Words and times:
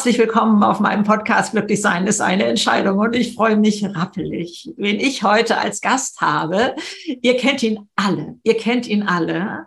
Herzlich 0.00 0.18
willkommen 0.18 0.62
auf 0.62 0.80
meinem 0.80 1.04
Podcast 1.04 1.52
Glücklich 1.52 1.82
sein 1.82 2.06
ist 2.06 2.22
eine 2.22 2.44
Entscheidung 2.44 2.98
und 3.00 3.14
ich 3.14 3.34
freue 3.34 3.58
mich 3.58 3.84
rappelig, 3.84 4.72
wen 4.78 4.98
ich 4.98 5.22
heute 5.22 5.58
als 5.58 5.82
Gast 5.82 6.22
habe. 6.22 6.74
Ihr 7.20 7.36
kennt 7.36 7.62
ihn 7.62 7.86
alle, 7.96 8.38
ihr 8.42 8.56
kennt 8.56 8.88
ihn 8.88 9.02
alle 9.02 9.66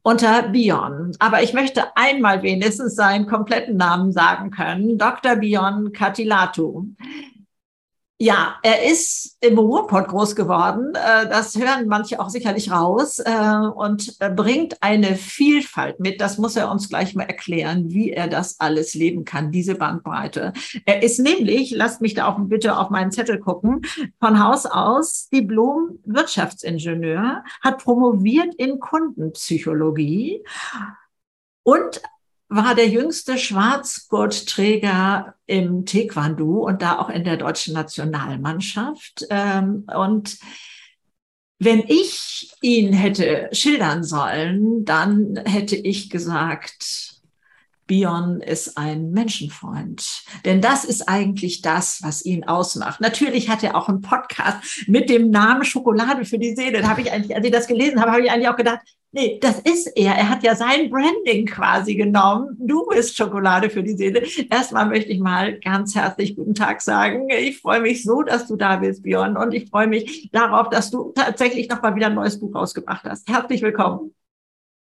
unter 0.00 0.48
Bion. 0.48 1.12
Aber 1.18 1.42
ich 1.42 1.52
möchte 1.52 1.94
einmal 1.94 2.42
wenigstens 2.42 2.94
seinen 2.94 3.26
kompletten 3.26 3.76
Namen 3.76 4.12
sagen 4.12 4.50
können. 4.50 4.96
Dr. 4.96 5.36
Bion 5.36 5.92
Katilatu. 5.92 6.86
Ja, 8.22 8.56
er 8.62 8.84
ist 8.84 9.38
im 9.40 9.58
Ruhrpott 9.58 10.08
groß 10.08 10.36
geworden. 10.36 10.94
Äh, 10.94 11.26
das 11.30 11.56
hören 11.56 11.86
manche 11.86 12.20
auch 12.20 12.28
sicherlich 12.28 12.70
raus 12.70 13.18
äh, 13.18 13.66
und 13.74 14.18
bringt 14.36 14.82
eine 14.82 15.16
Vielfalt 15.16 16.00
mit. 16.00 16.20
Das 16.20 16.36
muss 16.36 16.54
er 16.54 16.70
uns 16.70 16.90
gleich 16.90 17.14
mal 17.14 17.22
erklären, 17.22 17.88
wie 17.88 18.10
er 18.10 18.28
das 18.28 18.60
alles 18.60 18.92
leben 18.92 19.24
kann, 19.24 19.52
diese 19.52 19.74
Bandbreite. 19.74 20.52
Er 20.84 21.02
ist 21.02 21.18
nämlich, 21.18 21.70
lasst 21.70 22.02
mich 22.02 22.12
da 22.12 22.28
auch 22.28 22.36
bitte 22.40 22.76
auf 22.76 22.90
meinen 22.90 23.10
Zettel 23.10 23.40
gucken, 23.40 23.80
von 24.18 24.44
Haus 24.44 24.66
aus 24.66 25.30
Diplom-Wirtschaftsingenieur, 25.30 27.42
hat 27.62 27.82
promoviert 27.82 28.54
in 28.56 28.80
Kundenpsychologie 28.80 30.44
und 31.62 32.02
war 32.50 32.74
der 32.74 32.88
jüngste 32.88 33.38
Schwarzgurtträger 33.38 35.34
im 35.46 35.86
Taekwondo 35.86 36.66
und 36.66 36.82
da 36.82 36.98
auch 36.98 37.08
in 37.08 37.22
der 37.22 37.36
deutschen 37.36 37.74
Nationalmannschaft. 37.74 39.24
Ähm, 39.30 39.86
und 39.94 40.36
wenn 41.60 41.84
ich 41.86 42.52
ihn 42.60 42.92
hätte 42.92 43.50
schildern 43.52 44.02
sollen, 44.02 44.84
dann 44.84 45.36
hätte 45.44 45.76
ich 45.76 46.10
gesagt, 46.10 47.20
Bion 47.86 48.40
ist 48.40 48.76
ein 48.76 49.12
Menschenfreund. 49.12 50.22
Denn 50.44 50.60
das 50.60 50.84
ist 50.84 51.08
eigentlich 51.08 51.62
das, 51.62 52.02
was 52.02 52.24
ihn 52.24 52.44
ausmacht. 52.44 53.00
Natürlich 53.00 53.48
hat 53.48 53.62
er 53.62 53.76
auch 53.76 53.88
einen 53.88 54.00
Podcast 54.00 54.88
mit 54.88 55.08
dem 55.08 55.30
Namen 55.30 55.64
Schokolade 55.64 56.24
für 56.24 56.38
die 56.38 56.54
Seele. 56.56 56.82
Da 56.82 56.88
habe 56.88 57.02
ich 57.02 57.12
eigentlich, 57.12 57.36
als 57.36 57.46
ich 57.46 57.52
das 57.52 57.68
gelesen 57.68 58.00
habe, 58.00 58.10
habe 58.10 58.22
ich 58.22 58.30
eigentlich 58.30 58.48
auch 58.48 58.56
gedacht, 58.56 58.80
Nee, 59.12 59.40
das 59.40 59.58
ist 59.60 59.88
er. 59.96 60.14
Er 60.14 60.28
hat 60.28 60.44
ja 60.44 60.54
sein 60.54 60.88
Branding 60.88 61.44
quasi 61.44 61.96
genommen. 61.96 62.56
Du 62.60 62.86
bist 62.86 63.16
Schokolade 63.16 63.68
für 63.68 63.82
die 63.82 63.96
Seele. 63.96 64.22
Erstmal 64.48 64.86
möchte 64.86 65.10
ich 65.10 65.18
mal 65.18 65.58
ganz 65.58 65.96
herzlich 65.96 66.36
guten 66.36 66.54
Tag 66.54 66.80
sagen. 66.80 67.28
Ich 67.28 67.60
freue 67.60 67.80
mich 67.80 68.04
so, 68.04 68.22
dass 68.22 68.46
du 68.46 68.54
da 68.54 68.76
bist, 68.76 69.02
Björn. 69.02 69.36
Und 69.36 69.52
ich 69.52 69.68
freue 69.68 69.88
mich 69.88 70.30
darauf, 70.30 70.68
dass 70.68 70.92
du 70.92 71.12
tatsächlich 71.12 71.68
nochmal 71.68 71.96
wieder 71.96 72.06
ein 72.06 72.14
neues 72.14 72.38
Buch 72.38 72.54
rausgebracht 72.54 73.04
hast. 73.04 73.28
Herzlich 73.28 73.62
willkommen. 73.62 74.14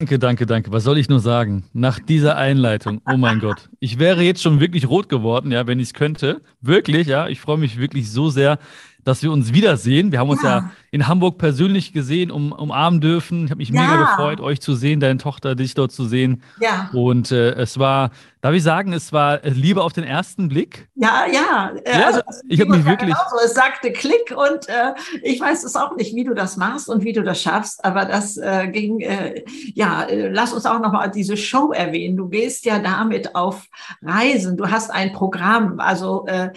Danke, 0.01 0.19
danke, 0.19 0.47
danke. 0.47 0.73
Was 0.73 0.83
soll 0.83 0.99
ich 0.99 1.09
nur 1.09 1.21
sagen? 1.21 1.65
Nach 1.73 2.01
dieser 2.01 2.37
Einleitung, 2.37 3.01
oh 3.09 3.17
mein 3.17 3.39
Gott. 3.41 3.69
Ich 3.79 4.01
wäre 4.01 4.23
jetzt 4.23 4.43
schon 4.43 4.59
wirklich 4.59 4.89
rot 4.89 5.09
geworden, 5.09 5.53
ja, 5.53 5.69
wenn 5.69 5.79
ich 5.79 5.89
es 5.89 5.95
könnte. 5.95 6.43
Wirklich, 6.61 7.07
ja. 7.07 7.29
Ich 7.29 7.41
freue 7.41 7.59
mich 7.59 7.79
wirklich 7.79 8.11
so 8.11 8.31
sehr, 8.31 8.59
dass 9.05 9.23
wir 9.23 9.33
uns 9.33 9.53
wiedersehen. 9.53 10.13
Wir 10.13 10.19
haben 10.19 10.31
uns 10.31 10.43
ja, 10.43 10.59
ja 10.59 10.71
in 10.91 11.07
Hamburg 11.07 11.39
persönlich 11.39 11.93
gesehen, 11.93 12.31
um, 12.31 12.53
umarmen 12.53 13.01
dürfen. 13.01 13.45
Ich 13.45 13.51
habe 13.51 13.59
mich 13.59 13.69
ja. 13.71 13.81
mega 13.81 13.97
gefreut, 13.97 14.41
euch 14.41 14.61
zu 14.61 14.75
sehen, 14.75 15.01
deine 15.01 15.19
Tochter, 15.19 15.55
dich 15.55 15.75
dort 15.75 15.93
zu 15.93 16.07
sehen. 16.07 16.43
Ja. 16.61 16.91
Und 16.93 17.31
äh, 17.31 17.53
es 17.53 17.79
war, 17.79 18.11
darf 18.41 18.55
ich 18.55 18.63
sagen, 18.63 18.93
es 18.93 19.13
war 19.13 19.41
Liebe 19.43 19.83
auf 19.83 19.93
den 19.93 20.05
ersten 20.05 20.49
Blick. 20.49 20.89
Ja, 20.95 21.25
ja. 21.31 21.73
ja 21.87 22.07
also, 22.07 22.21
ich 22.49 22.61
habe 22.61 22.71
mich 22.71 22.85
wirklich. 22.85 23.15
Genauso. 23.15 23.37
Es 23.45 23.55
sagte 23.55 23.93
Klick 23.93 24.35
und 24.35 24.69
äh, 24.69 24.95
ich 25.23 25.41
weiß 25.41 25.65
es 25.65 25.77
auch 25.77 25.95
nicht, 25.97 26.15
wie 26.15 26.25
du 26.25 26.35
das 26.35 26.57
machst 26.57 26.89
und 26.89 27.05
wie 27.05 27.13
du 27.13 27.23
das 27.23 27.41
schaffst, 27.41 27.85
aber 27.85 28.05
das 28.07 28.37
äh, 28.37 28.69
ging, 28.69 29.01
äh, 29.01 29.45
ja, 29.75 30.05
äh, 30.05 30.29
lass 30.29 30.53
uns 30.53 30.65
auch 30.65 30.81
nochmal 30.81 31.11
diese 31.11 31.37
Show 31.37 31.73
erwähnen. 31.73 32.17
Du 32.17 32.29
gehst 32.29 32.65
ja 32.65 32.79
damit 32.79 33.35
auf 33.35 33.67
Reisen. 34.03 34.57
Du 34.57 34.71
hast 34.71 34.91
ein 34.91 35.13
Programm, 35.13 35.81
also 35.81 36.27
äh, 36.27 36.51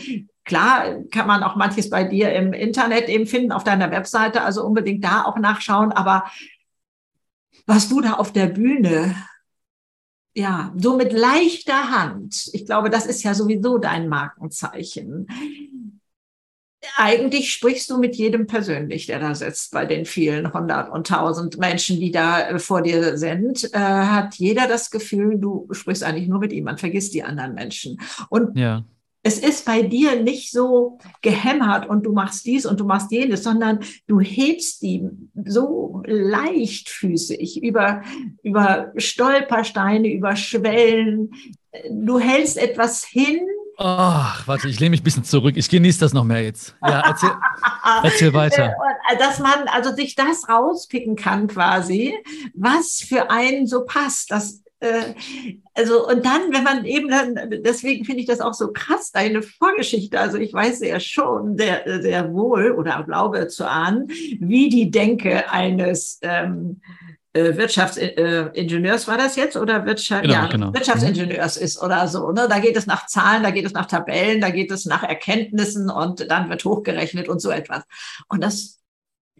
Klar 0.52 1.06
kann 1.12 1.28
man 1.28 1.44
auch 1.44 1.56
manches 1.56 1.90
bei 1.90 2.04
dir 2.04 2.34
im 2.34 2.52
Internet 2.52 3.08
eben 3.08 3.26
finden, 3.26 3.54
auf 3.54 3.64
deiner 3.64 3.90
Webseite, 3.90 4.42
also 4.42 4.66
unbedingt 4.66 5.02
da 5.02 5.24
auch 5.24 5.38
nachschauen. 5.38 5.94
Aber 5.94 6.26
was 7.66 7.88
du 7.88 8.02
da 8.02 8.16
auf 8.16 8.34
der 8.34 8.48
Bühne, 8.48 9.16
ja, 10.34 10.74
so 10.76 10.98
mit 10.98 11.14
leichter 11.14 11.90
Hand, 11.92 12.50
ich 12.52 12.66
glaube, 12.66 12.90
das 12.90 13.06
ist 13.06 13.24
ja 13.24 13.34
sowieso 13.34 13.78
dein 13.78 14.10
Markenzeichen. 14.10 15.28
Eigentlich 16.98 17.54
sprichst 17.54 17.90
du 17.90 17.98
mit 17.98 18.18
jedem 18.18 18.46
persönlich, 18.46 19.06
der 19.06 19.20
da 19.20 19.34
sitzt, 19.34 19.72
bei 19.72 19.86
den 19.86 20.04
vielen 20.04 20.54
hundert 20.54 20.92
und 20.92 21.08
tausend 21.08 21.60
Menschen, 21.60 21.98
die 21.98 22.12
da 22.12 22.42
äh, 22.42 22.60
vor 22.60 22.82
dir 22.82 23.18
sind, 23.18 23.74
äh, 23.74 23.78
hat 23.78 24.36
jeder 24.36 24.68
das 24.68 24.92
Gefühl, 24.92 25.40
du 25.40 25.70
sprichst 25.72 26.04
eigentlich 26.04 26.28
nur 26.28 26.40
mit 26.40 26.52
ihm, 26.52 26.66
man 26.66 26.78
vergisst 26.78 27.14
die 27.14 27.24
anderen 27.24 27.54
Menschen. 27.54 28.02
Und 28.28 28.58
ja 28.58 28.84
es 29.24 29.38
ist 29.38 29.66
bei 29.66 29.84
dir 29.84 30.22
nicht 30.22 30.52
so 30.52 30.98
gehämmert 31.22 31.88
und 31.88 32.06
du 32.06 32.12
machst 32.12 32.46
dies 32.46 32.66
und 32.66 32.80
du 32.80 32.86
machst 32.86 33.12
jenes, 33.12 33.44
sondern 33.44 33.80
du 34.08 34.20
hebst 34.20 34.82
die 34.82 35.08
so 35.46 36.02
leichtfüßig 36.06 37.62
über, 37.64 38.02
über 38.42 38.92
Stolpersteine, 38.96 40.12
über 40.12 40.36
Schwellen. 40.36 41.32
Du 41.92 42.20
hältst 42.20 42.58
etwas 42.58 43.06
hin. 43.06 43.40
Ach, 43.78 44.48
warte, 44.48 44.68
ich 44.68 44.80
lehne 44.80 44.92
mich 44.92 45.02
ein 45.02 45.04
bisschen 45.04 45.24
zurück. 45.24 45.56
Ich 45.56 45.70
genieße 45.70 46.00
das 46.00 46.14
noch 46.14 46.24
mehr 46.24 46.44
jetzt. 46.44 46.76
Ja, 46.86 47.02
erzähl, 47.02 47.32
erzähl 48.04 48.34
weiter. 48.34 48.74
Dass 49.20 49.40
man 49.40 49.68
also 49.68 49.94
sich 49.94 50.16
das 50.16 50.50
rauspicken 50.50 51.16
kann 51.16 51.48
quasi, 51.48 52.14
was 52.56 53.04
für 53.08 53.30
einen 53.30 53.68
so 53.68 53.86
passt. 53.86 54.32
Das 54.32 54.54
äh, 54.54 54.71
also, 55.76 56.08
und 56.08 56.26
dann, 56.26 56.52
wenn 56.52 56.64
man 56.64 56.86
eben 56.86 57.10
dann, 57.10 57.62
deswegen 57.64 58.04
finde 58.06 58.22
ich 58.22 58.28
das 58.28 58.42
auch 58.42 58.54
so 58.54 58.72
krass, 58.72 59.12
deine 59.12 59.42
Vorgeschichte. 59.42 60.20
Also, 60.20 60.38
ich 60.38 60.54
weiß 60.54 60.82
ja 60.82 61.00
schon 61.00 61.58
sehr, 61.58 62.02
sehr 62.02 62.34
wohl 62.34 62.72
oder 62.72 63.04
glaube 63.04 63.48
zu 63.48 63.70
ahnen, 63.70 64.08
wie 64.40 64.70
die 64.70 64.90
Denke 64.90 65.52
eines, 65.52 66.20
ähm, 66.22 66.82
äh, 67.34 67.56
Wirtschaftsingenieurs 67.56 69.08
war 69.08 69.18
das 69.18 69.38
jetzt 69.38 69.56
oder 69.56 69.86
Wirtschaft, 69.86 70.24
genau, 70.24 70.34
ja, 70.34 70.48
genau. 70.48 70.74
Wirtschaftsingenieurs 70.74 71.56
ist 71.56 71.82
oder 71.82 72.08
so. 72.10 72.32
Ne? 72.32 72.48
Da 72.50 72.60
geht 72.60 72.76
es 72.76 72.88
nach 72.88 73.08
Zahlen, 73.08 73.44
da 73.44 73.52
geht 73.52 73.66
es 73.66 73.72
nach 73.72 73.86
Tabellen, 73.86 74.42
da 74.42 74.50
geht 74.50 74.70
es 74.70 74.86
nach 74.86 75.04
Erkenntnissen 75.04 75.90
und 75.90 76.30
dann 76.30 76.50
wird 76.50 76.66
hochgerechnet 76.66 77.30
und 77.30 77.40
so 77.42 77.50
etwas. 77.50 77.84
Und 78.28 78.44
das 78.44 78.81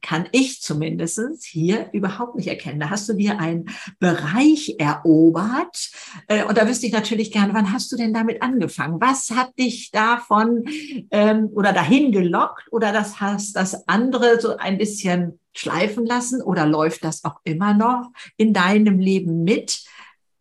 kann 0.02 0.28
ich 0.32 0.62
zumindest 0.62 1.44
hier 1.44 1.90
überhaupt 1.94 2.36
nicht 2.36 2.48
erkennen. 2.48 2.80
Da 2.80 2.90
hast 2.90 3.08
du 3.08 3.14
dir 3.14 3.40
einen 3.40 3.70
Bereich 4.00 4.76
erobert. 4.80 5.92
Äh, 6.28 6.44
und 6.46 6.58
da 6.58 6.68
wüsste 6.68 6.88
ich 6.88 6.94
natürlich 6.94 7.32
gerne, 7.32 7.54
wann 7.54 7.72
hast 7.72 7.92
du 7.92 7.98
denn 7.98 8.14
damit 8.14 8.42
angefangen? 8.42 9.00
Was 9.00 9.32
hat 9.32 9.58
dich 9.58 9.92
davon 9.92 10.66
ähm, 11.12 11.50
oder 11.54 11.74
dahin 11.74 12.12
gelockt 12.12 12.72
oder 12.72 12.92
das 12.92 13.20
hast 13.22 13.56
das 13.56 13.88
andere 13.88 14.40
so 14.40 14.58
ein 14.58 14.78
bisschen 14.78 15.40
schleifen 15.54 16.06
lassen 16.06 16.42
oder 16.42 16.66
läuft 16.66 17.04
das 17.04 17.24
auch 17.24 17.40
immer 17.44 17.74
noch 17.74 18.12
in 18.38 18.54
deinem 18.54 19.00
Leben 19.00 19.44
mit? 19.44 19.84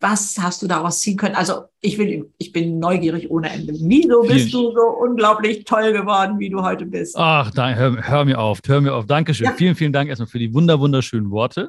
Was 0.00 0.36
hast 0.40 0.62
du 0.62 0.66
daraus 0.66 1.00
ziehen 1.00 1.18
können? 1.18 1.34
Also 1.34 1.64
ich 1.82 1.98
will, 1.98 2.32
ich 2.38 2.52
bin 2.52 2.78
neugierig 2.78 3.30
ohne 3.30 3.50
Ende. 3.50 3.74
Wieso 3.74 4.22
bist 4.22 4.52
du 4.52 4.72
so 4.72 4.80
unglaublich 4.98 5.64
toll 5.64 5.92
geworden, 5.92 6.38
wie 6.38 6.48
du 6.48 6.62
heute 6.62 6.86
bist? 6.86 7.16
Ach, 7.18 7.50
da, 7.50 7.74
hör, 7.74 7.96
hör, 8.08 8.24
mir 8.24 8.38
auf, 8.38 8.60
hör 8.66 8.80
mir 8.80 8.94
auf. 8.94 9.06
Dankeschön. 9.06 9.46
Ja. 9.46 9.52
Vielen, 9.52 9.74
vielen 9.74 9.92
Dank 9.92 10.08
erstmal 10.08 10.28
für 10.28 10.38
die 10.38 10.54
wunder, 10.54 10.80
wunderschönen 10.80 11.30
Worte. 11.30 11.68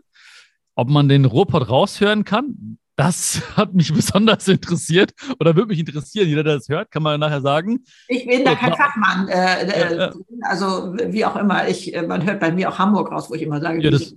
Ob 0.75 0.90
man 0.90 1.09
den 1.09 1.25
Robot 1.25 1.70
raushören 1.70 2.24
kann, 2.24 2.78
das 2.96 3.41
hat 3.58 3.74
mich 3.74 3.94
besonders 3.94 4.47
interessiert 4.47 5.12
oder 5.40 5.56
würde 5.56 5.70
mich 5.70 5.80
interessieren. 5.80 6.28
Jeder, 6.28 6.44
der 6.44 6.56
das 6.56 6.70
hört, 6.70 6.91
kann 6.91 7.03
man 7.03 7.20
nachher 7.20 7.41
sagen. 7.41 7.84
Ich 8.08 8.25
bin 8.25 8.46
da 8.46 8.56
kein 8.56 8.74
Fachmann. 8.74 9.28
Äh, 9.28 9.64
äh, 9.64 10.12
also 10.41 10.94
wie 10.94 11.25
auch 11.25 11.36
immer, 11.36 11.68
ich, 11.68 11.94
äh, 11.94 12.02
man 12.03 12.25
hört 12.25 12.40
bei 12.40 12.52
mir 12.52 12.70
auch 12.70 12.80
Hamburg 12.80 13.12
raus, 13.12 13.30
wo 13.30 13.34
ich 13.34 13.41
immer 13.41 13.59
sage, 13.59 13.81
ja, 13.81 13.91
das, 13.91 14.14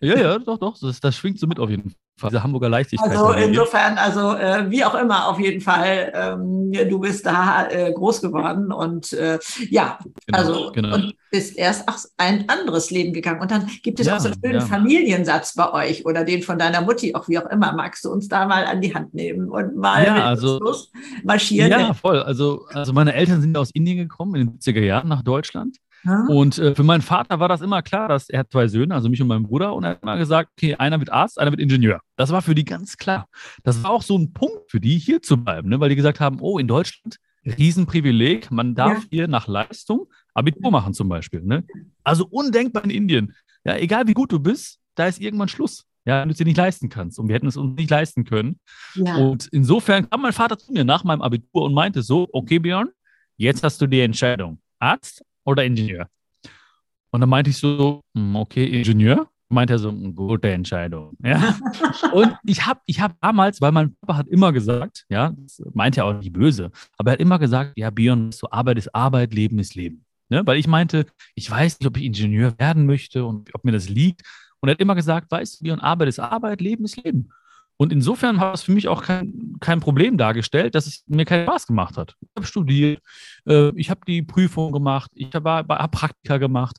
ja, 0.00 0.18
ja, 0.18 0.38
doch, 0.38 0.58
doch. 0.58 0.76
Das, 0.80 1.00
das 1.00 1.16
schwingt 1.16 1.38
so 1.38 1.46
mit 1.46 1.58
auf 1.58 1.70
jeden 1.70 1.94
Fall. 2.16 2.30
Diese 2.30 2.42
Hamburger 2.44 2.68
Leichtigkeit. 2.68 3.10
Also 3.10 3.32
insofern, 3.32 3.98
also 3.98 4.34
äh, 4.34 4.70
wie 4.70 4.84
auch 4.84 4.94
immer, 4.94 5.28
auf 5.28 5.40
jeden 5.40 5.60
Fall, 5.60 6.12
ähm, 6.14 6.72
du 6.88 7.00
bist 7.00 7.26
da 7.26 7.68
äh, 7.68 7.92
groß 7.92 8.20
geworden 8.20 8.70
und 8.70 9.12
äh, 9.14 9.40
ja, 9.68 9.98
genau, 10.24 10.38
also 10.38 10.72
genau. 10.72 10.94
und 10.94 11.14
bist 11.32 11.58
erst 11.58 11.82
ach, 11.88 11.98
ein 12.16 12.48
anderes 12.48 12.92
Leben 12.92 13.12
gegangen. 13.12 13.40
Und 13.40 13.50
dann 13.50 13.68
gibt 13.82 13.98
es 13.98 14.06
ja, 14.06 14.14
auch 14.14 14.20
so 14.20 14.28
einen 14.28 14.40
schönen 14.40 14.60
ja. 14.60 14.66
Familiensatz 14.66 15.54
bei 15.54 15.72
euch 15.72 16.06
oder 16.06 16.22
den 16.22 16.42
von 16.42 16.56
deiner 16.56 16.82
Mutti, 16.82 17.16
auch 17.16 17.28
wie 17.28 17.38
auch 17.38 17.50
immer. 17.50 17.72
Magst 17.72 18.04
du 18.04 18.12
uns 18.12 18.28
da 18.28 18.46
mal 18.46 18.64
an 18.64 18.80
die 18.80 18.94
Hand 18.94 19.12
nehmen 19.12 19.50
und 19.50 19.76
mal 19.76 20.04
ja, 20.04 20.24
also, 20.26 20.60
marschieren? 21.24 21.70
Ja, 21.72 21.94
voll. 21.94 22.20
Also, 22.20 22.66
also 22.68 22.92
meine 22.92 23.14
Eltern 23.14 23.40
sind 23.40 23.56
aus 23.56 23.70
Indien 23.74 23.98
gekommen 23.98 24.36
in 24.36 24.46
den 24.46 24.58
70er 24.60 24.84
Jahren 24.84 25.08
nach 25.08 25.22
Deutschland. 25.22 25.78
Und 26.04 26.58
äh, 26.58 26.74
für 26.74 26.82
meinen 26.82 27.02
Vater 27.02 27.40
war 27.40 27.48
das 27.48 27.60
immer 27.60 27.82
klar, 27.82 28.08
dass 28.08 28.28
er 28.28 28.40
hat 28.40 28.52
zwei 28.52 28.68
Söhne, 28.68 28.94
also 28.94 29.08
mich 29.08 29.20
und 29.22 29.28
meinen 29.28 29.44
Bruder, 29.44 29.74
und 29.74 29.84
er 29.84 29.90
hat 29.90 30.02
immer 30.02 30.16
gesagt, 30.18 30.50
okay, 30.56 30.74
einer 30.74 30.98
wird 30.98 31.10
Arzt, 31.10 31.38
einer 31.38 31.50
wird 31.50 31.60
Ingenieur. 31.60 32.00
Das 32.16 32.30
war 32.30 32.42
für 32.42 32.54
die 32.54 32.64
ganz 32.64 32.96
klar. 32.96 33.26
Das 33.62 33.82
war 33.82 33.90
auch 33.90 34.02
so 34.02 34.16
ein 34.18 34.32
Punkt 34.32 34.70
für 34.70 34.80
die, 34.80 34.98
hier 34.98 35.22
zu 35.22 35.36
bleiben, 35.36 35.68
ne? 35.68 35.80
weil 35.80 35.88
die 35.88 35.96
gesagt 35.96 36.20
haben, 36.20 36.38
oh, 36.40 36.58
in 36.58 36.68
Deutschland, 36.68 37.16
Riesenprivileg, 37.46 38.50
man 38.50 38.74
darf 38.74 39.02
ja. 39.04 39.08
hier 39.10 39.28
nach 39.28 39.48
Leistung 39.48 40.08
Abitur 40.34 40.70
machen 40.70 40.94
zum 40.94 41.08
Beispiel. 41.08 41.42
Ne? 41.42 41.64
Also 42.02 42.26
undenkbar 42.26 42.84
in 42.84 42.90
Indien. 42.90 43.34
Ja, 43.64 43.76
egal 43.76 44.06
wie 44.06 44.14
gut 44.14 44.32
du 44.32 44.40
bist, 44.40 44.78
da 44.94 45.06
ist 45.06 45.20
irgendwann 45.20 45.48
Schluss. 45.48 45.84
ja, 46.04 46.20
wenn 46.20 46.28
du 46.28 46.32
es 46.32 46.38
dir 46.38 46.44
nicht 46.44 46.56
leisten 46.56 46.88
kannst. 46.88 47.18
Und 47.18 47.28
wir 47.28 47.34
hätten 47.34 47.46
es 47.46 47.56
uns 47.56 47.76
nicht 47.76 47.90
leisten 47.90 48.24
können. 48.24 48.60
Ja. 48.94 49.16
Und 49.16 49.48
insofern 49.52 50.08
kam 50.08 50.22
mein 50.22 50.32
Vater 50.32 50.58
zu 50.58 50.72
mir 50.72 50.84
nach 50.84 51.04
meinem 51.04 51.22
Abitur 51.22 51.62
und 51.62 51.74
meinte 51.74 52.02
so, 52.02 52.28
okay, 52.32 52.58
Björn, 52.58 52.90
jetzt 53.36 53.62
hast 53.62 53.80
du 53.80 53.86
die 53.86 54.00
Entscheidung, 54.00 54.60
Arzt 54.78 55.22
oder 55.44 55.64
Ingenieur. 55.64 56.08
Und 57.10 57.20
dann 57.20 57.28
meinte 57.28 57.50
ich 57.50 57.58
so, 57.58 58.00
hm, 58.16 58.36
okay, 58.36 58.66
Ingenieur. 58.66 59.28
Meinte 59.48 59.74
er 59.74 59.78
so, 59.78 59.90
hm, 59.90 60.14
gute 60.14 60.50
Entscheidung. 60.50 61.16
Ja. 61.24 61.56
und 62.12 62.36
ich 62.44 62.66
habe 62.66 62.80
ich 62.86 63.00
hab 63.00 63.20
damals, 63.20 63.60
weil 63.60 63.72
mein 63.72 63.94
Papa 64.00 64.16
hat 64.16 64.28
immer 64.28 64.52
gesagt, 64.52 65.04
ja, 65.08 65.32
das 65.36 65.62
meint 65.74 65.96
ja 65.96 66.04
auch 66.04 66.14
nicht 66.14 66.32
böse, 66.32 66.70
aber 66.98 67.10
er 67.10 67.12
hat 67.12 67.20
immer 67.20 67.38
gesagt, 67.38 67.74
ja, 67.76 67.90
Björn, 67.90 68.32
so 68.32 68.50
Arbeit 68.50 68.78
ist 68.78 68.94
Arbeit, 68.94 69.32
Leben 69.32 69.58
ist 69.58 69.74
Leben. 69.74 70.04
Ne? 70.28 70.42
Weil 70.44 70.58
ich 70.58 70.66
meinte, 70.66 71.06
ich 71.34 71.50
weiß 71.50 71.78
nicht, 71.78 71.86
ob 71.86 71.96
ich 71.96 72.04
Ingenieur 72.04 72.58
werden 72.58 72.86
möchte 72.86 73.24
und 73.24 73.54
ob 73.54 73.64
mir 73.64 73.72
das 73.72 73.88
liegt. 73.88 74.22
Und 74.60 74.68
er 74.68 74.72
hat 74.72 74.80
immer 74.80 74.94
gesagt, 74.94 75.30
weißt 75.30 75.60
du, 75.60 75.64
Björn, 75.64 75.80
Arbeit 75.80 76.08
ist 76.08 76.18
Arbeit, 76.18 76.60
Leben 76.60 76.84
ist 76.84 76.96
Leben. 77.04 77.30
Und 77.76 77.92
insofern 77.92 78.38
war 78.38 78.54
es 78.54 78.62
für 78.62 78.72
mich 78.72 78.88
auch 78.88 79.02
kein, 79.02 79.56
kein 79.60 79.80
Problem 79.80 80.16
dargestellt, 80.16 80.74
dass 80.74 80.86
es 80.86 81.04
mir 81.06 81.24
keinen 81.24 81.44
Spaß 81.44 81.66
gemacht 81.66 81.96
hat. 81.96 82.14
Ich 82.20 82.28
habe 82.36 82.46
studiert, 82.46 83.00
äh, 83.46 83.70
ich 83.74 83.90
habe 83.90 84.00
die 84.06 84.22
Prüfung 84.22 84.72
gemacht, 84.72 85.10
ich 85.14 85.34
habe 85.34 85.50
hab 85.50 85.90
Praktika 85.90 86.38
gemacht. 86.38 86.76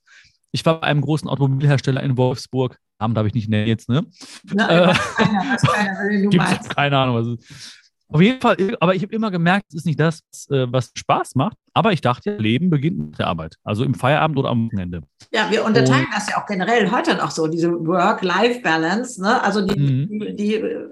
Ich 0.51 0.65
war 0.65 0.79
bei 0.79 0.87
einem 0.87 1.01
großen 1.01 1.27
Automobilhersteller 1.29 2.01
in 2.01 2.15
Wolfsburg. 2.17 2.77
Namen 2.99 3.13
darf 3.13 3.27
ich 3.27 3.33
nicht 3.33 3.49
nennen 3.49 3.67
jetzt, 3.67 3.89
ne? 3.89 4.05
Ja, 4.53 4.91
äh, 4.91 4.93
keiner, 5.17 5.57
keiner, 5.57 6.59
keine 6.75 6.97
Ahnung. 6.97 7.17
Also, 7.17 7.37
auf 8.15 8.21
jeden 8.21 8.39
Fall, 8.39 8.55
aber 8.79 8.95
ich 8.95 9.03
habe 9.03 9.13
immer 9.13 9.29
gemerkt, 9.29 9.65
es 9.69 9.75
ist 9.75 9.85
nicht 9.85 9.99
das, 9.99 10.21
äh, 10.49 10.65
was 10.69 10.91
Spaß 10.95 11.35
macht. 11.35 11.57
Aber 11.73 11.91
ich 11.91 11.99
dachte, 11.99 12.37
Leben 12.37 12.69
beginnt 12.69 12.97
mit 12.97 13.19
der 13.19 13.27
Arbeit, 13.27 13.57
also 13.65 13.83
im 13.83 13.93
Feierabend 13.93 14.37
oder 14.37 14.49
am 14.49 14.67
Wochenende. 14.67 15.01
Ja, 15.33 15.51
wir 15.51 15.65
unterteilen 15.65 16.05
und, 16.05 16.15
das 16.15 16.29
ja 16.29 16.41
auch 16.41 16.45
generell 16.45 16.89
heute 16.89 17.15
noch 17.15 17.31
so, 17.31 17.47
diese 17.47 17.69
Work-Life-Balance. 17.85 19.21
Ne? 19.21 19.43
Also 19.43 19.67
die, 19.67 19.77
mhm. 19.77 20.07
die, 20.09 20.35
die, 20.35 20.55
äh, 20.55 20.89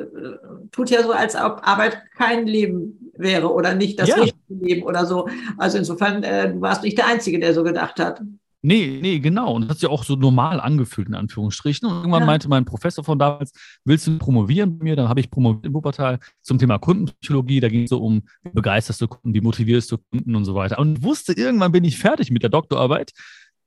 tut 0.74 0.90
ja 0.90 1.02
so, 1.02 1.14
als 1.14 1.36
ob 1.36 1.62
Arbeit 1.64 1.98
kein 2.18 2.46
Leben 2.46 3.12
wäre 3.16 3.54
oder 3.54 3.74
nicht 3.74 3.98
das 3.98 4.10
ja. 4.10 4.16
richtige 4.16 4.66
Leben 4.66 4.84
oder 4.84 5.06
so. 5.06 5.30
Also 5.58 5.78
insofern, 5.78 6.24
äh, 6.24 6.52
du 6.52 6.60
warst 6.60 6.84
nicht 6.84 6.98
der 6.98 7.08
Einzige, 7.08 7.40
der 7.40 7.54
so 7.54 7.64
gedacht 7.64 8.02
hat. 8.02 8.22
Nee, 8.66 9.00
nee, 9.02 9.20
genau. 9.20 9.54
Und 9.54 9.64
das 9.64 9.72
hat 9.72 9.80
sich 9.80 9.90
auch 9.90 10.06
so 10.06 10.16
normal 10.16 10.62
angefühlt, 10.62 11.10
in 11.10 11.16
Anführungsstrichen. 11.16 11.86
Und 11.86 11.98
irgendwann 11.98 12.22
ja. 12.22 12.26
meinte 12.28 12.48
mein 12.48 12.64
Professor 12.64 13.04
von 13.04 13.20
damals, 13.20 13.52
willst 13.84 14.08
du 14.08 14.18
promovieren 14.18 14.78
bei 14.78 14.84
mir? 14.86 14.96
Dann 14.96 15.10
habe 15.10 15.20
ich 15.20 15.30
promoviert 15.30 15.66
in 15.66 15.74
Wuppertal 15.74 16.20
zum 16.42 16.60
Thema 16.60 16.78
Kundenpsychologie. 16.78 17.60
Da 17.60 17.68
ging 17.68 17.84
es 17.84 17.90
so 17.90 18.02
um, 18.02 18.24
wie 18.44 18.52
begeisterst 18.52 19.02
du 19.02 19.10
Kunden, 19.10 19.34
wie 19.34 19.42
motivierst 19.42 19.92
du 19.92 19.98
Kunden 19.98 20.34
und 20.34 20.46
so 20.46 20.56
weiter. 20.56 20.80
Und 20.80 21.04
wusste, 21.04 21.34
irgendwann 21.34 21.74
bin 21.74 21.84
ich 21.84 21.98
fertig 21.98 22.32
mit 22.32 22.42
der 22.42 22.50
Doktorarbeit. 22.50 23.12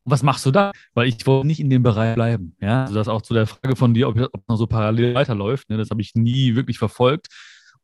was 0.07 0.23
machst 0.23 0.47
du 0.47 0.51
da? 0.51 0.73
Weil 0.95 1.09
ich 1.09 1.27
wollte 1.27 1.47
nicht 1.47 1.61
in 1.61 1.69
dem 1.69 1.83
Bereich 1.83 2.15
bleiben. 2.15 2.57
Ja, 2.61 2.85
also 2.85 2.95
das 2.95 3.09
auch 3.09 3.23
zu 3.23 3.35
der 3.35 3.47
Frage 3.47 3.77
von 3.77 3.93
dir, 3.93 4.09
ob, 4.09 4.19
ob 4.19 4.49
noch 4.49 4.57
so 4.57 4.67
parallel 4.67 5.15
weiterläuft. 5.15 5.69
Ne? 5.69 5.77
Das 5.77 5.91
habe 5.91 6.01
ich 6.01 6.15
nie 6.15 6.55
wirklich 6.55 6.79
verfolgt. 6.79 7.27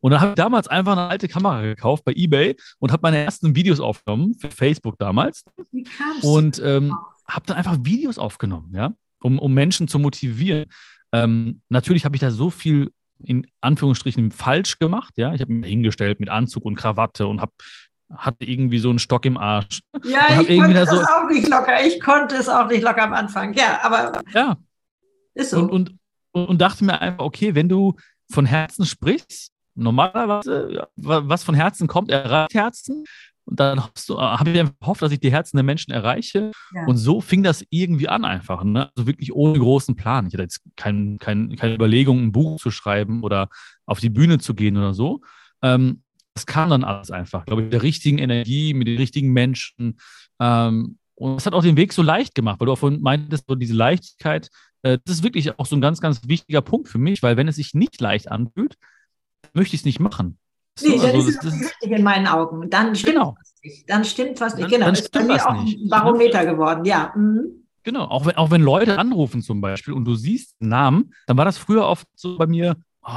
Und 0.03 0.11
dann 0.11 0.21
habe 0.21 0.31
ich 0.33 0.37
damals 0.37 0.67
einfach 0.67 0.93
eine 0.93 1.09
alte 1.09 1.29
Kamera 1.29 1.63
gekauft 1.63 2.05
bei 2.05 2.13
eBay 2.13 2.57
und 2.81 2.91
habe 2.91 3.03
meine 3.03 3.19
ersten 3.19 3.55
Videos 3.55 3.79
aufgenommen 3.79 4.35
für 4.35 4.51
Facebook 4.51 4.99
damals. 4.99 5.45
Wie 5.71 5.85
kam's? 5.85 6.25
Und 6.25 6.61
ähm, 6.65 6.95
habe 7.29 7.47
dann 7.47 7.57
einfach 7.57 7.79
Videos 7.83 8.19
aufgenommen, 8.19 8.73
ja, 8.75 8.93
um, 9.21 9.39
um 9.39 9.55
Menschen 9.55 9.87
zu 9.87 10.01
motivieren. 10.01 10.67
Ähm, 11.13 11.63
natürlich 11.69 12.05
habe 12.05 12.17
ich 12.17 12.21
da 12.21 12.33
so 12.33 12.51
viel 12.51 12.91
in 13.25 13.47
Anführungsstrichen 13.61 14.33
falsch 14.33 14.81
gemacht, 14.81 15.15
ja. 15.17 15.35
Ich 15.35 15.41
habe 15.41 15.53
mich 15.53 15.71
hingestellt 15.71 16.19
mit 16.19 16.29
Anzug 16.29 16.65
und 16.65 16.75
Krawatte 16.75 17.29
und 17.29 17.41
habe 17.41 17.53
hatte 18.13 18.45
irgendwie 18.45 18.79
so 18.79 18.91
einen 18.91 18.99
Stock 18.99 19.25
im 19.25 19.39
Arsch. 19.39 19.81
Ja, 20.05 20.41
ich 20.41 20.59
konnte 20.59 20.81
es 20.81 20.91
so 20.91 21.01
auch 21.01 21.29
nicht 21.31 21.49
locker. 21.49 21.87
Ich 21.87 22.01
konnte 22.01 22.37
es 22.37 22.49
auch 22.49 22.69
nicht 22.69 22.83
locker 22.83 23.05
am 23.05 23.15
Anfang. 23.15 23.55
Ja, 23.55 23.81
aber 23.85 24.21
ja. 24.35 24.57
ist 25.35 25.51
so. 25.51 25.61
Und, 25.61 25.71
und, 26.33 26.49
und 26.49 26.61
dachte 26.61 26.85
mir 26.85 27.01
einfach, 27.01 27.25
okay, 27.25 27.55
wenn 27.55 27.69
du 27.69 27.95
von 28.31 28.45
Herzen 28.45 28.85
sprichst, 28.85 29.52
normalerweise, 29.75 30.71
ja, 30.73 30.89
was 30.97 31.45
von 31.45 31.55
Herzen 31.55 31.87
kommt, 31.87 32.11
erreicht 32.11 32.55
Herzen. 32.55 33.05
Und 33.45 33.59
dann 33.59 33.79
äh, 33.79 34.13
habe 34.15 34.51
ich 34.51 34.61
einfach 34.61 34.79
gehofft, 34.79 35.03
dass 35.03 35.13
ich 35.13 35.21
die 35.21 35.33
Herzen 35.33 35.57
der 35.57 35.65
Menschen 35.65 35.93
erreiche. 35.93 36.53
Ja. 36.75 36.87
Und 36.87 36.97
so 36.97 37.21
fing 37.21 37.43
das 37.43 37.65
irgendwie 37.71 38.09
an 38.09 38.25
einfach. 38.25 38.63
Ne? 38.63 38.91
Also 38.95 39.07
wirklich 39.07 39.33
ohne 39.33 39.59
großen 39.59 39.97
Plan. 39.97 40.27
Ich 40.27 40.35
hatte 40.35 40.45
jetzt 40.45 40.63
kein, 40.77 41.19
kein, 41.19 41.57
keine 41.57 41.75
Überlegung, 41.75 42.23
ein 42.23 42.33
Buch 42.33 42.61
zu 42.61 42.71
schreiben 42.71 43.23
oder 43.23 43.49
auf 43.87 44.01
die 44.01 44.11
Bühne 44.11 44.39
zu 44.39 44.55
gehen 44.55 44.77
oder 44.77 44.95
so. 44.95 45.21
Ähm, 45.63 46.03
das 46.35 46.47
kam 46.47 46.71
dann 46.71 46.85
alles 46.85 47.11
einfach, 47.11 47.45
glaube 47.45 47.63
ich, 47.63 47.67
mit 47.67 47.73
der 47.75 47.83
richtigen 47.83 48.19
Energie, 48.19 48.75
mit 48.75 48.87
den 48.87 48.97
richtigen 48.97 49.33
Menschen. 49.33 49.99
Ähm, 50.41 50.99
und 51.15 51.37
das 51.37 51.47
hat 51.47 51.53
auch 51.53 51.63
den 51.63 51.77
Weg 51.77 51.93
so 51.93 52.03
leicht 52.03 52.35
gemacht, 52.35 52.61
weil 52.61 52.67
du 52.67 52.73
auch 52.73 52.79
vorhin 52.79 53.03
meintest, 53.03 53.45
so 53.47 53.55
diese 53.55 53.75
Leichtigkeit, 53.75 54.49
äh, 54.83 54.99
das 55.05 55.17
ist 55.17 55.23
wirklich 55.23 55.59
auch 55.59 55.67
so 55.67 55.77
ein 55.77 55.81
ganz, 55.81 56.01
ganz 56.01 56.27
wichtiger 56.27 56.63
Punkt 56.63 56.89
für 56.89 56.99
mich, 56.99 57.23
weil 57.23 57.37
wenn 57.37 57.49
es 57.49 57.57
sich 57.57 57.75
nicht 57.75 58.01
leicht 58.01 58.31
anfühlt, 58.31 58.77
möchte 59.55 59.75
ich 59.75 59.83
es 59.83 59.85
nicht 59.85 60.00
machen. 60.00 60.39
Nee, 60.81 60.97
so, 60.97 61.06
dann 61.06 61.17
also, 61.17 61.29
ist 61.29 61.44
es 61.44 61.53
richtig 61.53 61.91
in 61.91 62.03
meinen 62.03 62.27
Augen. 62.27 62.71
Dann 62.71 62.97
stimmt 62.97 63.15
genau. 63.15 63.37
was 63.39 63.55
nicht. 63.62 63.91
Dann 63.91 64.05
stimmt 64.05 64.41
was 64.41 64.55
nicht. 64.55 64.65
Dann, 64.65 64.71
genau, 64.71 64.87
dann 64.87 64.94
das 64.94 65.03
ist 65.03 65.12
bei 65.12 65.25
mir 65.25 65.47
auch 65.47 65.55
ein 65.55 65.89
Barometer 65.89 66.47
geworden, 66.47 66.85
ja. 66.85 67.12
Mhm. 67.15 67.67
Genau, 67.85 68.05
auch 68.05 68.27
wenn, 68.27 68.37
auch 68.37 68.50
wenn 68.50 68.62
Leute 68.62 68.99
anrufen 68.99 69.43
zum 69.43 69.61
Beispiel 69.61 69.93
und 69.93 70.05
du 70.05 70.15
siehst 70.15 70.55
einen 70.61 70.71
Namen, 70.71 71.15
dann 71.27 71.37
war 71.37 71.44
das 71.44 71.59
früher 71.59 71.85
oft 71.87 72.06
so 72.15 72.39
bei 72.39 72.47
mir, 72.47 72.77
oh, 73.05 73.11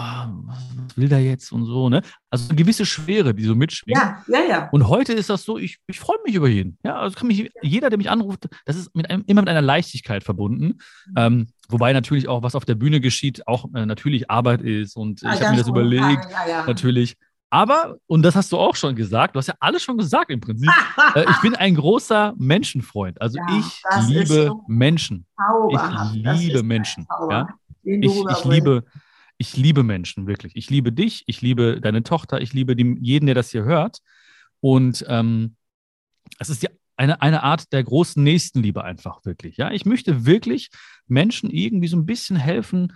was 0.46 0.98
will 0.98 1.10
der 1.10 1.22
jetzt 1.24 1.52
und 1.52 1.66
so, 1.66 1.90
ne? 1.90 2.02
Also 2.30 2.50
eine 2.50 2.58
gewisse 2.58 2.86
Schwere, 2.86 3.34
die 3.34 3.44
so 3.44 3.56
mitschwingt. 3.56 3.98
Ja, 3.98 4.24
ja, 4.28 4.40
ja. 4.48 4.70
Und 4.72 4.88
heute 4.88 5.14
ist 5.14 5.30
das 5.30 5.44
so, 5.44 5.58
ich, 5.58 5.78
ich 5.88 6.00
freue 6.00 6.18
mich 6.26 6.36
über 6.36 6.48
jeden. 6.48 6.78
Ja, 6.84 6.98
also 6.98 7.18
kann 7.18 7.28
mich, 7.28 7.52
jeder, 7.62 7.90
der 7.90 7.98
mich 7.98 8.10
anruft, 8.10 8.48
das 8.66 8.76
ist 8.76 8.96
mit 8.96 9.10
einem, 9.10 9.24
immer 9.28 9.42
mit 9.42 9.50
einer 9.50 9.62
Leichtigkeit 9.62 10.24
verbunden. 10.24 10.80
Mhm. 11.08 11.14
Ähm, 11.18 11.48
wobei 11.70 11.94
natürlich 11.94 12.28
auch, 12.28 12.44
was 12.44 12.56
auf 12.56 12.66
der 12.66 12.76
Bühne 12.76 13.00
geschieht, 13.00 13.48
auch 13.48 13.66
äh, 13.74 13.86
natürlich 13.86 14.30
Arbeit 14.30 14.62
ist 14.62 14.96
und 14.96 15.24
ah, 15.24 15.34
ich 15.34 15.42
habe 15.42 15.52
mir 15.52 15.58
das 15.58 15.68
überlegt, 15.68 16.28
ja, 16.32 16.48
ja. 16.48 16.66
natürlich. 16.66 17.16
Aber, 17.52 17.96
und 18.08 18.24
das 18.24 18.36
hast 18.36 18.52
du 18.52 18.58
auch 18.58 18.76
schon 18.76 18.96
gesagt, 18.96 19.36
du 19.36 19.40
hast 19.40 19.48
ja 19.48 19.54
alles 19.60 19.84
schon 19.84 19.98
gesagt 19.98 20.32
im 20.32 20.42
Prinzip, 20.42 20.70
äh, 21.16 21.26
ich 21.30 21.42
bin 21.42 21.56
ein 21.56 21.76
großer 21.76 22.34
Menschenfreund. 22.38 23.22
Also 23.22 23.38
ja, 23.38 23.60
ich 23.60 24.10
liebe 24.10 24.48
so 24.48 24.64
Menschen. 24.68 25.26
Ich 25.70 26.40
liebe 26.40 26.64
Menschen. 26.64 27.08
Ja? 27.30 27.48
Ich, 27.84 28.14
ich 28.16 28.46
liebe, 28.46 28.84
ich 29.38 29.58
liebe 29.58 29.84
Menschen, 29.84 30.28
wirklich. 30.28 30.56
Ich 30.56 30.70
liebe 30.70 30.92
dich, 30.92 31.24
ich 31.28 31.42
liebe 31.42 31.82
deine 31.82 32.04
Tochter, 32.04 32.42
ich 32.42 32.54
liebe 32.54 32.76
die, 32.76 32.98
jeden, 33.02 33.26
der 33.26 33.36
das 33.36 33.52
hier 33.52 33.64
hört. 33.64 34.00
Und 34.62 35.06
ähm, 35.08 35.56
es 36.40 36.50
ist 36.50 36.64
ja 36.64 36.70
eine, 36.98 37.22
eine 37.22 37.44
Art 37.44 37.74
der 37.74 37.84
großen 37.84 38.24
Nächstenliebe 38.24 38.84
einfach 38.84 39.26
wirklich. 39.26 39.58
Ja, 39.58 39.72
ich 39.72 39.86
möchte 39.86 40.26
wirklich 40.26 40.70
Menschen 41.08 41.50
irgendwie 41.50 41.88
so 41.88 41.98
ein 41.98 42.06
bisschen 42.06 42.38
helfen, 42.38 42.94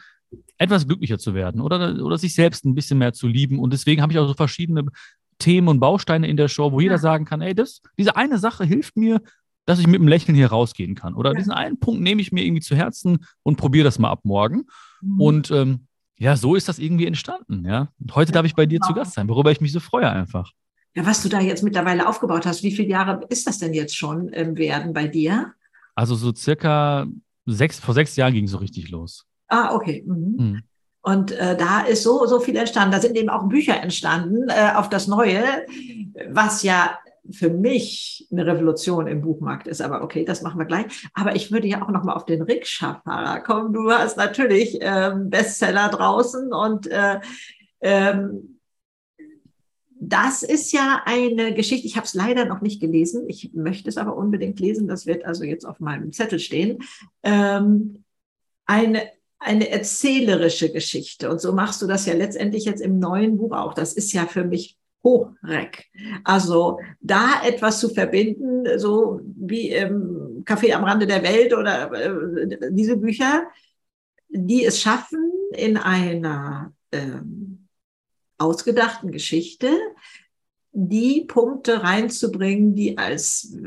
etwas 0.57 0.87
glücklicher 0.87 1.17
zu 1.17 1.33
werden 1.33 1.59
oder, 1.59 2.03
oder 2.03 2.17
sich 2.17 2.33
selbst 2.33 2.65
ein 2.65 2.75
bisschen 2.75 2.99
mehr 2.99 3.13
zu 3.13 3.27
lieben. 3.27 3.59
Und 3.59 3.73
deswegen 3.73 4.01
habe 4.01 4.13
ich 4.13 4.19
auch 4.19 4.27
so 4.27 4.33
verschiedene 4.33 4.85
Themen 5.39 5.67
und 5.67 5.79
Bausteine 5.79 6.27
in 6.27 6.37
der 6.37 6.47
Show, 6.47 6.71
wo 6.71 6.79
jeder 6.79 6.97
sagen 6.97 7.25
kann, 7.25 7.41
ey, 7.41 7.55
das, 7.55 7.81
diese 7.97 8.15
eine 8.15 8.37
Sache 8.37 8.63
hilft 8.63 8.95
mir, 8.97 9.21
dass 9.65 9.79
ich 9.79 9.87
mit 9.87 9.99
einem 9.99 10.07
Lächeln 10.07 10.35
hier 10.35 10.47
rausgehen 10.47 10.95
kann. 10.95 11.13
Oder 11.13 11.31
ja. 11.31 11.37
diesen 11.37 11.51
einen 11.51 11.79
Punkt 11.79 12.01
nehme 12.01 12.21
ich 12.21 12.31
mir 12.31 12.43
irgendwie 12.43 12.61
zu 12.61 12.75
Herzen 12.75 13.25
und 13.43 13.57
probiere 13.57 13.83
das 13.83 13.99
mal 13.99 14.09
ab 14.09 14.21
morgen. 14.23 14.65
Mhm. 15.01 15.21
Und 15.21 15.51
ähm, 15.51 15.87
ja, 16.19 16.35
so 16.35 16.55
ist 16.55 16.67
das 16.67 16.79
irgendwie 16.79 17.07
entstanden. 17.07 17.65
Ja. 17.65 17.87
Und 17.99 18.15
heute 18.15 18.31
darf 18.31 18.45
ich 18.45 18.53
bei 18.53 18.65
dir 18.65 18.79
genau. 18.79 18.87
zu 18.87 18.93
Gast 18.93 19.13
sein, 19.13 19.27
worüber 19.27 19.51
ich 19.51 19.61
mich 19.61 19.71
so 19.71 19.79
freue 19.79 20.09
einfach. 20.09 20.51
Ja, 20.95 21.05
was 21.05 21.23
du 21.23 21.29
da 21.29 21.39
jetzt 21.39 21.63
mittlerweile 21.63 22.07
aufgebaut 22.07 22.45
hast, 22.45 22.61
wie 22.61 22.71
viele 22.71 22.89
Jahre 22.89 23.25
ist 23.29 23.47
das 23.47 23.57
denn 23.57 23.73
jetzt 23.73 23.95
schon 23.95 24.27
im 24.29 24.57
Werden 24.57 24.93
bei 24.93 25.07
dir? 25.07 25.53
Also 25.95 26.15
so 26.15 26.33
circa 26.33 27.07
sechs, 27.45 27.79
vor 27.79 27.93
sechs 27.93 28.15
Jahren 28.15 28.33
ging 28.33 28.45
es 28.45 28.51
so 28.51 28.57
richtig 28.57 28.89
los. 28.89 29.25
Ah, 29.47 29.73
okay. 29.73 30.03
Mhm. 30.05 30.35
Mhm. 30.37 30.63
Und 31.01 31.31
äh, 31.31 31.55
da 31.55 31.81
ist 31.81 32.03
so, 32.03 32.25
so 32.25 32.39
viel 32.39 32.57
entstanden. 32.57 32.91
Da 32.91 32.99
sind 32.99 33.15
eben 33.15 33.29
auch 33.29 33.47
Bücher 33.47 33.81
entstanden 33.81 34.49
äh, 34.49 34.73
auf 34.75 34.89
das 34.89 35.07
Neue, 35.07 35.43
was 36.29 36.63
ja 36.63 36.97
für 37.31 37.49
mich 37.49 38.27
eine 38.31 38.45
Revolution 38.45 39.07
im 39.07 39.21
Buchmarkt 39.21 39.67
ist. 39.67 39.81
Aber 39.81 40.01
okay, 40.01 40.25
das 40.25 40.41
machen 40.41 40.59
wir 40.59 40.65
gleich. 40.65 40.85
Aber 41.13 41.35
ich 41.35 41.51
würde 41.51 41.67
ja 41.67 41.81
auch 41.83 41.89
noch 41.89 42.03
mal 42.03 42.13
auf 42.13 42.25
den 42.25 42.41
Rikscha-Fahrer 42.41 43.41
kommen. 43.41 43.73
Du 43.73 43.91
hast 43.91 44.17
natürlich 44.17 44.77
ähm, 44.81 45.29
Bestseller 45.29 45.89
draußen 45.89 46.53
und 46.53 46.87
äh, 46.87 47.19
ähm, 47.81 48.59
das 50.01 50.43
ist 50.43 50.71
ja 50.71 51.01
eine 51.05 51.53
Geschichte, 51.53 51.85
ich 51.85 51.97
habe 51.97 52.05
es 52.05 52.13
leider 52.13 52.45
noch 52.45 52.61
nicht 52.61 52.79
gelesen, 52.79 53.25
ich 53.27 53.51
möchte 53.53 53.89
es 53.89 53.97
aber 53.97 54.15
unbedingt 54.15 54.59
lesen, 54.59 54.87
das 54.87 55.05
wird 55.05 55.25
also 55.25 55.43
jetzt 55.43 55.65
auf 55.65 55.81
meinem 55.81 56.13
Zettel 56.13 56.39
stehen. 56.39 56.79
Ähm, 57.23 58.05
eine 58.65 59.01
eine 59.39 59.69
erzählerische 59.69 60.71
Geschichte. 60.71 61.29
Und 61.29 61.39
so 61.39 61.53
machst 61.53 61.81
du 61.81 61.87
das 61.87 62.05
ja 62.05 62.13
letztendlich 62.13 62.65
jetzt 62.65 62.81
im 62.81 62.99
neuen 62.99 63.37
Buch 63.37 63.53
auch. 63.53 63.73
Das 63.73 63.93
ist 63.93 64.11
ja 64.11 64.25
für 64.25 64.43
mich 64.43 64.77
hochreck. 65.03 65.85
Also 66.23 66.79
da 66.99 67.41
etwas 67.45 67.79
zu 67.79 67.89
verbinden, 67.89 68.77
so 68.77 69.21
wie 69.23 69.69
im 69.69 70.43
Café 70.45 70.73
am 70.73 70.83
Rande 70.83 71.07
der 71.07 71.23
Welt 71.23 71.53
oder 71.53 71.91
äh, 71.91 72.71
diese 72.71 72.97
Bücher, 72.97 73.43
die 74.29 74.65
es 74.65 74.81
schaffen, 74.81 75.31
in 75.53 75.77
einer 75.77 76.73
ähm, 76.91 77.67
ausgedachten 78.37 79.11
Geschichte 79.11 79.69
die 80.71 81.25
Punkte 81.25 81.83
reinzubringen, 81.83 82.75
die 82.75 82.97
als 82.97 83.57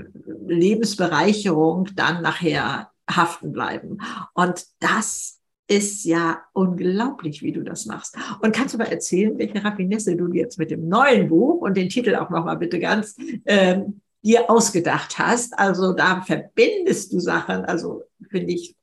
Lebensbereicherung 0.47 1.89
dann 1.95 2.23
nachher 2.23 2.91
haften 3.11 3.53
bleiben. 3.53 3.99
Und 4.35 4.65
das 4.79 5.42
ist 5.69 6.05
ja 6.05 6.43
unglaublich, 6.53 7.43
wie 7.43 7.53
du 7.53 7.63
das 7.63 7.87
machst. 7.87 8.17
Und 8.41 8.55
kannst 8.55 8.75
du 8.75 8.79
mal 8.79 8.89
erzählen, 8.89 9.39
welche 9.39 9.65
Raffinesse 9.65 10.17
du 10.17 10.33
jetzt 10.33 10.59
mit 10.59 10.71
dem 10.71 10.89
neuen 10.89 11.29
Buch 11.29 11.61
und 11.61 11.77
den 11.77 11.89
Titel 11.89 12.15
auch 12.17 12.31
nochmal 12.31 12.59
bitte 12.59 12.79
ganz 12.79 13.17
ähm, 13.47 14.01
dir 14.23 14.51
ausgedacht 14.51 15.19
hast? 15.19 15.59
Also 15.59 15.93
da 15.93 16.21
verbindest 16.23 17.13
du 17.13 17.21
Sachen, 17.21 17.65
also 17.65 18.03
finde 18.31 18.53
ich, 18.53 18.77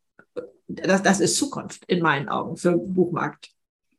das, 0.67 1.03
das 1.03 1.19
ist 1.19 1.37
Zukunft 1.37 1.83
in 1.85 2.01
meinen 2.01 2.29
Augen 2.29 2.55
für 2.55 2.71
den 2.71 2.93
Buchmarkt. 2.93 3.49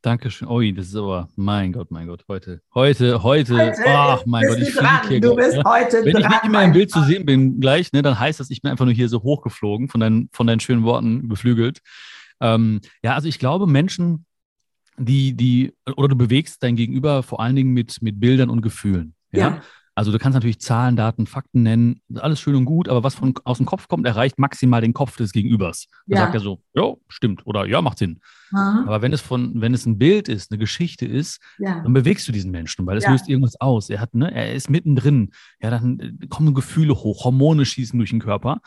Dankeschön. 0.02 0.49
Ui, 0.49 0.72
das 0.72 0.87
ist 0.87 0.96
aber, 0.96 1.28
mein 1.37 1.72
Gott, 1.72 1.90
mein 1.90 2.06
Gott, 2.06 2.25
heute, 2.26 2.62
heute, 2.75 3.22
heute, 3.22 3.75
ach 3.87 4.25
mein 4.25 4.46
Gott, 4.46 4.58
ich 4.58 4.72
fliege 4.72 5.08
hier. 5.08 5.20
Du 5.20 5.37
bist 5.37 5.56
ja. 5.56 5.62
heute 5.66 6.02
Wenn 6.02 6.14
dran, 6.14 6.22
ich 6.22 6.42
nicht 6.42 6.50
mehr 6.50 6.62
im 6.62 6.72
Bild 6.72 6.90
zu 6.90 7.02
sehen 7.02 7.26
bin 7.26 7.60
gleich, 7.60 7.92
ne, 7.92 8.00
dann 8.00 8.18
heißt 8.18 8.40
das, 8.40 8.49
ich 8.49 8.62
bin 8.62 8.70
einfach 8.70 8.87
nur 8.87 8.94
hier 8.94 9.10
so 9.10 9.22
hochgeflogen, 9.22 9.88
von 9.88 10.00
deinen, 10.00 10.30
von 10.32 10.46
deinen 10.46 10.60
schönen 10.60 10.84
Worten 10.84 11.28
beflügelt. 11.28 11.82
Ähm, 12.40 12.80
ja, 13.02 13.14
also 13.14 13.28
ich 13.28 13.38
glaube, 13.38 13.66
Menschen, 13.66 14.26
die, 14.97 15.35
die, 15.35 15.75
oder 15.97 16.09
du 16.09 16.16
bewegst 16.16 16.62
dein 16.62 16.76
Gegenüber 16.76 17.23
vor 17.23 17.40
allen 17.40 17.56
Dingen 17.56 17.73
mit, 17.73 18.02
mit 18.02 18.20
Bildern 18.20 18.50
und 18.50 18.62
Gefühlen. 18.62 19.14
Ja? 19.32 19.38
Ja. 19.38 19.62
Also 20.00 20.12
du 20.12 20.19
kannst 20.19 20.33
natürlich 20.33 20.61
Zahlen, 20.62 20.97
Daten, 20.97 21.26
Fakten 21.26 21.62
nennen, 21.62 22.00
alles 22.14 22.40
schön 22.40 22.54
und 22.54 22.64
gut, 22.64 22.88
aber 22.88 23.04
was 23.04 23.14
von 23.16 23.35
aus 23.45 23.59
dem 23.59 23.66
Kopf 23.66 23.87
kommt, 23.87 24.07
erreicht 24.07 24.38
maximal 24.38 24.80
den 24.80 24.95
Kopf 24.95 25.19
des 25.19 25.30
Gegenübers. 25.33 25.88
Da 26.07 26.14
Ja. 26.16 26.23
sagt 26.23 26.33
er 26.33 26.40
so, 26.40 26.62
ja, 26.73 26.95
stimmt 27.09 27.47
oder 27.47 27.66
ja, 27.66 27.83
macht 27.83 27.99
Sinn. 27.99 28.19
Aha, 28.52 28.85
Aber 28.87 29.02
wenn 29.02 29.12
es 29.12 29.21
von, 29.21 29.61
wenn 29.61 29.75
es 29.75 29.85
ein 29.85 29.99
Bild 29.99 30.30
ist, 30.30 30.50
eine 30.50 30.59
Geschichte 30.59 31.04
ist, 31.04 31.38
ja. 31.59 31.80
dann 31.83 31.92
bewegst 31.92 32.26
du 32.26 32.33
diesen 32.33 32.50
Menschen, 32.50 32.87
weil 32.87 32.97
es 32.97 33.04
Ja. 33.04 33.11
löst 33.12 33.28
irgendwas 33.28 33.61
aus. 33.61 33.90
Er 33.90 34.00
hat, 34.00 34.14
ne, 34.14 34.33
er 34.35 34.54
ist 34.54 34.71
mittendrin. 34.71 35.33
Ja, 35.61 35.69
dann 35.69 36.00
äh, 36.00 36.26
kommen 36.28 36.54
Gefühle 36.54 36.95
hoch, 36.95 37.25
Hormone 37.25 37.66
schießen 37.66 37.99
durch 37.99 38.11
den 38.11 38.21
Körper. 38.21 38.62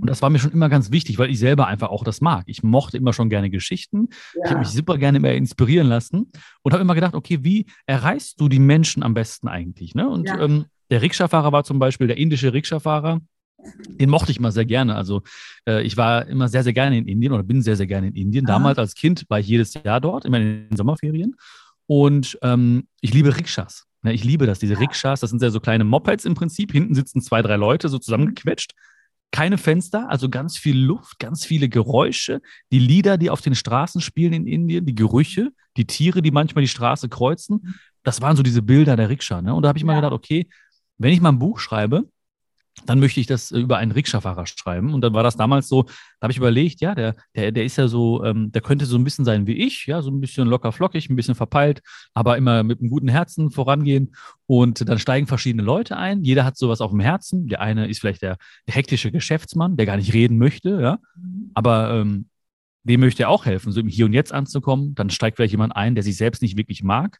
Und 0.00 0.08
das 0.08 0.22
war 0.22 0.30
mir 0.30 0.38
schon 0.38 0.52
immer 0.52 0.70
ganz 0.70 0.90
wichtig, 0.90 1.18
weil 1.18 1.30
ich 1.30 1.38
selber 1.38 1.66
einfach 1.66 1.90
auch 1.90 2.02
das 2.02 2.22
mag. 2.22 2.44
Ich 2.46 2.62
mochte 2.62 2.96
immer 2.96 3.12
schon 3.12 3.28
gerne 3.28 3.50
Geschichten. 3.50 4.08
Ich 4.10 4.44
habe 4.50 4.54
ja. 4.54 4.58
mich 4.60 4.70
super 4.70 4.96
gerne 4.96 5.18
immer 5.18 5.32
inspirieren 5.32 5.86
lassen 5.86 6.32
und 6.62 6.72
habe 6.72 6.80
immer 6.82 6.94
gedacht, 6.94 7.14
okay, 7.14 7.40
wie 7.42 7.66
erreichst 7.86 8.40
du 8.40 8.48
die 8.48 8.58
Menschen 8.58 9.02
am 9.02 9.12
besten 9.14 9.48
eigentlich? 9.48 9.94
Ne? 9.94 10.08
Und 10.08 10.26
Ja. 10.30 10.40
ähm, 10.40 10.64
der 10.90 11.02
Rikscha-Fahrer 11.02 11.52
war 11.52 11.64
zum 11.64 11.78
Beispiel 11.78 12.06
der 12.06 12.16
indische 12.16 12.52
Rikscha-Fahrer. 12.52 13.20
Den 13.88 14.08
mochte 14.08 14.30
ich 14.30 14.38
immer 14.38 14.52
sehr 14.52 14.64
gerne. 14.64 14.94
Also 14.94 15.22
äh, 15.68 15.82
ich 15.82 15.96
war 15.96 16.26
immer 16.26 16.48
sehr, 16.48 16.62
sehr 16.62 16.72
gerne 16.72 16.96
in 16.96 17.06
Indien 17.08 17.32
oder 17.32 17.42
bin 17.42 17.60
sehr, 17.62 17.76
sehr 17.76 17.88
gerne 17.88 18.08
in 18.08 18.14
Indien. 18.14 18.46
Aha. 18.46 18.52
Damals 18.54 18.78
als 18.78 18.94
Kind 18.94 19.24
war 19.28 19.40
ich 19.40 19.48
jedes 19.48 19.74
Jahr 19.74 20.00
dort, 20.00 20.24
immer 20.24 20.38
in 20.38 20.68
den 20.68 20.76
Sommerferien. 20.76 21.34
Und 21.86 22.38
ähm, 22.42 22.86
ich 23.00 23.12
liebe 23.14 23.36
Rikschas. 23.36 23.86
Ne, 24.02 24.12
ich 24.12 24.22
liebe 24.22 24.46
das, 24.46 24.60
diese 24.60 24.78
Rikschas. 24.78 25.20
Das 25.20 25.30
sind 25.30 25.42
ja 25.42 25.50
so 25.50 25.58
kleine 25.58 25.82
Mopeds 25.84 26.24
im 26.24 26.34
Prinzip. 26.34 26.70
Hinten 26.70 26.94
sitzen 26.94 27.20
zwei, 27.20 27.42
drei 27.42 27.56
Leute 27.56 27.88
so 27.88 27.98
zusammengequetscht. 27.98 28.72
Keine 29.32 29.58
Fenster, 29.58 30.08
also 30.08 30.28
ganz 30.30 30.56
viel 30.56 30.78
Luft, 30.78 31.18
ganz 31.18 31.44
viele 31.44 31.68
Geräusche. 31.68 32.40
Die 32.70 32.78
Lieder, 32.78 33.18
die 33.18 33.28
auf 33.28 33.40
den 33.40 33.54
Straßen 33.56 34.00
spielen 34.00 34.32
in 34.32 34.46
Indien, 34.46 34.86
die 34.86 34.94
Gerüche, 34.94 35.50
die 35.76 35.86
Tiere, 35.86 36.22
die 36.22 36.30
manchmal 36.30 36.62
die 36.62 36.68
Straße 36.68 37.08
kreuzen. 37.08 37.74
Das 38.04 38.22
waren 38.22 38.36
so 38.36 38.42
diese 38.42 38.62
Bilder 38.62 38.96
der 38.96 39.08
Rikscha. 39.08 39.42
Ne? 39.42 39.52
Und 39.52 39.64
da 39.64 39.68
habe 39.68 39.78
ich 39.78 39.84
mal 39.84 39.94
Ja. 39.94 39.98
gedacht, 40.00 40.12
okay, 40.14 40.48
wenn 40.98 41.12
ich 41.12 41.20
mal 41.20 41.30
ein 41.30 41.38
Buch 41.38 41.58
schreibe, 41.58 42.04
dann 42.86 43.00
möchte 43.00 43.20
ich 43.20 43.26
das 43.26 43.50
äh, 43.52 43.58
über 43.58 43.78
einen 43.78 43.92
Rikscha-Fahrer 43.92 44.46
schreiben. 44.46 44.94
Und 44.94 45.00
dann 45.00 45.12
war 45.12 45.22
das 45.22 45.36
damals 45.36 45.68
so, 45.68 45.82
da 45.82 45.92
habe 46.22 46.32
ich 46.32 46.38
überlegt, 46.38 46.80
ja, 46.80 46.94
der, 46.94 47.16
der, 47.34 47.52
der 47.52 47.64
ist 47.64 47.76
ja 47.76 47.88
so, 47.88 48.24
ähm, 48.24 48.52
der 48.52 48.62
könnte 48.62 48.86
so 48.86 48.96
ein 48.96 49.04
bisschen 49.04 49.24
sein 49.24 49.46
wie 49.46 49.54
ich, 49.54 49.86
ja, 49.86 50.02
so 50.02 50.10
ein 50.10 50.20
bisschen 50.20 50.48
locker 50.48 50.72
flockig, 50.72 51.08
ein 51.08 51.16
bisschen 51.16 51.34
verpeilt, 51.34 51.82
aber 52.14 52.36
immer 52.36 52.62
mit 52.62 52.80
einem 52.80 52.90
guten 52.90 53.08
Herzen 53.08 53.50
vorangehen. 53.50 54.14
Und 54.46 54.88
dann 54.88 54.98
steigen 54.98 55.26
verschiedene 55.26 55.62
Leute 55.62 55.96
ein. 55.96 56.22
Jeder 56.24 56.44
hat 56.44 56.56
sowas 56.56 56.80
auf 56.80 56.90
dem 56.90 57.00
Herzen. 57.00 57.48
Der 57.48 57.60
eine 57.60 57.88
ist 57.88 58.00
vielleicht 58.00 58.22
der, 58.22 58.38
der 58.66 58.74
hektische 58.74 59.10
Geschäftsmann, 59.10 59.76
der 59.76 59.86
gar 59.86 59.96
nicht 59.96 60.12
reden 60.12 60.38
möchte, 60.38 60.80
ja, 60.80 60.98
aber 61.54 61.90
ähm, 61.94 62.26
dem 62.84 63.00
möchte 63.00 63.24
er 63.24 63.28
auch 63.28 63.44
helfen, 63.44 63.72
so 63.72 63.80
im 63.80 63.88
Hier 63.88 64.06
und 64.06 64.12
Jetzt 64.12 64.32
anzukommen. 64.32 64.94
Dann 64.94 65.10
steigt 65.10 65.36
vielleicht 65.36 65.52
jemand 65.52 65.76
ein, 65.76 65.94
der 65.94 66.04
sich 66.04 66.16
selbst 66.16 66.40
nicht 66.40 66.56
wirklich 66.56 66.82
mag. 66.82 67.18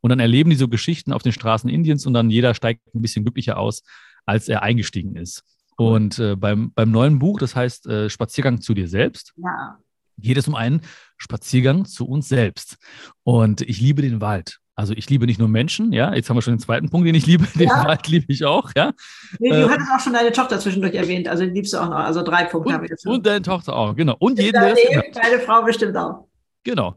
Und 0.00 0.10
dann 0.10 0.20
erleben 0.20 0.50
die 0.50 0.56
so 0.56 0.68
Geschichten 0.68 1.12
auf 1.12 1.22
den 1.22 1.32
Straßen 1.32 1.68
Indiens 1.70 2.06
und 2.06 2.14
dann 2.14 2.30
jeder 2.30 2.54
steigt 2.54 2.82
ein 2.94 3.02
bisschen 3.02 3.24
glücklicher 3.24 3.58
aus, 3.58 3.82
als 4.24 4.48
er 4.48 4.62
eingestiegen 4.62 5.16
ist. 5.16 5.42
Und 5.76 6.18
äh, 6.18 6.36
beim, 6.36 6.72
beim 6.72 6.90
neuen 6.90 7.18
Buch, 7.18 7.38
das 7.38 7.54
heißt 7.54 7.86
äh, 7.86 8.08
Spaziergang 8.08 8.60
zu 8.60 8.74
dir 8.74 8.88
selbst, 8.88 9.34
ja. 9.36 9.78
geht 10.18 10.36
es 10.36 10.48
um 10.48 10.54
einen 10.54 10.80
Spaziergang 11.18 11.84
zu 11.84 12.06
uns 12.06 12.28
selbst. 12.28 12.76
Und 13.24 13.60
ich 13.62 13.80
liebe 13.80 14.02
den 14.02 14.20
Wald. 14.20 14.58
Also 14.78 14.92
ich 14.92 15.08
liebe 15.08 15.24
nicht 15.24 15.38
nur 15.38 15.48
Menschen, 15.48 15.92
ja, 15.92 16.14
jetzt 16.14 16.28
haben 16.28 16.36
wir 16.36 16.42
schon 16.42 16.52
den 16.54 16.60
zweiten 16.60 16.90
Punkt, 16.90 17.06
den 17.08 17.14
ich 17.14 17.26
liebe, 17.26 17.46
den 17.58 17.68
Ja. 17.68 17.86
Wald 17.86 18.08
liebe 18.08 18.26
ich 18.28 18.44
auch, 18.44 18.70
ja. 18.76 18.92
Nee, 19.38 19.48
du 19.48 19.70
hattest 19.70 19.88
auch 19.90 20.00
schon 20.00 20.12
deine 20.12 20.32
Tochter 20.32 20.58
zwischendurch 20.58 20.94
erwähnt, 20.94 21.28
also 21.28 21.44
die 21.44 21.50
liebst 21.50 21.72
du 21.72 21.78
auch 21.78 21.88
noch. 21.88 21.96
Also 21.96 22.22
drei 22.22 22.44
Punkte 22.44 22.74
haben 22.74 22.82
wir 22.82 22.90
Und, 22.90 22.90
jetzt. 22.90 23.06
und 23.06 23.26
deine 23.26 23.40
Tochter 23.40 23.74
auch, 23.74 23.96
genau. 23.96 24.16
Und 24.18 24.38
jeden, 24.38 24.52
der 24.52 24.74
deine 24.74 25.40
Frau 25.40 25.62
bestimmt 25.62 25.96
auch. 25.96 26.26
Genau. 26.66 26.96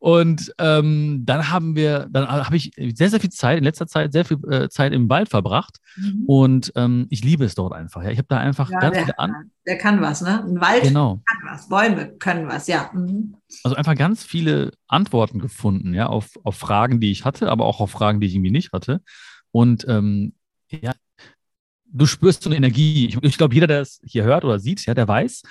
Und 0.00 0.52
ähm, 0.58 1.22
dann 1.24 1.48
haben 1.48 1.76
wir, 1.76 2.08
dann 2.10 2.26
habe 2.28 2.56
ich 2.56 2.72
sehr, 2.94 3.10
sehr 3.10 3.20
viel 3.20 3.30
Zeit, 3.30 3.58
in 3.58 3.62
letzter 3.64 3.86
Zeit 3.86 4.12
sehr 4.12 4.24
viel 4.24 4.38
äh, 4.50 4.68
Zeit 4.68 4.92
im 4.92 5.08
Wald 5.08 5.28
verbracht. 5.28 5.78
Und 6.26 6.72
ähm, 6.74 7.06
ich 7.10 7.22
liebe 7.22 7.44
es 7.44 7.54
dort 7.54 7.72
einfach. 7.72 8.02
Ja. 8.02 8.10
Ich 8.10 8.18
habe 8.18 8.26
da 8.28 8.38
einfach 8.38 8.68
Ja, 8.72 8.80
ganz 8.80 8.94
der, 8.96 9.04
viele 9.04 9.18
an. 9.20 9.50
der 9.68 9.78
kann 9.78 10.02
was, 10.02 10.20
ne? 10.20 10.42
Ein 10.42 10.60
Wald 10.60 10.82
Genau. 10.82 11.22
kann 11.24 11.48
was, 11.52 11.68
Bäume 11.68 12.08
können 12.18 12.48
was, 12.48 12.66
ja. 12.66 12.90
Mhm. 12.92 13.36
Also 13.62 13.76
einfach 13.76 13.94
ganz 13.94 14.24
viele 14.24 14.72
Antworten 14.88 15.38
gefunden, 15.38 15.94
ja, 15.94 16.06
auf, 16.06 16.30
auf 16.42 16.56
Fragen, 16.56 16.98
die 16.98 17.12
ich 17.12 17.24
hatte, 17.24 17.48
aber 17.48 17.64
auch 17.64 17.78
auf 17.80 17.92
Fragen, 17.92 18.20
die 18.20 18.26
ich 18.26 18.34
irgendwie 18.34 18.50
nicht 18.50 18.72
hatte. 18.72 19.00
Und 19.52 19.86
ähm, 19.88 20.34
ja, 20.70 20.92
du 21.86 22.06
spürst 22.06 22.42
so 22.42 22.50
eine 22.50 22.56
Energie. 22.56 23.06
Ich, 23.06 23.22
ich 23.22 23.38
glaube, 23.38 23.54
jeder, 23.54 23.68
der 23.68 23.80
es 23.82 24.00
hier 24.04 24.24
hört 24.24 24.44
oder 24.44 24.58
sieht, 24.58 24.84
ja, 24.86 24.94
der 24.94 25.06
weiß, 25.06 25.42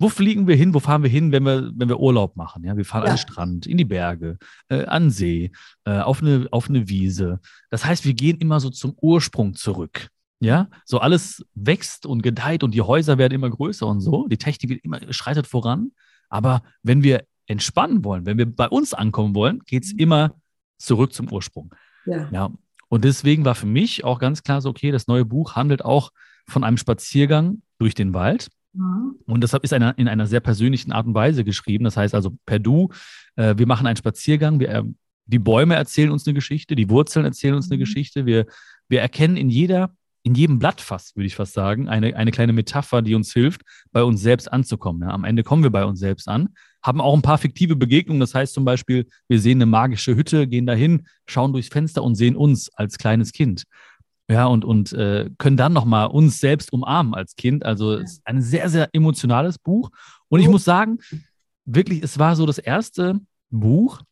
wo 0.00 0.08
fliegen 0.08 0.48
wir 0.48 0.56
hin, 0.56 0.72
wo 0.74 0.80
fahren 0.80 1.02
wir 1.02 1.10
hin, 1.10 1.30
wenn 1.30 1.44
wir, 1.44 1.70
wenn 1.74 1.88
wir 1.88 2.00
Urlaub 2.00 2.34
machen? 2.34 2.64
Ja, 2.64 2.76
wir 2.76 2.84
fahren 2.86 3.02
Ja. 3.04 3.10
an 3.10 3.16
den 3.16 3.20
Strand, 3.20 3.66
in 3.66 3.76
die 3.76 3.84
Berge, 3.84 4.38
äh, 4.68 4.86
an 4.86 5.04
den 5.04 5.10
See, 5.10 5.52
äh, 5.84 5.98
auf, 6.00 6.22
eine, 6.22 6.48
auf 6.50 6.68
eine 6.68 6.88
Wiese. 6.88 7.38
Das 7.68 7.84
heißt, 7.84 8.04
wir 8.06 8.14
gehen 8.14 8.38
immer 8.38 8.60
so 8.60 8.70
zum 8.70 8.94
Ursprung 9.00 9.54
zurück. 9.54 10.08
Ja, 10.42 10.68
so 10.86 11.00
alles 11.00 11.44
wächst 11.54 12.06
und 12.06 12.22
gedeiht 12.22 12.62
und 12.64 12.72
die 12.74 12.80
Häuser 12.80 13.18
werden 13.18 13.34
immer 13.34 13.50
größer 13.50 13.86
und 13.86 14.00
so. 14.00 14.26
Die 14.26 14.38
Technik 14.38 14.70
wird 14.70 14.84
immer, 14.84 15.12
schreitet 15.12 15.46
voran. 15.46 15.92
Aber 16.30 16.62
wenn 16.82 17.02
wir 17.02 17.24
entspannen 17.46 18.02
wollen, 18.04 18.24
wenn 18.24 18.38
wir 18.38 18.46
bei 18.46 18.66
uns 18.68 18.94
ankommen 18.94 19.34
wollen, 19.34 19.58
geht 19.66 19.84
es 19.84 19.92
immer 19.92 20.34
zurück 20.78 21.12
zum 21.12 21.30
Ursprung. 21.30 21.74
Ja. 22.06 22.28
Ja. 22.32 22.50
Und 22.88 23.04
deswegen 23.04 23.44
war 23.44 23.54
für 23.54 23.66
mich 23.66 24.02
auch 24.04 24.18
ganz 24.18 24.42
klar 24.42 24.62
so, 24.62 24.70
okay, 24.70 24.90
das 24.90 25.06
neue 25.08 25.26
Buch 25.26 25.56
handelt 25.56 25.84
auch 25.84 26.10
von 26.48 26.64
einem 26.64 26.78
Spaziergang 26.78 27.60
durch 27.78 27.94
den 27.94 28.14
Wald. 28.14 28.48
Mhm. 28.72 29.16
Und 29.26 29.42
deshalb 29.42 29.64
ist 29.64 29.72
einer 29.72 29.96
in 29.98 30.08
einer 30.08 30.26
sehr 30.26 30.40
persönlichen 30.40 30.92
Art 30.92 31.06
und 31.06 31.14
Weise 31.14 31.44
geschrieben. 31.44 31.84
Das 31.84 31.96
heißt 31.96 32.14
also 32.14 32.36
per 32.46 32.58
Du, 32.58 32.88
äh, 33.36 33.54
wir 33.56 33.66
machen 33.66 33.86
einen 33.86 33.96
Spaziergang, 33.96 34.60
wir, 34.60 34.68
äh, 34.68 34.82
die 35.26 35.38
Bäume 35.38 35.74
erzählen 35.74 36.10
uns 36.10 36.26
eine 36.26 36.34
Geschichte, 36.34 36.74
die 36.74 36.90
Wurzeln 36.90 37.24
erzählen 37.24 37.54
uns 37.54 37.70
eine 37.70 37.76
Mhm. 37.76 37.80
Geschichte. 37.80 38.26
Wir, 38.26 38.46
wir 38.88 39.00
erkennen 39.00 39.36
in 39.36 39.48
jeder, 39.48 39.94
in 40.22 40.34
jedem 40.34 40.58
Blatt 40.58 40.80
fast, 40.80 41.16
würde 41.16 41.26
ich 41.26 41.36
fast 41.36 41.54
sagen, 41.54 41.88
eine, 41.88 42.14
eine 42.16 42.30
kleine 42.30 42.52
Metapher, 42.52 43.00
die 43.02 43.14
uns 43.14 43.32
hilft, 43.32 43.62
bei 43.92 44.02
uns 44.02 44.20
selbst 44.20 44.52
anzukommen. 44.52 45.02
Ja, 45.02 45.08
am 45.08 45.24
Ende 45.24 45.42
kommen 45.42 45.62
wir 45.62 45.70
bei 45.70 45.84
uns 45.84 45.98
selbst 46.00 46.28
an, 46.28 46.50
haben 46.82 47.00
auch 47.00 47.14
ein 47.14 47.22
paar 47.22 47.38
fiktive 47.38 47.76
Begegnungen. 47.76 48.20
Das 48.20 48.34
heißt 48.34 48.52
zum 48.52 48.64
Beispiel, 48.64 49.06
wir 49.28 49.40
sehen 49.40 49.58
eine 49.58 49.66
magische 49.66 50.14
Hütte, 50.16 50.46
gehen 50.46 50.66
dahin, 50.66 51.06
schauen 51.26 51.52
durchs 51.52 51.68
Fenster 51.68 52.02
und 52.02 52.16
sehen 52.16 52.36
uns 52.36 52.68
als 52.74 52.98
kleines 52.98 53.32
Kind. 53.32 53.64
Ja, 54.30 54.46
und, 54.46 54.64
und 54.64 54.92
äh, 54.92 55.28
können 55.38 55.56
dann 55.56 55.72
nochmal 55.72 56.06
uns 56.06 56.38
selbst 56.38 56.72
umarmen 56.72 57.14
als 57.14 57.34
Kind. 57.34 57.64
Also 57.66 57.94
es 57.94 58.12
ist 58.12 58.22
ein 58.24 58.40
sehr, 58.40 58.68
sehr 58.68 58.88
emotionales 58.92 59.58
Buch. 59.58 59.90
Und 60.28 60.38
ich 60.38 60.46
Oh. 60.46 60.52
muss 60.52 60.62
sagen, 60.64 60.98
wirklich, 61.64 62.02
es 62.04 62.16
war 62.20 62.36
so 62.36 62.46
das 62.46 62.58
erste 62.58 63.18
Buch, 63.50 64.02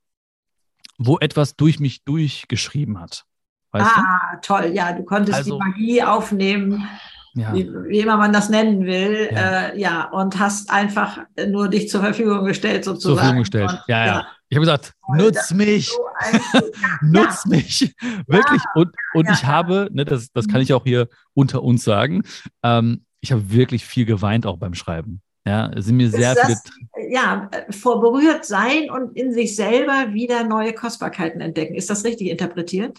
wo 0.99 1.19
etwas 1.19 1.55
durch 1.55 1.79
mich 1.79 2.03
durchgeschrieben 2.05 2.99
hat. 2.99 3.25
Weißt 3.71 3.87
Ah, 3.95 4.37
toll, 4.43 4.73
ja, 4.75 4.93
du 4.93 5.05
konntest 5.05 5.39
Also- 5.39 5.53
die 5.53 5.59
Magie 5.65 6.03
aufnehmen, 6.03 6.71
du? 6.71 6.87
Ja. 7.39 7.55
wie, 7.55 7.71
wie 7.89 8.01
immer 8.01 8.17
man 8.17 8.33
das 8.33 8.49
nennen 8.49 8.85
will, 8.85 9.29
Ja. 9.33 9.69
Äh, 9.69 9.81
ja, 9.81 10.05
und 10.11 10.39
hast 10.39 10.71
einfach 10.71 11.21
nur 11.49 11.69
dich 11.69 11.89
zur 11.89 12.01
Verfügung 12.01 12.45
gestellt, 12.45 12.85
Zur 12.85 12.95
sozusagen. 12.95 13.19
Verfügung 13.19 13.43
gestellt. 13.43 13.71
Und, 13.71 13.81
Ja, 13.89 14.07
ja. 14.07 14.27
Ich 14.51 14.57
habe 14.57 14.63
gesagt, 14.65 14.95
nutz 15.15 15.53
mich, 15.53 15.89
So 15.89 16.61
nutz 17.03 17.47
mich. 17.47 17.95
Wirklich. 18.27 18.63
Und, 18.75 18.91
und 19.15 19.29
ich 19.31 19.45
habe, 19.45 19.89
ne, 19.93 20.05
das, 20.05 20.33
das 20.33 20.49
kann 20.49 20.61
ich 20.61 20.73
auch 20.73 20.85
hier 20.85 21.09
unter 21.35 21.63
uns 21.63 21.85
sagen, 21.85 22.23
ähm, 22.63 23.05
ich 23.21 23.33
habe 23.33 23.51
wirklich 23.53 23.85
viel 23.85 24.05
geweint 24.07 24.47
auch 24.47 24.57
beim 24.57 24.75
Schreiben. 24.75 25.21
Ja, 25.47 25.71
es 25.75 25.87
sind 25.87 25.97
mir 25.97 26.11
sehr 26.11 26.33
ist 26.33 26.71
viele. 26.95 27.13
ja, 27.15 27.51
vor 27.71 28.01
berührt 28.01 28.45
sein 28.45 28.91
und 28.91 29.17
in 29.17 29.33
sich 29.33 29.57
selber 29.57 30.13
wieder 30.13 30.45
neue 30.45 30.75
Kostbarkeiten 30.75 31.41
entdecken. 31.41 31.75
Ist 31.75 31.89
das 31.89 32.05
richtig 32.05 32.29
interpretiert? 32.29 32.99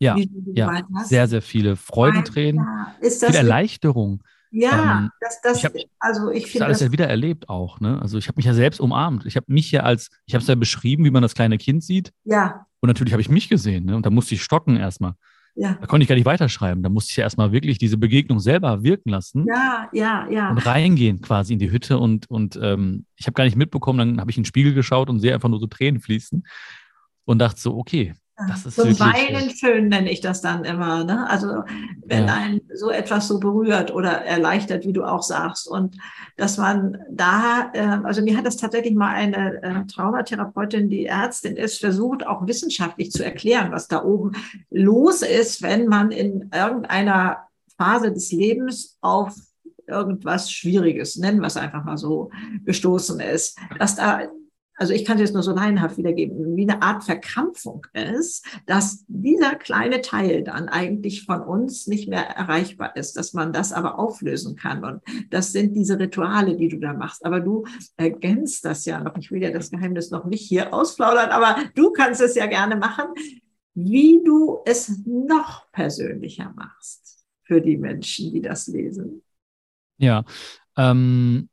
Ja, 0.00 0.16
ja, 0.54 0.82
sehr, 1.04 1.28
sehr 1.28 1.40
viele 1.42 1.76
Freudentränen, 1.76 2.66
viel 3.00 3.34
Erleichterung. 3.34 4.22
ja, 4.50 4.98
ähm, 4.98 5.10
das, 5.20 5.40
das, 5.42 5.58
ich 5.58 5.64
hab- 5.64 5.72
also 5.98 6.30
ich 6.30 6.42
Das 6.42 6.50
finde 6.52 6.64
alles 6.66 6.78
das, 6.80 6.86
ja 6.88 6.92
wieder 6.92 7.06
erlebt 7.08 7.48
auch. 7.48 7.80
Ne? 7.80 8.00
Also 8.02 8.18
ich 8.18 8.28
habe 8.28 8.36
mich 8.36 8.44
ja 8.44 8.54
selbst 8.54 8.80
umarmt. 8.80 9.24
Ich 9.26 9.36
habe 9.36 9.46
mich 9.48 9.70
ja 9.70 9.82
als, 9.82 10.10
ich 10.26 10.34
habe 10.34 10.42
es 10.42 10.48
ja 10.48 10.54
beschrieben, 10.56 11.04
wie 11.04 11.10
man 11.10 11.22
das 11.22 11.34
kleine 11.34 11.58
Kind 11.58 11.82
sieht. 11.84 12.12
ja, 12.24 12.66
Und 12.80 12.88
natürlich 12.88 13.12
habe 13.12 13.22
ich 13.22 13.28
mich 13.28 13.48
gesehen. 13.48 13.86
Ne? 13.86 13.96
Und 13.96 14.04
da 14.04 14.10
musste 14.10 14.34
ich 14.34 14.42
stocken 14.42 14.76
erstmal. 14.76 15.14
ja. 15.54 15.74
da 15.80 15.86
konnte 15.86 16.02
ich 16.02 16.08
gar 16.08 16.16
nicht 16.16 16.26
weiterschreiben. 16.26 16.82
Da 16.82 16.88
musste 16.88 17.12
ich 17.12 17.16
ja 17.16 17.22
erstmal 17.24 17.52
wirklich 17.52 17.78
diese 17.78 17.96
Begegnung 17.96 18.40
selber 18.40 18.82
wirken 18.82 19.08
lassen. 19.10 19.46
Ja, 19.48 19.88
ja, 19.92 20.28
ja. 20.28 20.50
Und 20.50 20.58
reingehen 20.66 21.20
quasi 21.20 21.52
in 21.54 21.58
die 21.60 21.70
Hütte 21.70 21.98
und, 21.98 22.28
und 22.28 22.58
ähm, 22.60 23.06
ich 23.16 23.26
habe 23.26 23.34
gar 23.34 23.44
nicht 23.44 23.56
mitbekommen, 23.56 23.98
dann 24.00 24.20
habe 24.20 24.30
ich 24.30 24.36
in 24.36 24.42
den 24.42 24.46
Spiegel 24.48 24.74
geschaut 24.74 25.08
und 25.08 25.20
sehe 25.20 25.32
einfach 25.34 25.48
nur 25.48 25.60
so 25.60 25.66
Tränen 25.68 26.00
fließen 26.00 26.44
und 27.24 27.38
dachte 27.38 27.60
so, 27.60 27.76
okay, 27.78 28.12
das 28.36 28.66
ist 28.66 28.74
so 28.74 28.82
wirklich, 28.82 29.00
Weinen 29.00 29.50
schön 29.50 29.88
nenne 29.88 30.10
ich 30.10 30.20
das 30.20 30.40
dann 30.40 30.64
immer. 30.64 31.04
Ne? 31.04 31.28
Also 31.30 31.62
wenn 32.04 32.26
ja. 32.26 32.34
ein 32.34 32.60
so 32.74 32.90
etwas 32.90 33.28
so 33.28 33.38
berührt 33.38 33.94
oder 33.94 34.10
erleichtert, 34.10 34.84
wie 34.84 34.92
du 34.92 35.04
auch 35.04 35.22
sagst. 35.22 35.68
Und 35.68 35.96
dass 36.36 36.58
man 36.58 36.98
da, 37.10 37.70
äh, 37.74 37.98
also 38.02 38.22
mir 38.22 38.36
hat 38.36 38.46
das 38.46 38.56
tatsächlich 38.56 38.94
mal 38.94 39.14
eine 39.14 39.62
äh, 39.62 39.86
Traumatherapeutin, 39.86 40.90
die 40.90 41.06
Ärztin 41.06 41.56
ist, 41.56 41.78
versucht 41.78 42.26
auch 42.26 42.46
wissenschaftlich 42.46 43.12
zu 43.12 43.24
erklären, 43.24 43.70
was 43.70 43.86
da 43.86 44.02
oben 44.02 44.32
los 44.70 45.22
ist, 45.22 45.62
wenn 45.62 45.86
man 45.86 46.10
in 46.10 46.50
irgendeiner 46.52 47.38
Phase 47.78 48.12
des 48.12 48.32
Lebens 48.32 48.98
auf 49.00 49.32
irgendwas 49.86 50.50
Schwieriges, 50.50 51.16
nennen 51.16 51.40
wir 51.40 51.46
es 51.46 51.56
einfach 51.56 51.84
mal 51.84 51.98
so, 51.98 52.30
gestoßen 52.64 53.20
ist, 53.20 53.58
dass 53.78 53.96
da 53.96 54.22
also 54.76 54.92
ich 54.92 55.04
kann 55.04 55.16
es 55.16 55.22
jetzt 55.22 55.34
nur 55.34 55.42
so 55.42 55.52
laienhaft 55.52 55.98
wiedergeben, 55.98 56.56
wie 56.56 56.68
eine 56.68 56.82
Art 56.82 57.04
Verkrampfung 57.04 57.86
ist, 57.92 58.44
dass 58.66 59.04
dieser 59.06 59.54
kleine 59.54 60.00
Teil 60.00 60.42
dann 60.42 60.68
eigentlich 60.68 61.24
von 61.24 61.42
uns 61.42 61.86
nicht 61.86 62.08
mehr 62.08 62.26
erreichbar 62.26 62.96
ist, 62.96 63.16
dass 63.16 63.32
man 63.32 63.52
das 63.52 63.72
aber 63.72 63.98
auflösen 63.98 64.56
kann. 64.56 64.84
Und 64.84 65.02
das 65.30 65.52
sind 65.52 65.74
diese 65.74 65.98
Rituale, 65.98 66.56
die 66.56 66.68
du 66.68 66.78
da 66.78 66.92
machst. 66.92 67.24
Aber 67.24 67.40
du 67.40 67.64
ergänzt 67.96 68.64
das 68.64 68.84
ja 68.84 69.00
noch. 69.00 69.16
Ich 69.16 69.30
will 69.30 69.42
ja 69.42 69.50
das 69.50 69.70
Geheimnis 69.70 70.10
noch 70.10 70.24
nicht 70.24 70.46
hier 70.46 70.74
ausplaudern, 70.74 71.30
aber 71.30 71.56
du 71.74 71.92
kannst 71.92 72.20
es 72.20 72.34
ja 72.34 72.46
gerne 72.46 72.76
machen, 72.76 73.06
wie 73.74 74.22
du 74.24 74.60
es 74.64 75.00
noch 75.04 75.70
persönlicher 75.72 76.52
machst 76.56 77.24
für 77.42 77.60
die 77.60 77.76
Menschen, 77.76 78.32
die 78.32 78.40
das 78.40 78.66
lesen. 78.66 79.22
Ja, 79.98 80.24
ähm, 80.76 81.48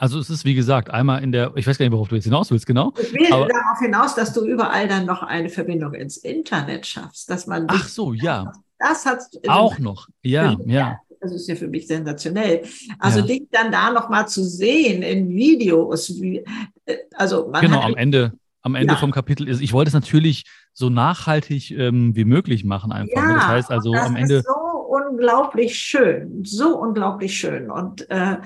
also 0.00 0.20
es 0.20 0.30
ist, 0.30 0.44
wie 0.44 0.54
gesagt, 0.54 0.90
einmal 0.90 1.24
in 1.24 1.32
der, 1.32 1.52
ich 1.56 1.66
weiß 1.66 1.76
gar 1.76 1.84
nicht, 1.84 1.92
worauf 1.92 2.06
du 2.06 2.14
jetzt 2.14 2.24
hinaus 2.24 2.52
willst, 2.52 2.66
genau. 2.66 2.94
Ich 3.00 3.12
will 3.12 3.32
aber, 3.32 3.48
darauf 3.48 3.80
hinaus, 3.80 4.14
dass 4.14 4.32
du 4.32 4.46
überall 4.46 4.86
dann 4.86 5.04
noch 5.04 5.24
eine 5.24 5.48
Verbindung 5.48 5.92
ins 5.92 6.18
Internet 6.18 6.86
schaffst, 6.86 7.28
dass 7.28 7.48
man. 7.48 7.66
Ach 7.68 7.86
so, 7.88 8.12
ja. 8.12 8.52
Das 8.78 9.04
hat 9.04 9.22
auch 9.48 9.80
noch, 9.80 10.08
ja, 10.22 10.56
ja. 10.66 11.00
Das 11.20 11.32
ist 11.32 11.48
ja 11.48 11.56
für 11.56 11.66
mich 11.66 11.88
sensationell. 11.88 12.62
Also 13.00 13.18
ja. 13.18 13.26
dich 13.26 13.48
dann 13.50 13.72
da 13.72 13.90
noch 13.90 14.08
mal 14.08 14.28
zu 14.28 14.44
sehen 14.44 15.02
in 15.02 15.30
Videos, 15.30 16.10
wie, 16.20 16.44
äh, 16.84 16.96
also 17.16 17.48
man 17.50 17.60
genau, 17.60 17.80
am 17.80 17.96
Ende, 17.96 18.34
am 18.62 18.76
Ende 18.76 18.94
ja. 18.94 19.00
vom 19.00 19.10
Kapitel 19.10 19.48
ist, 19.48 19.60
ich 19.60 19.72
wollte 19.72 19.88
es 19.88 19.94
natürlich 19.94 20.44
so 20.72 20.90
nachhaltig 20.90 21.72
ähm, 21.72 22.14
wie 22.14 22.24
möglich 22.24 22.64
machen 22.64 22.92
einfach. 22.92 23.16
Ja, 23.16 23.34
das 23.34 23.46
heißt 23.48 23.70
also 23.72 23.92
das 23.92 24.06
am 24.06 24.14
Ende. 24.14 24.36
Ist 24.36 24.46
so 24.46 24.78
unglaublich 25.08 25.76
schön, 25.76 26.44
so 26.44 26.78
unglaublich 26.78 27.36
schön 27.36 27.68
und 27.68 28.08
äh, 28.10 28.36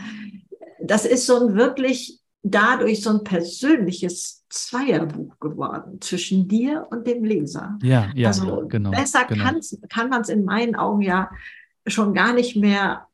das 0.83 1.05
ist 1.05 1.27
so 1.27 1.47
ein 1.49 1.55
wirklich 1.55 2.21
dadurch 2.43 3.03
so 3.03 3.11
ein 3.11 3.25
persönliches 3.25 4.45
Zweierbuch 4.49 5.39
geworden 5.39 6.01
zwischen 6.01 6.49
dir 6.49 6.87
und 6.91 7.07
dem 7.07 7.25
Leser. 7.25 7.79
Ja, 7.83 8.11
ja, 8.15 8.29
also 8.29 8.67
genau. 8.67 8.91
Besser 8.91 9.25
genau. 9.25 9.45
kann 9.89 10.11
man 10.11 10.23
es 10.23 10.29
in 10.29 10.45
meinen 10.45 10.75
Augen 10.75 11.03
ja 11.03 11.31
schon 11.87 12.15
gar 12.15 12.33
nicht 12.33 12.57
mehr 12.57 13.07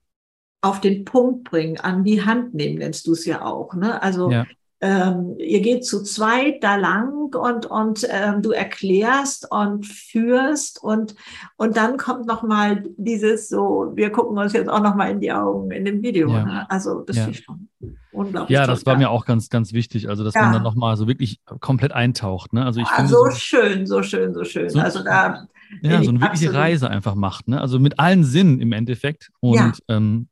auf 0.61 0.81
den 0.81 1.05
Punkt 1.05 1.45
bringen, 1.45 1.79
an 1.79 2.05
die 2.05 2.25
Hand 2.25 2.55
nehmen, 2.55 2.79
nennst 2.79 3.07
du 3.07 3.13
es 3.13 3.25
ja 3.25 3.45
auch. 3.45 3.75
Ne? 3.75 4.03
Also 4.03 4.31
ja 4.31 4.47
ähm, 4.81 5.35
ihr 5.39 5.61
geht 5.61 5.85
zu 5.85 6.03
zweit 6.03 6.63
da 6.63 6.77
lang 6.77 7.35
und, 7.35 7.67
und 7.67 8.07
ähm, 8.11 8.43
du 8.43 8.53
erklärst 8.53 9.51
und 9.51 9.87
führst 9.87 10.83
und, 10.83 11.15
und 11.57 11.77
dann 11.77 11.97
kommt 11.97 12.27
noch 12.27 12.43
mal 12.43 12.85
dieses 12.97 13.49
so, 13.49 13.93
wir 13.95 14.11
gucken 14.11 14.39
uns 14.39 14.53
jetzt 14.53 14.69
auch 14.69 14.83
noch 14.83 14.95
mal 14.95 15.11
in 15.11 15.21
die 15.21 15.33
Augen 15.33 15.71
in 15.73 15.85
dem 15.85 16.03
Video. 16.03 16.29
Ja. 16.31 16.45
Ne? 16.45 16.71
Also 16.71 17.01
das 17.01 17.17
ja. 17.17 17.27
ist 17.27 17.45
schon 17.45 17.69
unglaublich. 18.13 18.55
Ja, 18.55 18.67
das 18.67 18.87
war 18.87 18.97
mir 18.97 19.11
auch 19.11 19.25
ganz, 19.25 19.49
ganz 19.49 19.73
wichtig, 19.73 20.09
also 20.09 20.23
dass 20.23 20.35
ja. 20.35 20.43
man 20.43 20.53
dann 20.53 20.63
noch 20.63 20.77
mal 20.77 20.97
so 20.97 21.09
wirklich 21.09 21.41
komplett 21.61 21.93
eintaucht. 21.93 22.53
Ne? 22.53 22.65
Also 22.65 22.81
ich 22.81 22.89
finde, 22.89 23.11
so, 23.11 23.25
so 23.25 23.31
schön, 23.33 23.87
so 23.87 24.03
schön, 24.03 24.33
so 24.33 24.45
schön. 24.45 24.71
So, 24.71 24.79
also 24.79 25.03
da 25.03 25.49
ja, 25.83 26.03
so 26.03 26.11
eine 26.11 26.21
wirkliche 26.21 26.55
Reise 26.55 26.89
einfach 26.89 27.15
macht. 27.15 27.49
Ne? 27.49 27.61
Also 27.61 27.79
mit 27.79 27.99
allen 27.99 28.25
Sinnen 28.25 28.61
im 28.61 28.73
Endeffekt. 28.73 29.31
Und 29.41 29.83
ähm, 29.89 30.29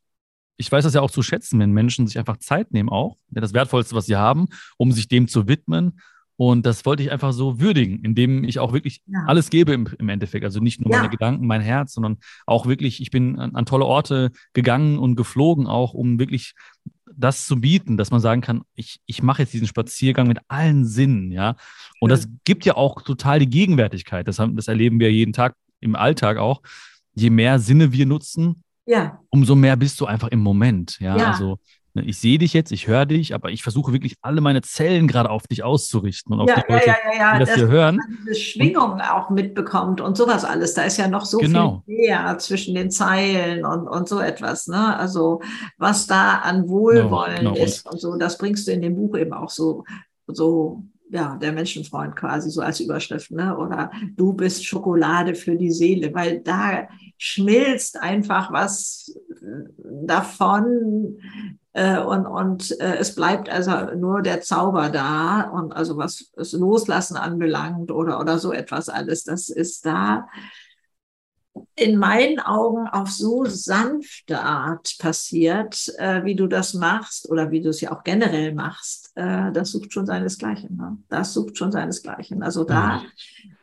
ich 0.56 0.70
weiß 0.70 0.84
das 0.84 0.94
ja 0.94 1.00
auch 1.00 1.10
zu 1.10 1.22
schätzen, 1.22 1.58
wenn 1.60 1.72
Menschen 1.72 2.06
sich 2.06 2.18
einfach 2.18 2.38
Zeit 2.38 2.72
nehmen, 2.72 2.88
auch 2.88 3.16
das 3.30 3.52
Wertvollste, 3.52 3.94
was 3.94 4.06
sie 4.06 4.16
haben, 4.16 4.46
um 4.76 4.92
sich 4.92 5.08
dem 5.08 5.28
zu 5.28 5.48
widmen. 5.48 6.00
Und 6.38 6.66
das 6.66 6.84
wollte 6.84 7.02
ich 7.02 7.10
einfach 7.10 7.32
so 7.32 7.60
würdigen, 7.60 8.00
indem 8.04 8.44
ich 8.44 8.58
auch 8.58 8.74
wirklich 8.74 9.00
ja. 9.06 9.24
alles 9.26 9.48
gebe 9.48 9.72
im, 9.72 9.88
im, 9.98 10.08
Endeffekt. 10.10 10.44
Also 10.44 10.60
nicht 10.60 10.80
nur 10.80 10.90
ja. 10.92 10.98
meine 10.98 11.10
Gedanken, 11.10 11.46
mein 11.46 11.62
Herz, 11.62 11.94
sondern 11.94 12.18
auch 12.44 12.66
wirklich, 12.66 13.00
ich 13.00 13.10
bin 13.10 13.38
an, 13.38 13.54
an, 13.54 13.64
tolle 13.64 13.86
Orte 13.86 14.32
gegangen 14.52 14.98
und 14.98 15.16
geflogen, 15.16 15.66
auch 15.66 15.94
um 15.94 16.18
wirklich 16.18 16.54
das 17.16 17.46
zu 17.46 17.58
bieten, 17.58 17.96
dass 17.96 18.10
man 18.10 18.20
sagen 18.20 18.42
kann, 18.42 18.62
ich, 18.74 19.00
ich 19.06 19.22
mache 19.22 19.42
jetzt 19.42 19.54
diesen 19.54 19.66
Spaziergang 19.66 20.28
mit 20.28 20.38
allen 20.48 20.84
Sinnen, 20.84 21.32
ja. 21.32 21.56
Und 22.00 22.10
das 22.10 22.28
gibt 22.44 22.66
ja 22.66 22.76
auch 22.76 23.00
total 23.00 23.38
die 23.38 23.48
Gegenwärtigkeit. 23.48 24.28
Das, 24.28 24.38
haben, 24.38 24.56
das 24.56 24.68
erleben 24.68 25.00
wir 25.00 25.10
jeden 25.10 25.32
Tag 25.32 25.54
im 25.80 25.96
Alltag 25.96 26.36
auch. 26.36 26.60
Je 27.14 27.30
mehr 27.30 27.58
Sinne 27.58 27.92
wir 27.92 28.04
nutzen, 28.04 28.62
ja. 28.86 29.20
umso 29.30 29.54
mehr 29.54 29.76
bist 29.76 30.00
du 30.00 30.06
einfach 30.06 30.28
im 30.28 30.40
Moment. 30.40 30.98
Ja, 31.00 31.16
ja. 31.16 31.30
also 31.32 31.58
ne, 31.94 32.04
ich 32.04 32.18
sehe 32.18 32.38
dich 32.38 32.52
jetzt, 32.52 32.72
ich 32.72 32.86
höre 32.86 33.04
dich, 33.04 33.34
aber 33.34 33.50
ich 33.50 33.62
versuche 33.62 33.92
wirklich 33.92 34.14
alle 34.22 34.40
meine 34.40 34.62
Zellen 34.62 35.08
gerade 35.08 35.30
auf 35.30 35.46
dich 35.46 35.62
auszurichten 35.62 36.32
und 36.32 36.40
auf 36.40 36.48
ja, 36.48 36.62
die 36.62 36.72
Leute, 36.72 36.86
ja, 36.86 37.18
ja, 37.18 37.32
die 37.34 37.40
das, 37.40 37.48
das 37.48 37.58
hier 37.58 37.68
hören. 37.68 38.00
Diese 38.22 38.34
Schwingung 38.40 38.92
und, 38.92 39.00
auch 39.00 39.30
mitbekommt 39.30 40.00
und 40.00 40.16
sowas 40.16 40.44
alles. 40.44 40.74
Da 40.74 40.82
ist 40.82 40.96
ja 40.96 41.08
noch 41.08 41.24
so 41.24 41.38
genau. 41.38 41.82
viel 41.84 41.98
mehr 41.98 42.38
zwischen 42.38 42.74
den 42.74 42.90
Zeilen 42.90 43.64
und, 43.64 43.88
und 43.88 44.08
so 44.08 44.20
etwas. 44.20 44.68
Ne? 44.68 44.96
Also 44.96 45.40
was 45.78 46.06
da 46.06 46.38
an 46.38 46.68
Wohlwollen 46.68 47.38
genau, 47.38 47.52
genau. 47.54 47.64
ist 47.64 47.90
und 47.90 48.00
so, 48.00 48.16
das 48.16 48.38
bringst 48.38 48.68
du 48.68 48.72
in 48.72 48.82
dem 48.82 48.94
Buch 48.96 49.16
eben 49.16 49.32
auch 49.32 49.50
so, 49.50 49.84
so 50.28 50.82
ja, 51.10 51.36
der 51.36 51.52
Menschenfreund 51.52 52.16
quasi 52.16 52.50
so 52.50 52.60
als 52.60 52.80
Überschrift, 52.80 53.30
ne? 53.30 53.56
Oder 53.56 53.90
du 54.16 54.32
bist 54.32 54.64
Schokolade 54.64 55.34
für 55.34 55.56
die 55.56 55.70
Seele, 55.70 56.12
weil 56.14 56.40
da 56.40 56.88
schmilzt 57.16 58.00
einfach 58.00 58.52
was 58.52 59.14
davon 59.84 61.18
äh, 61.72 62.00
und, 62.00 62.26
und 62.26 62.80
äh, 62.80 62.96
es 62.96 63.14
bleibt 63.14 63.48
also 63.48 63.94
nur 63.94 64.22
der 64.22 64.40
Zauber 64.40 64.88
da 64.88 65.42
und 65.42 65.72
also 65.74 65.96
was 65.96 66.32
das 66.34 66.52
Loslassen 66.52 67.16
anbelangt 67.16 67.90
oder, 67.90 68.18
oder 68.18 68.38
so 68.38 68.52
etwas 68.52 68.88
alles, 68.88 69.24
das 69.24 69.48
ist 69.48 69.86
da 69.86 70.26
in 71.74 71.96
meinen 71.96 72.40
Augen 72.40 72.88
auf 72.88 73.10
so 73.10 73.44
sanfte 73.44 74.40
Art 74.40 74.96
passiert, 74.98 75.92
äh, 75.98 76.24
wie 76.24 76.34
du 76.34 76.46
das 76.46 76.74
machst 76.74 77.28
oder 77.28 77.50
wie 77.50 77.60
du 77.60 77.70
es 77.70 77.80
ja 77.80 77.92
auch 77.92 78.04
generell 78.04 78.54
machst, 78.54 79.12
äh, 79.14 79.52
das 79.52 79.72
sucht 79.72 79.92
schon 79.92 80.06
seinesgleichen. 80.06 80.76
Ne? 80.76 80.98
Das 81.08 81.32
sucht 81.32 81.58
schon 81.58 81.72
seinesgleichen. 81.72 82.42
Also 82.42 82.64
da. 82.64 83.02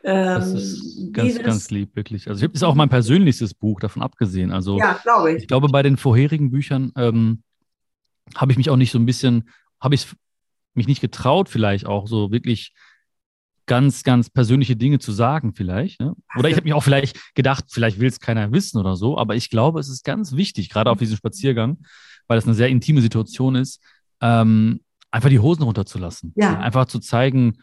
Ähm, 0.02 0.24
das 0.40 0.52
ist 0.52 1.12
ganz, 1.12 1.28
dieses, 1.28 1.42
ganz 1.42 1.70
lieb, 1.70 1.96
wirklich. 1.96 2.28
Also, 2.28 2.38
ich 2.40 2.44
habe 2.44 2.54
ist 2.54 2.62
auch 2.62 2.74
mein 2.74 2.88
persönlichstes 2.88 3.54
Buch 3.54 3.80
davon 3.80 4.02
abgesehen. 4.02 4.52
Also, 4.52 4.78
ja, 4.78 4.98
glaube 5.02 5.32
ich. 5.32 5.42
Ich 5.42 5.48
glaube, 5.48 5.68
bei 5.68 5.82
den 5.82 5.96
vorherigen 5.96 6.50
Büchern 6.50 6.92
ähm, 6.96 7.42
habe 8.36 8.52
ich 8.52 8.58
mich 8.58 8.70
auch 8.70 8.76
nicht 8.76 8.90
so 8.90 8.98
ein 8.98 9.06
bisschen, 9.06 9.48
habe 9.80 9.94
ich 9.94 10.06
mich 10.74 10.86
nicht 10.86 11.00
getraut, 11.00 11.48
vielleicht 11.48 11.86
auch 11.86 12.06
so 12.06 12.30
wirklich 12.30 12.74
ganz, 13.66 14.02
ganz 14.02 14.30
persönliche 14.30 14.76
Dinge 14.76 14.98
zu 14.98 15.12
sagen, 15.12 15.54
vielleicht. 15.54 16.00
Ne? 16.00 16.14
Oder 16.36 16.48
ich 16.48 16.56
habe 16.56 16.64
mich 16.64 16.74
auch 16.74 16.82
vielleicht 16.82 17.34
gedacht, 17.34 17.64
vielleicht 17.68 17.98
will 17.98 18.08
es 18.08 18.20
keiner 18.20 18.52
wissen 18.52 18.78
oder 18.78 18.96
so, 18.96 19.18
aber 19.18 19.36
ich 19.36 19.50
glaube, 19.50 19.80
es 19.80 19.88
ist 19.88 20.04
ganz 20.04 20.32
wichtig, 20.32 20.68
gerade 20.68 20.90
auf 20.90 20.98
diesem 20.98 21.16
Spaziergang, 21.16 21.78
weil 22.28 22.38
es 22.38 22.44
eine 22.44 22.54
sehr 22.54 22.68
intime 22.68 23.00
Situation 23.00 23.54
ist, 23.54 23.82
ähm, 24.20 24.80
einfach 25.10 25.28
die 25.28 25.38
Hosen 25.38 25.62
runterzulassen. 25.62 26.32
Ja. 26.36 26.58
Einfach 26.58 26.86
zu 26.86 26.98
zeigen, 26.98 27.58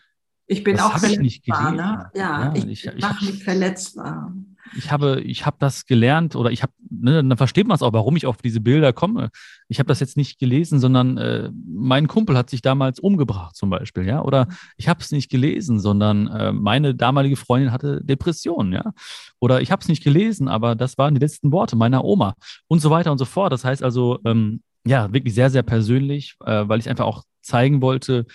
ich 0.51 0.63
bin 0.63 0.79
auch 0.79 0.97
verletzbar. 0.97 1.71
Ne? 1.71 1.77
Ja, 1.77 2.09
ja, 2.15 2.53
ich, 2.55 2.65
ich, 2.65 2.85
ich 2.85 3.01
mache 3.01 3.25
mich 3.25 3.43
verletzbar 3.43 4.33
ich 4.75 4.91
habe, 4.91 5.21
ich 5.21 5.45
habe 5.45 5.57
das 5.59 5.85
gelernt 5.85 6.35
oder 6.35 6.51
ich 6.51 6.63
habe, 6.63 6.73
ne, 6.89 7.23
dann 7.23 7.37
versteht 7.37 7.67
man 7.67 7.75
es 7.75 7.81
auch, 7.81 7.93
warum 7.93 8.15
ich 8.15 8.25
auf 8.25 8.37
diese 8.37 8.61
Bilder 8.61 8.93
komme. 8.93 9.29
Ich 9.67 9.79
habe 9.79 9.87
das 9.87 9.99
jetzt 9.99 10.17
nicht 10.17 10.39
gelesen, 10.39 10.79
sondern 10.79 11.17
äh, 11.17 11.51
mein 11.65 12.07
Kumpel 12.07 12.37
hat 12.37 12.49
sich 12.49 12.61
damals 12.61 12.99
umgebracht 12.99 13.55
zum 13.55 13.69
Beispiel, 13.69 14.05
ja, 14.05 14.21
oder 14.21 14.47
ich 14.77 14.87
habe 14.87 15.01
es 15.01 15.11
nicht 15.11 15.29
gelesen, 15.29 15.79
sondern 15.79 16.27
äh, 16.27 16.51
meine 16.51 16.95
damalige 16.95 17.35
Freundin 17.35 17.71
hatte 17.71 18.01
Depressionen, 18.03 18.73
ja, 18.73 18.91
oder 19.39 19.61
ich 19.61 19.71
habe 19.71 19.81
es 19.81 19.87
nicht 19.87 20.03
gelesen, 20.03 20.47
aber 20.47 20.75
das 20.75 20.97
waren 20.97 21.13
die 21.13 21.21
letzten 21.21 21.51
Worte 21.51 21.75
meiner 21.75 22.03
Oma 22.03 22.35
und 22.67 22.79
so 22.79 22.89
weiter 22.89 23.11
und 23.11 23.17
so 23.17 23.25
fort. 23.25 23.51
Das 23.51 23.65
heißt 23.65 23.83
also, 23.83 24.19
ähm, 24.25 24.61
ja, 24.85 25.11
wirklich 25.13 25.35
sehr, 25.35 25.49
sehr 25.49 25.63
persönlich, 25.63 26.35
äh, 26.45 26.67
weil 26.67 26.79
ich 26.79 26.89
einfach 26.89 27.05
auch 27.05 27.23
zeigen 27.41 27.81
wollte, 27.81 28.25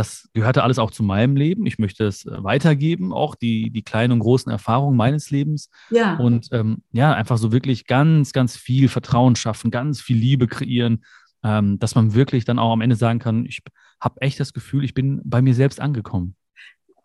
das 0.00 0.30
gehörte 0.32 0.62
alles 0.62 0.78
auch 0.78 0.90
zu 0.90 1.02
meinem 1.02 1.36
Leben. 1.36 1.66
Ich 1.66 1.78
möchte 1.78 2.06
es 2.06 2.24
äh, 2.24 2.42
weitergeben, 2.42 3.12
auch 3.12 3.34
die, 3.34 3.70
die 3.70 3.82
kleinen 3.82 4.14
und 4.14 4.20
großen 4.20 4.50
Erfahrungen 4.50 4.96
meines 4.96 5.30
Lebens. 5.30 5.68
Ja. 5.90 6.16
Und 6.16 6.48
ähm, 6.52 6.82
ja, 6.90 7.12
einfach 7.12 7.36
so 7.36 7.52
wirklich 7.52 7.86
ganz, 7.86 8.32
ganz 8.32 8.56
viel 8.56 8.88
Vertrauen 8.88 9.36
schaffen, 9.36 9.70
ganz 9.70 10.00
viel 10.00 10.16
Liebe 10.16 10.46
kreieren, 10.46 11.04
ähm, 11.44 11.78
dass 11.78 11.94
man 11.94 12.14
wirklich 12.14 12.46
dann 12.46 12.58
auch 12.58 12.72
am 12.72 12.80
Ende 12.80 12.96
sagen 12.96 13.18
kann, 13.18 13.44
ich 13.44 13.60
habe 14.00 14.22
echt 14.22 14.40
das 14.40 14.54
Gefühl, 14.54 14.84
ich 14.84 14.94
bin 14.94 15.20
bei 15.22 15.42
mir 15.42 15.54
selbst 15.54 15.80
angekommen. 15.80 16.34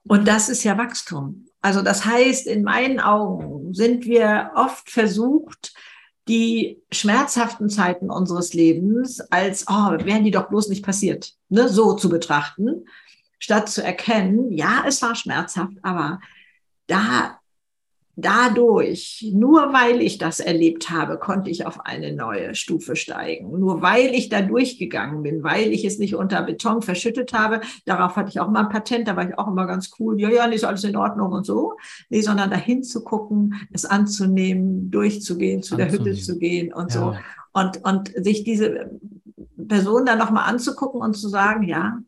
Und 0.08 0.26
das 0.26 0.48
ist 0.48 0.64
ja 0.64 0.78
Wachstum. 0.78 1.48
Also 1.62 1.82
das 1.82 2.06
heißt, 2.06 2.48
in 2.48 2.64
meinen 2.64 3.02
Augen 3.02 3.74
sind 3.74 4.06
wir 4.06 4.52
oft 4.56 4.90
versucht, 4.90 5.74
die 6.28 6.82
schmerzhaften 6.92 7.70
Zeiten 7.70 8.10
unseres 8.10 8.54
Lebens 8.54 9.20
als, 9.32 9.66
oh, 9.68 9.92
wären 10.04 10.24
die 10.24 10.32
doch 10.32 10.50
bloß 10.50 10.70
nicht 10.70 10.84
passiert, 10.84 11.34
ne, 11.50 11.70
so 11.70 11.94
zu 11.94 12.10
betrachten, 12.10 12.86
statt 13.38 13.70
zu 13.70 13.84
erkennen, 13.84 14.52
ja, 14.52 14.84
es 14.88 15.02
war 15.02 15.16
schmerzhaft, 15.16 15.78
aber 15.84 16.20
da 16.88 17.40
dadurch, 18.16 19.30
nur 19.34 19.74
weil 19.74 20.02
ich 20.02 20.18
das 20.18 20.40
erlebt 20.40 20.90
habe, 20.90 21.18
konnte 21.18 21.50
ich 21.50 21.66
auf 21.66 21.86
eine 21.86 22.14
neue 22.14 22.56
Stufe 22.56 22.96
steigen. 22.96 23.60
Nur 23.60 23.82
weil 23.82 24.14
ich 24.16 24.30
da 24.30 24.42
durchgegangen 24.42 25.24
bin, 25.24 25.44
weil 25.44 25.72
ich 25.74 25.84
es 25.86 26.00
nicht 26.00 26.16
unter 26.16 26.42
Beton 26.44 26.82
verschüttet 26.82 27.34
habe. 27.34 27.62
Darauf 27.86 28.16
hatte 28.16 28.30
ich 28.30 28.40
auch 28.40 28.50
mal 28.50 28.64
ein 28.64 28.70
Patent, 28.70 29.08
da 29.08 29.16
war 29.16 29.28
ich 29.28 29.38
auch 29.38 29.48
immer 29.48 29.68
ganz 29.68 29.92
cool. 30.00 30.20
Ja, 30.20 30.30
ja, 30.30 30.46
ist 30.46 30.64
alles 30.64 30.84
in 30.84 30.96
Ordnung 30.96 31.32
und 31.32 31.46
so. 31.46 31.74
Nee, 32.10 32.22
sondern 32.22 32.50
dahin 32.50 32.84
zu 32.84 33.04
gucken, 33.04 33.56
es 33.72 33.86
anzunehmen, 33.86 34.90
durchzugehen, 34.92 35.62
zu 35.62 35.76
der 35.76 35.92
Hütte 35.92 36.14
zu 36.14 36.38
gehen 36.38 36.74
und 36.74 36.94
ja. 36.94 37.00
so. 37.00 37.16
Und, 37.52 37.84
und 37.86 38.12
sich 38.16 38.44
diese 38.44 38.92
Person 39.68 40.06
dann 40.06 40.20
nochmal 40.20 40.50
anzugucken 40.50 41.02
und 41.02 41.16
zu 41.16 41.30
sagen, 41.30 41.64
ja, 41.64 42.00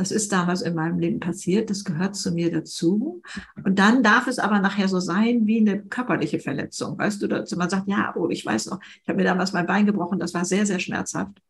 das 0.00 0.10
ist 0.10 0.32
damals 0.32 0.62
in 0.62 0.74
meinem 0.74 0.98
Leben 0.98 1.20
passiert, 1.20 1.68
das 1.68 1.84
gehört 1.84 2.16
zu 2.16 2.32
mir 2.32 2.50
dazu. 2.50 3.20
Und 3.62 3.78
dann 3.78 4.02
darf 4.02 4.28
es 4.28 4.38
aber 4.38 4.58
nachher 4.58 4.88
so 4.88 4.98
sein 4.98 5.46
wie 5.46 5.60
eine 5.60 5.82
körperliche 5.82 6.38
Verletzung. 6.40 6.98
Weißt 6.98 7.20
du, 7.20 7.26
dass 7.26 7.54
man 7.54 7.68
sagt, 7.68 7.86
ja, 7.86 8.14
oh, 8.16 8.30
ich 8.30 8.46
weiß 8.46 8.70
noch, 8.70 8.80
ich 8.80 9.08
habe 9.08 9.18
mir 9.18 9.24
damals 9.24 9.52
mein 9.52 9.66
Bein 9.66 9.84
gebrochen, 9.84 10.18
das 10.18 10.32
war 10.32 10.46
sehr, 10.46 10.64
sehr 10.64 10.78
schmerzhaft. 10.78 11.42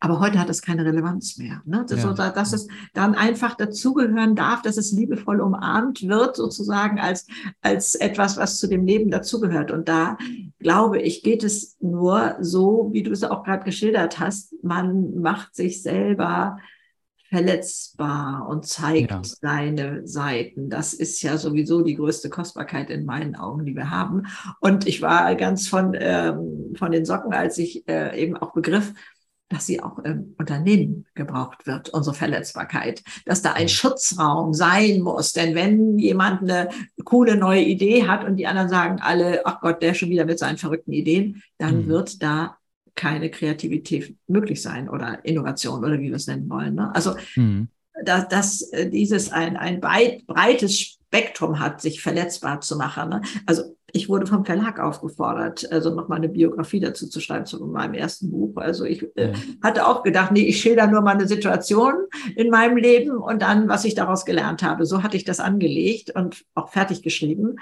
Aber 0.00 0.18
heute 0.18 0.40
hat 0.40 0.50
es 0.50 0.60
keine 0.60 0.84
Relevanz 0.84 1.36
mehr. 1.36 1.62
Ne? 1.64 1.86
Das, 1.88 2.02
ja. 2.02 2.08
so, 2.08 2.14
dass 2.14 2.52
es 2.52 2.66
dann 2.94 3.14
einfach 3.14 3.54
dazugehören 3.54 4.34
darf, 4.34 4.62
dass 4.62 4.76
es 4.76 4.90
liebevoll 4.90 5.40
umarmt 5.40 6.08
wird, 6.08 6.34
sozusagen 6.34 6.98
als, 6.98 7.28
als 7.60 7.94
etwas, 7.94 8.38
was 8.38 8.58
zu 8.58 8.66
dem 8.66 8.84
Leben 8.86 9.12
dazugehört. 9.12 9.70
Und 9.70 9.88
da 9.88 10.18
glaube 10.58 11.00
ich, 11.00 11.22
geht 11.22 11.44
es 11.44 11.76
nur 11.80 12.34
so, 12.40 12.88
wie 12.92 13.04
du 13.04 13.12
es 13.12 13.22
auch 13.22 13.44
gerade 13.44 13.62
geschildert 13.62 14.18
hast. 14.18 14.52
Man 14.64 15.20
macht 15.20 15.54
sich 15.54 15.80
selber 15.80 16.58
verletzbar 17.30 18.48
und 18.48 18.66
zeigt 18.66 19.10
ja. 19.10 19.22
seine 19.22 20.06
Seiten. 20.06 20.68
Das 20.68 20.92
ist 20.92 21.22
ja 21.22 21.38
sowieso 21.38 21.82
die 21.82 21.94
größte 21.94 22.28
Kostbarkeit 22.28 22.90
in 22.90 23.04
meinen 23.04 23.36
Augen, 23.36 23.64
die 23.64 23.76
wir 23.76 23.90
haben. 23.90 24.26
Und 24.58 24.86
ich 24.86 25.00
war 25.00 25.34
ganz 25.36 25.68
von, 25.68 25.96
ähm, 25.98 26.74
von 26.76 26.90
den 26.90 27.04
Socken, 27.04 27.32
als 27.32 27.56
ich 27.58 27.86
äh, 27.88 28.20
eben 28.20 28.36
auch 28.36 28.52
begriff, 28.52 28.92
dass 29.48 29.66
sie 29.66 29.82
auch 29.82 29.98
im 30.00 30.34
Unternehmen 30.38 31.06
gebraucht 31.14 31.66
wird, 31.66 31.88
unsere 31.88 32.14
Verletzbarkeit, 32.14 33.02
dass 33.26 33.42
da 33.42 33.52
ein 33.52 33.68
Schutzraum 33.68 34.54
sein 34.54 35.00
muss. 35.00 35.32
Denn 35.32 35.54
wenn 35.54 35.98
jemand 35.98 36.42
eine 36.42 36.68
coole 37.04 37.36
neue 37.36 37.62
Idee 37.62 38.06
hat 38.06 38.24
und 38.24 38.36
die 38.36 38.46
anderen 38.46 38.68
sagen 38.68 39.00
alle, 39.00 39.42
ach 39.44 39.60
Gott, 39.60 39.82
der 39.82 39.94
schon 39.94 40.10
wieder 40.10 40.24
mit 40.24 40.38
seinen 40.38 40.58
verrückten 40.58 40.92
Ideen, 40.92 41.42
dann 41.58 41.84
mhm. 41.84 41.88
wird 41.88 42.22
da 42.22 42.56
keine 42.94 43.30
Kreativität 43.30 44.14
möglich 44.26 44.62
sein 44.62 44.88
oder 44.88 45.24
Innovation 45.24 45.84
oder 45.84 45.98
wie 45.98 46.08
wir 46.08 46.16
es 46.16 46.26
nennen 46.26 46.48
wollen. 46.48 46.74
Ne? 46.74 46.94
Also, 46.94 47.16
mhm. 47.36 47.68
dass, 48.04 48.28
dass 48.28 48.62
äh, 48.72 48.88
dieses 48.88 49.30
ein, 49.30 49.56
ein 49.56 49.80
breites 49.80 50.78
Spektrum 50.78 51.58
hat, 51.58 51.80
sich 51.80 52.02
verletzbar 52.02 52.60
zu 52.60 52.76
machen. 52.76 53.08
Ne? 53.08 53.22
Also 53.46 53.76
ich 53.92 54.08
wurde 54.08 54.26
vom 54.26 54.44
Verlag 54.44 54.78
aufgefordert, 54.80 55.70
also 55.72 55.94
nochmal 55.94 56.18
eine 56.18 56.28
Biografie 56.28 56.80
dazu 56.80 57.08
zu 57.08 57.20
schreiben 57.20 57.46
zu 57.46 57.64
meinem 57.66 57.94
ersten 57.94 58.30
Buch. 58.30 58.56
Also 58.56 58.84
ich 58.84 59.06
äh, 59.16 59.32
hatte 59.62 59.86
auch 59.86 60.02
gedacht, 60.02 60.32
nee, 60.32 60.46
ich 60.46 60.60
schilder 60.60 60.86
nur 60.86 61.02
mal 61.02 61.14
eine 61.14 61.26
Situation 61.26 61.94
in 62.36 62.50
meinem 62.50 62.76
Leben 62.76 63.16
und 63.16 63.42
dann, 63.42 63.68
was 63.68 63.84
ich 63.84 63.94
daraus 63.94 64.24
gelernt 64.24 64.62
habe. 64.62 64.86
So 64.86 65.02
hatte 65.02 65.16
ich 65.16 65.24
das 65.24 65.40
angelegt 65.40 66.14
und 66.14 66.44
auch 66.54 66.70
fertig 66.70 67.02
geschrieben. 67.02 67.56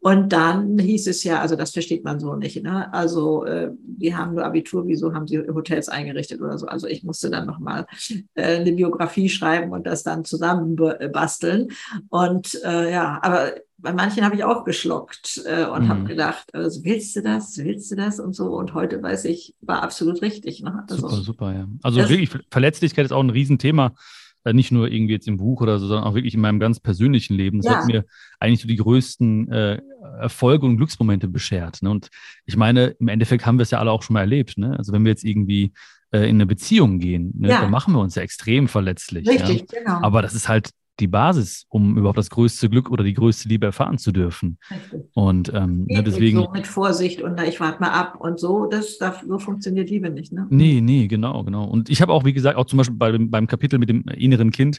Und 0.00 0.32
dann 0.32 0.78
hieß 0.78 1.06
es 1.06 1.24
ja, 1.24 1.40
also 1.40 1.56
das 1.56 1.72
versteht 1.72 2.04
man 2.04 2.20
so 2.20 2.34
nicht. 2.34 2.62
Ne? 2.62 2.92
Also 2.92 3.44
äh, 3.44 3.70
die 3.82 4.14
haben 4.14 4.34
nur 4.34 4.44
Abitur, 4.44 4.86
wieso 4.86 5.14
haben 5.14 5.26
sie 5.26 5.38
Hotels 5.38 5.88
eingerichtet 5.88 6.40
oder 6.40 6.58
so? 6.58 6.66
Also 6.66 6.86
ich 6.86 7.04
musste 7.04 7.30
dann 7.30 7.46
nochmal 7.46 7.86
äh, 8.34 8.56
eine 8.56 8.72
Biografie 8.72 9.28
schreiben 9.28 9.72
und 9.72 9.86
das 9.86 10.02
dann 10.02 10.24
zusammen 10.24 10.76
basteln. 11.12 11.68
Und 12.08 12.60
äh, 12.64 12.92
ja, 12.92 13.18
aber 13.22 13.52
bei 13.76 13.92
manchen 13.92 14.24
habe 14.24 14.36
ich 14.36 14.44
auch 14.44 14.64
geschluckt 14.64 15.42
äh, 15.46 15.66
und 15.66 15.84
mhm. 15.84 15.88
habe 15.88 16.04
gedacht, 16.04 16.54
also 16.54 16.84
willst 16.84 17.16
du 17.16 17.22
das, 17.22 17.58
willst 17.58 17.90
du 17.90 17.96
das 17.96 18.20
und 18.20 18.34
so. 18.34 18.56
Und 18.56 18.74
heute 18.74 19.02
weiß 19.02 19.24
ich, 19.26 19.54
war 19.60 19.82
absolut 19.82 20.22
richtig. 20.22 20.62
Ne? 20.62 20.84
Also, 20.88 21.08
super, 21.08 21.22
super, 21.22 21.52
ja. 21.52 21.66
Also 21.82 21.98
wirklich, 22.00 22.30
Verletzlichkeit 22.50 23.04
ist 23.04 23.12
auch 23.12 23.22
ein 23.22 23.30
Riesenthema. 23.30 23.92
Äh, 24.44 24.52
nicht 24.52 24.70
nur 24.70 24.90
irgendwie 24.90 25.14
jetzt 25.14 25.26
im 25.26 25.38
Buch 25.38 25.60
oder 25.60 25.78
so, 25.78 25.86
sondern 25.86 26.04
auch 26.04 26.14
wirklich 26.14 26.34
in 26.34 26.40
meinem 26.40 26.60
ganz 26.60 26.78
persönlichen 26.78 27.34
Leben. 27.34 27.60
Das 27.60 27.72
ja. 27.72 27.78
hat 27.78 27.86
mir 27.86 28.04
eigentlich 28.38 28.60
so 28.60 28.68
die 28.68 28.76
größten 28.76 29.50
äh, 29.50 29.80
Erfolge 30.20 30.66
und 30.66 30.76
Glücksmomente 30.76 31.28
beschert. 31.28 31.82
Ne? 31.82 31.90
Und 31.90 32.10
ich 32.44 32.56
meine, 32.56 32.88
im 32.98 33.08
Endeffekt 33.08 33.46
haben 33.46 33.58
wir 33.58 33.62
es 33.62 33.70
ja 33.70 33.78
alle 33.78 33.90
auch 33.90 34.02
schon 34.02 34.14
mal 34.14 34.20
erlebt. 34.20 34.58
Ne? 34.58 34.76
Also 34.76 34.92
wenn 34.92 35.04
wir 35.04 35.10
jetzt 35.10 35.24
irgendwie 35.24 35.72
äh, 36.10 36.28
in 36.28 36.36
eine 36.36 36.46
Beziehung 36.46 36.98
gehen, 36.98 37.32
ne, 37.36 37.48
ja. 37.48 37.62
dann 37.62 37.70
machen 37.70 37.94
wir 37.94 38.00
uns 38.00 38.14
ja 38.14 38.22
extrem 38.22 38.68
verletzlich. 38.68 39.26
Richtig, 39.26 39.64
ja? 39.72 39.78
genau. 39.78 40.00
Aber 40.02 40.20
das 40.20 40.34
ist 40.34 40.48
halt 40.48 40.70
die 41.00 41.08
Basis, 41.08 41.66
um 41.68 41.98
überhaupt 41.98 42.18
das 42.18 42.30
größte 42.30 42.68
Glück 42.68 42.90
oder 42.90 43.02
die 43.02 43.14
größte 43.14 43.48
Liebe 43.48 43.66
erfahren 43.66 43.98
zu 43.98 44.12
dürfen. 44.12 44.58
Und 45.12 45.52
ähm, 45.52 45.86
ne, 45.88 46.02
deswegen. 46.02 46.38
So 46.38 46.50
mit 46.52 46.66
Vorsicht 46.66 47.20
und 47.20 47.40
ich 47.42 47.58
warte 47.60 47.80
mal 47.80 47.90
ab 47.90 48.20
und 48.20 48.38
so, 48.38 48.66
das, 48.66 48.98
das, 48.98 49.20
so 49.26 49.38
funktioniert 49.38 49.90
Liebe 49.90 50.10
nicht. 50.10 50.32
Ne? 50.32 50.46
Nee, 50.50 50.80
nee, 50.80 51.08
genau, 51.08 51.42
genau. 51.42 51.64
Und 51.64 51.90
ich 51.90 52.00
habe 52.00 52.12
auch, 52.12 52.24
wie 52.24 52.32
gesagt, 52.32 52.56
auch 52.56 52.66
zum 52.66 52.76
Beispiel 52.76 52.96
bei, 52.96 53.16
beim 53.18 53.46
Kapitel 53.46 53.78
mit 53.78 53.88
dem 53.88 54.04
inneren 54.04 54.50
Kind, 54.50 54.78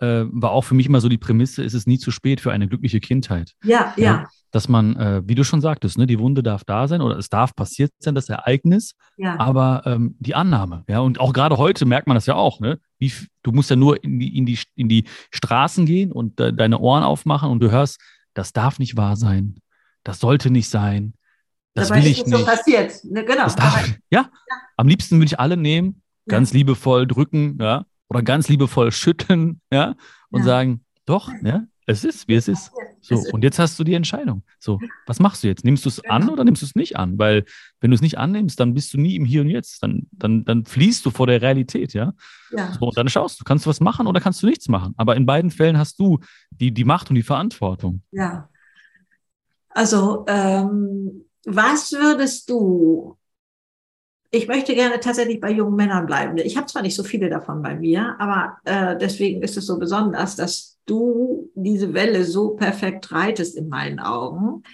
äh, 0.00 0.24
war 0.30 0.50
auch 0.50 0.64
für 0.64 0.74
mich 0.74 0.86
immer 0.86 1.00
so 1.00 1.08
die 1.08 1.18
Prämisse, 1.18 1.62
ist 1.62 1.74
es 1.74 1.86
nie 1.86 1.98
zu 1.98 2.10
spät 2.10 2.40
für 2.40 2.52
eine 2.52 2.68
glückliche 2.68 3.00
Kindheit. 3.00 3.52
Ja, 3.62 3.92
ja. 3.96 4.04
ja 4.04 4.28
dass 4.54 4.68
man, 4.68 4.94
äh, 4.94 5.20
wie 5.26 5.34
du 5.34 5.42
schon 5.42 5.60
sagtest, 5.60 5.98
ne, 5.98 6.06
die 6.06 6.20
Wunde 6.20 6.44
darf 6.44 6.62
da 6.62 6.86
sein 6.86 7.00
oder 7.00 7.18
es 7.18 7.28
darf 7.28 7.56
passiert 7.56 7.90
sein, 7.98 8.14
das 8.14 8.28
Ereignis, 8.28 8.94
ja. 9.16 9.36
aber 9.40 9.82
ähm, 9.84 10.14
die 10.20 10.36
Annahme, 10.36 10.84
ja, 10.88 11.00
und 11.00 11.18
auch 11.18 11.32
gerade 11.32 11.58
heute 11.58 11.86
merkt 11.86 12.06
man 12.06 12.14
das 12.14 12.26
ja 12.26 12.36
auch, 12.36 12.60
ne, 12.60 12.78
wie, 13.00 13.12
du 13.42 13.50
musst 13.50 13.70
ja 13.70 13.74
nur 13.74 14.02
in 14.04 14.20
die, 14.20 14.38
in 14.38 14.46
die, 14.46 14.60
in 14.76 14.88
die 14.88 15.04
Straßen 15.32 15.86
gehen 15.86 16.12
und 16.12 16.38
äh, 16.38 16.52
deine 16.52 16.78
Ohren 16.78 17.02
aufmachen 17.02 17.50
und 17.50 17.58
du 17.58 17.72
hörst, 17.72 18.00
das 18.32 18.52
darf 18.52 18.78
nicht 18.78 18.96
wahr 18.96 19.16
sein, 19.16 19.56
das 20.04 20.20
sollte 20.20 20.50
nicht 20.50 20.70
sein, 20.70 21.14
das 21.74 21.88
Dabei 21.88 22.02
will 22.02 22.10
ich 22.12 22.24
nicht. 22.24 22.38
So 22.38 22.44
passiert, 22.44 22.92
ne, 23.02 23.24
genau. 23.24 23.48
Darf, 23.48 23.88
ja? 24.08 24.20
ja, 24.20 24.30
am 24.76 24.86
liebsten 24.86 25.16
würde 25.16 25.26
ich 25.26 25.40
alle 25.40 25.56
nehmen, 25.56 26.00
ganz 26.28 26.52
ja. 26.52 26.58
liebevoll 26.58 27.08
drücken, 27.08 27.58
ja, 27.60 27.86
oder 28.08 28.22
ganz 28.22 28.48
liebevoll 28.48 28.92
schütteln, 28.92 29.60
ja, 29.72 29.94
und 30.30 30.42
sagen, 30.42 30.84
doch, 31.06 31.30
ja, 31.42 31.64
es 31.86 32.04
ist, 32.04 32.28
wie 32.28 32.34
es 32.34 32.48
ist. 32.48 32.72
So, 33.02 33.16
und 33.32 33.44
jetzt 33.44 33.58
hast 33.58 33.78
du 33.78 33.84
die 33.84 33.92
Entscheidung. 33.92 34.42
So, 34.58 34.80
was 35.06 35.20
machst 35.20 35.44
du 35.44 35.48
jetzt? 35.48 35.64
Nimmst 35.64 35.84
du 35.84 35.90
es 35.90 36.02
an 36.06 36.22
genau. 36.22 36.32
oder 36.32 36.44
nimmst 36.44 36.62
du 36.62 36.66
es 36.66 36.74
nicht 36.74 36.96
an? 36.96 37.18
Weil, 37.18 37.44
wenn 37.80 37.90
du 37.90 37.94
es 37.94 38.00
nicht 38.00 38.16
annimmst, 38.16 38.58
dann 38.58 38.72
bist 38.72 38.94
du 38.94 38.98
nie 38.98 39.16
im 39.16 39.26
Hier 39.26 39.42
und 39.42 39.48
Jetzt. 39.48 39.82
Dann, 39.82 40.06
dann, 40.12 40.44
dann 40.46 40.64
fließt 40.64 41.04
du 41.04 41.10
vor 41.10 41.26
der 41.26 41.42
Realität, 41.42 41.92
ja? 41.92 42.14
ja. 42.50 42.72
So, 42.72 42.86
und 42.86 42.96
dann 42.96 43.08
schaust 43.08 43.38
du, 43.38 43.44
kannst 43.44 43.66
du 43.66 43.70
was 43.70 43.80
machen 43.80 44.06
oder 44.06 44.20
kannst 44.20 44.42
du 44.42 44.46
nichts 44.46 44.68
machen. 44.68 44.94
Aber 44.96 45.16
in 45.16 45.26
beiden 45.26 45.50
Fällen 45.50 45.76
hast 45.76 45.98
du 46.00 46.20
die, 46.50 46.72
die 46.72 46.84
Macht 46.84 47.10
und 47.10 47.16
die 47.16 47.22
Verantwortung. 47.22 48.02
Ja. 48.12 48.48
Also, 49.68 50.24
ähm, 50.26 51.26
was 51.44 51.92
würdest 51.92 52.48
du 52.48 53.18
ich 54.34 54.48
möchte 54.48 54.74
gerne 54.74 54.98
tatsächlich 54.98 55.40
bei 55.40 55.50
jungen 55.50 55.76
Männern 55.76 56.06
bleiben. 56.06 56.36
Ich 56.38 56.56
habe 56.56 56.66
zwar 56.66 56.82
nicht 56.82 56.96
so 56.96 57.04
viele 57.04 57.28
davon 57.28 57.62
bei 57.62 57.76
mir, 57.76 58.16
aber 58.18 58.58
äh, 58.64 58.98
deswegen 58.98 59.42
ist 59.42 59.56
es 59.56 59.66
so 59.66 59.78
besonders, 59.78 60.34
dass 60.34 60.78
du 60.86 61.50
diese 61.54 61.94
Welle 61.94 62.24
so 62.24 62.50
perfekt 62.50 63.12
reitest 63.12 63.56
in 63.56 63.68
meinen 63.68 64.00
Augen, 64.00 64.64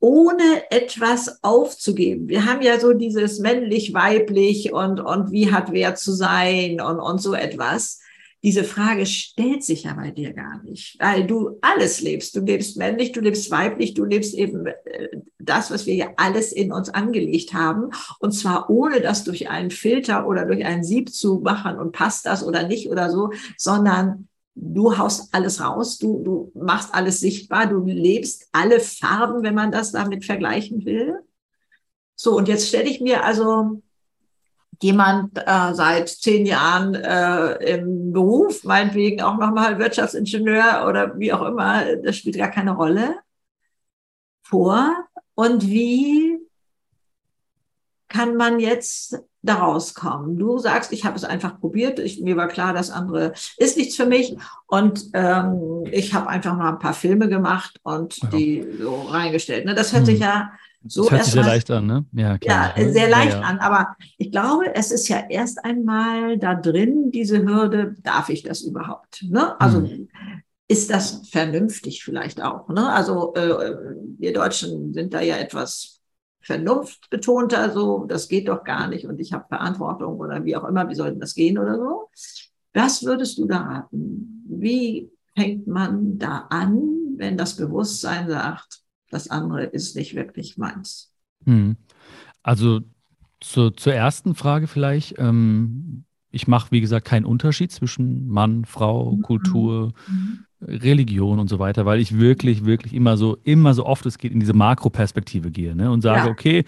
ohne 0.00 0.70
etwas 0.70 1.42
aufzugeben. 1.42 2.28
Wir 2.28 2.46
haben 2.46 2.62
ja 2.62 2.80
so 2.80 2.92
dieses 2.92 3.40
männlich-weiblich 3.40 4.72
und, 4.72 5.00
und 5.00 5.30
wie 5.30 5.52
hat 5.52 5.72
wer 5.72 5.94
zu 5.94 6.12
sein 6.12 6.80
und, 6.80 6.98
und 6.98 7.20
so 7.20 7.34
etwas 7.34 8.00
diese 8.46 8.62
Frage 8.62 9.06
stellt 9.06 9.64
sich 9.64 9.82
ja 9.82 9.94
bei 9.94 10.12
dir 10.12 10.32
gar 10.32 10.62
nicht, 10.62 11.00
weil 11.00 11.26
du 11.26 11.58
alles 11.62 12.00
lebst. 12.00 12.36
Du 12.36 12.40
lebst 12.42 12.76
männlich, 12.76 13.10
du 13.10 13.20
lebst 13.20 13.50
weiblich, 13.50 13.94
du 13.94 14.04
lebst 14.04 14.34
eben 14.34 14.66
äh, 14.66 15.08
das, 15.40 15.72
was 15.72 15.84
wir 15.84 15.96
ja 15.96 16.10
alles 16.16 16.52
in 16.52 16.70
uns 16.70 16.88
angelegt 16.88 17.54
haben. 17.54 17.90
Und 18.20 18.30
zwar 18.30 18.70
ohne 18.70 19.00
das 19.00 19.24
durch 19.24 19.50
einen 19.50 19.72
Filter 19.72 20.28
oder 20.28 20.46
durch 20.46 20.64
ein 20.64 20.84
Sieb 20.84 21.12
zu 21.12 21.40
machen 21.40 21.76
und 21.76 21.90
passt 21.90 22.24
das 22.24 22.44
oder 22.44 22.68
nicht 22.68 22.88
oder 22.88 23.10
so, 23.10 23.32
sondern 23.58 24.28
du 24.54 24.96
haust 24.96 25.34
alles 25.34 25.60
raus, 25.60 25.98
du, 25.98 26.22
du 26.22 26.52
machst 26.54 26.94
alles 26.94 27.18
sichtbar, 27.18 27.66
du 27.66 27.84
lebst 27.84 28.46
alle 28.52 28.78
Farben, 28.78 29.42
wenn 29.42 29.56
man 29.56 29.72
das 29.72 29.90
damit 29.90 30.24
vergleichen 30.24 30.84
will. 30.84 31.18
So, 32.14 32.36
und 32.36 32.46
jetzt 32.46 32.68
stelle 32.68 32.88
ich 32.88 33.00
mir 33.00 33.24
also 33.24 33.82
jemand 34.82 35.38
äh, 35.38 35.72
seit 35.74 36.08
zehn 36.08 36.46
Jahren 36.46 36.94
äh, 36.94 37.74
im 37.74 38.12
Beruf, 38.12 38.64
meinetwegen 38.64 39.22
auch 39.22 39.36
nochmal 39.38 39.78
Wirtschaftsingenieur 39.78 40.86
oder 40.88 41.18
wie 41.18 41.32
auch 41.32 41.42
immer, 41.42 41.84
das 41.96 42.16
spielt 42.16 42.36
gar 42.36 42.50
keine 42.50 42.72
Rolle, 42.72 43.16
vor. 44.48 44.94
Und 45.34 45.66
wie 45.66 46.38
kann 48.08 48.36
man 48.36 48.60
jetzt 48.60 49.18
da 49.42 49.56
rauskommen? 49.56 50.38
Du 50.38 50.58
sagst, 50.58 50.92
ich 50.92 51.04
habe 51.04 51.16
es 51.16 51.24
einfach 51.24 51.60
probiert. 51.60 51.98
Ich, 51.98 52.20
mir 52.20 52.36
war 52.36 52.48
klar, 52.48 52.72
das 52.72 52.90
andere 52.90 53.32
ist 53.56 53.76
nichts 53.76 53.96
für 53.96 54.06
mich. 54.06 54.36
Und 54.66 55.10
ähm, 55.12 55.84
ich 55.90 56.14
habe 56.14 56.28
einfach 56.28 56.56
mal 56.56 56.70
ein 56.70 56.78
paar 56.78 56.94
Filme 56.94 57.28
gemacht 57.28 57.80
und 57.82 58.16
ja. 58.22 58.28
die 58.28 58.66
so 58.80 59.02
reingestellt. 59.02 59.66
Ne? 59.66 59.74
Das 59.74 59.92
hört 59.92 60.06
hm. 60.06 60.06
sich 60.06 60.20
ja 60.20 60.52
so 60.88 61.02
das 61.02 61.10
hört 61.10 61.24
sich 61.24 61.32
sehr 61.34 61.44
leicht 61.44 61.70
an, 61.70 61.86
ne? 61.86 62.04
Ja, 62.12 62.38
ja 62.42 62.74
sehr 62.76 63.08
leicht 63.08 63.32
ja, 63.32 63.40
ja. 63.40 63.46
an. 63.46 63.58
Aber 63.58 63.96
ich 64.18 64.30
glaube, 64.30 64.74
es 64.74 64.90
ist 64.90 65.08
ja 65.08 65.24
erst 65.28 65.64
einmal 65.64 66.38
da 66.38 66.54
drin, 66.54 67.10
diese 67.10 67.44
Hürde, 67.44 67.94
darf 68.02 68.28
ich 68.28 68.42
das 68.42 68.62
überhaupt? 68.62 69.24
Ne? 69.28 69.58
Also 69.60 69.82
hm. 69.82 70.08
ist 70.68 70.90
das 70.90 71.28
vernünftig 71.28 72.04
vielleicht 72.04 72.42
auch? 72.42 72.68
Ne? 72.68 72.88
Also 72.90 73.34
äh, 73.34 73.74
wir 74.18 74.32
Deutschen 74.32 74.92
sind 74.92 75.14
da 75.14 75.20
ja 75.20 75.36
etwas 75.36 76.00
vernunftbetonter, 76.40 77.72
so, 77.72 78.04
das 78.06 78.28
geht 78.28 78.48
doch 78.48 78.62
gar 78.62 78.86
nicht 78.86 79.06
und 79.06 79.18
ich 79.20 79.32
habe 79.32 79.46
Verantwortung 79.48 80.18
oder 80.18 80.44
wie 80.44 80.56
auch 80.56 80.64
immer, 80.64 80.88
wie 80.88 80.94
soll 80.94 81.10
denn 81.10 81.20
das 81.20 81.34
gehen 81.34 81.58
oder 81.58 81.76
so. 81.76 82.08
Was 82.72 83.04
würdest 83.04 83.38
du 83.38 83.46
da 83.46 83.58
raten? 83.58 84.44
Wie 84.48 85.10
fängt 85.34 85.66
man 85.66 86.18
da 86.18 86.46
an, 86.50 87.16
wenn 87.16 87.36
das 87.36 87.56
Bewusstsein 87.56 88.28
sagt, 88.28 88.80
das 89.10 89.28
andere 89.28 89.64
ist 89.64 89.96
nicht 89.96 90.14
wirklich 90.14 90.56
meins? 90.56 91.12
Hm. 91.44 91.76
Also 92.42 92.80
zu, 93.40 93.70
zur 93.70 93.94
ersten 93.94 94.34
Frage 94.34 94.66
vielleicht. 94.66 95.18
Ähm, 95.18 96.04
ich 96.30 96.46
mache, 96.46 96.70
wie 96.70 96.80
gesagt, 96.80 97.06
keinen 97.06 97.24
Unterschied 97.24 97.72
zwischen 97.72 98.28
Mann, 98.28 98.64
Frau, 98.64 99.12
mhm. 99.12 99.22
Kultur, 99.22 99.92
mhm. 100.06 100.44
Religion 100.60 101.38
und 101.38 101.48
so 101.48 101.58
weiter, 101.58 101.86
weil 101.86 102.00
ich 102.00 102.18
wirklich, 102.18 102.64
wirklich 102.64 102.92
immer 102.92 103.16
so, 103.16 103.36
immer 103.44 103.74
so 103.74 103.86
oft 103.86 104.04
es 104.06 104.18
geht 104.18 104.32
in 104.32 104.40
diese 104.40 104.52
Makroperspektive 104.52 105.50
gehe 105.50 105.74
ne? 105.74 105.90
und 105.90 106.02
sage, 106.02 106.26
ja. 106.26 106.30
okay, 106.30 106.64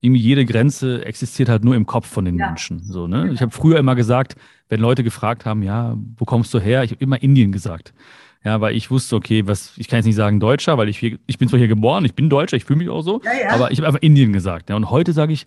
irgendwie 0.00 0.20
jede 0.20 0.44
Grenze 0.44 1.04
existiert 1.04 1.48
halt 1.48 1.64
nur 1.64 1.76
im 1.76 1.86
Kopf 1.86 2.06
von 2.08 2.24
den 2.24 2.38
ja. 2.38 2.46
Menschen. 2.46 2.80
So, 2.80 3.06
ne? 3.06 3.32
Ich 3.32 3.40
habe 3.40 3.52
früher 3.52 3.78
immer 3.78 3.94
gesagt, 3.94 4.34
wenn 4.68 4.80
Leute 4.80 5.04
gefragt 5.04 5.46
haben, 5.46 5.62
ja, 5.62 5.96
wo 6.16 6.24
kommst 6.24 6.52
du 6.52 6.58
her? 6.58 6.82
Ich 6.82 6.90
habe 6.90 7.02
immer 7.02 7.22
Indien 7.22 7.52
gesagt. 7.52 7.94
Ja, 8.44 8.60
weil 8.60 8.74
ich 8.74 8.90
wusste, 8.90 9.16
okay, 9.16 9.46
was, 9.46 9.72
ich 9.76 9.88
kann 9.88 9.98
jetzt 9.98 10.06
nicht 10.06 10.16
sagen 10.16 10.40
Deutscher, 10.40 10.76
weil 10.76 10.88
ich 10.88 10.98
hier, 10.98 11.18
ich 11.26 11.38
bin 11.38 11.48
zwar 11.48 11.58
hier 11.58 11.68
geboren, 11.68 12.04
ich 12.04 12.14
bin 12.14 12.28
Deutscher, 12.28 12.56
ich 12.56 12.64
fühle 12.64 12.78
mich 12.78 12.88
auch 12.88 13.02
so, 13.02 13.20
ja, 13.24 13.50
aber 13.50 13.70
ich 13.70 13.78
habe 13.78 13.86
einfach 13.86 14.02
Indien 14.02 14.32
gesagt. 14.32 14.68
Ja, 14.68 14.76
und 14.76 14.90
heute 14.90 15.12
sage 15.12 15.32
ich, 15.32 15.46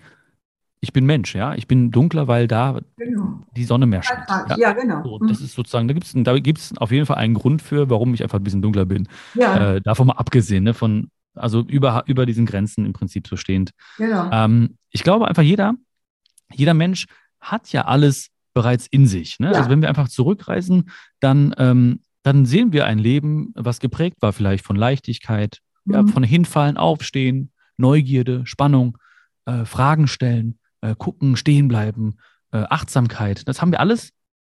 ich 0.86 0.94
bin 0.94 1.06
Mensch, 1.06 1.34
ja. 1.34 1.56
Ich 1.56 1.68
bin 1.68 1.90
dunkler, 1.90 2.28
weil 2.28 2.48
da 2.48 2.80
genau. 2.98 3.40
die 3.56 3.64
Sonne 3.64 3.86
mehr 3.88 4.04
scheint. 4.04 4.30
Ja, 4.30 4.56
ja 4.58 4.72
genau. 4.74 5.04
So, 5.04 5.20
das 5.20 5.40
mhm. 5.40 5.46
ist 5.46 5.54
sozusagen, 5.54 5.88
da 5.88 5.94
gibt 5.94 6.06
es 6.06 6.14
da 6.16 6.38
gibt's 6.38 6.78
auf 6.78 6.92
jeden 6.92 7.06
Fall 7.06 7.18
einen 7.18 7.34
Grund 7.34 7.62
für, 7.62 7.90
warum 7.90 8.14
ich 8.14 8.22
einfach 8.22 8.40
ein 8.40 8.44
bisschen 8.44 8.62
dunkler 8.62 8.86
bin. 8.86 9.08
Ja. 9.34 9.76
Äh, 9.76 9.82
davon 9.82 10.08
mal 10.08 10.14
abgesehen, 10.14 10.64
ne, 10.64 10.74
von, 10.74 11.10
also 11.34 11.62
über, 11.62 12.04
über 12.06 12.26
diesen 12.26 12.46
Grenzen 12.46 12.86
im 12.86 12.94
Prinzip 12.94 13.28
so 13.28 13.36
stehend. 13.36 13.72
Genau. 13.98 14.30
Ähm, 14.32 14.78
ich 14.92 15.04
glaube 15.04 15.28
einfach, 15.28 15.44
jeder, 15.44 15.74
jeder 16.54 16.74
Mensch 16.74 17.08
hat 17.40 17.72
ja 17.72 17.86
alles 17.86 18.30
bereits 18.54 18.88
in 18.88 19.08
sich. 19.08 19.40
Ne? 19.40 19.52
Ja. 19.52 19.58
Also 19.58 19.70
wenn 19.70 19.82
wir 19.82 19.90
einfach 19.90 20.08
zurückreisen, 20.08 20.92
dann, 21.20 21.54
ähm, 21.58 22.00
dann 22.26 22.46
sehen 22.46 22.74
wir 22.74 22.86
ein 22.86 22.98
Leben, 22.98 23.52
was 23.54 23.80
geprägt 23.80 24.18
war 24.22 24.34
vielleicht 24.34 24.66
von 24.66 24.76
Leichtigkeit, 24.76 25.60
mhm. 25.86 25.94
ja, 25.94 26.08
von 26.08 26.24
Hinfallen, 26.24 26.76
Aufstehen, 26.76 27.52
Neugierde, 27.78 28.42
Spannung, 28.46 28.98
äh, 29.46 29.64
Fragen 29.66 30.08
stellen 30.08 30.58
äh, 30.82 30.96
gucken, 30.98 31.38
stehen 31.38 31.68
bleiben, 31.68 32.18
äh, 32.52 32.64
Achtsamkeit. 32.70 33.48
Das 33.48 33.62
haben 33.62 33.72
wir 33.72 33.80
alles 33.80 34.10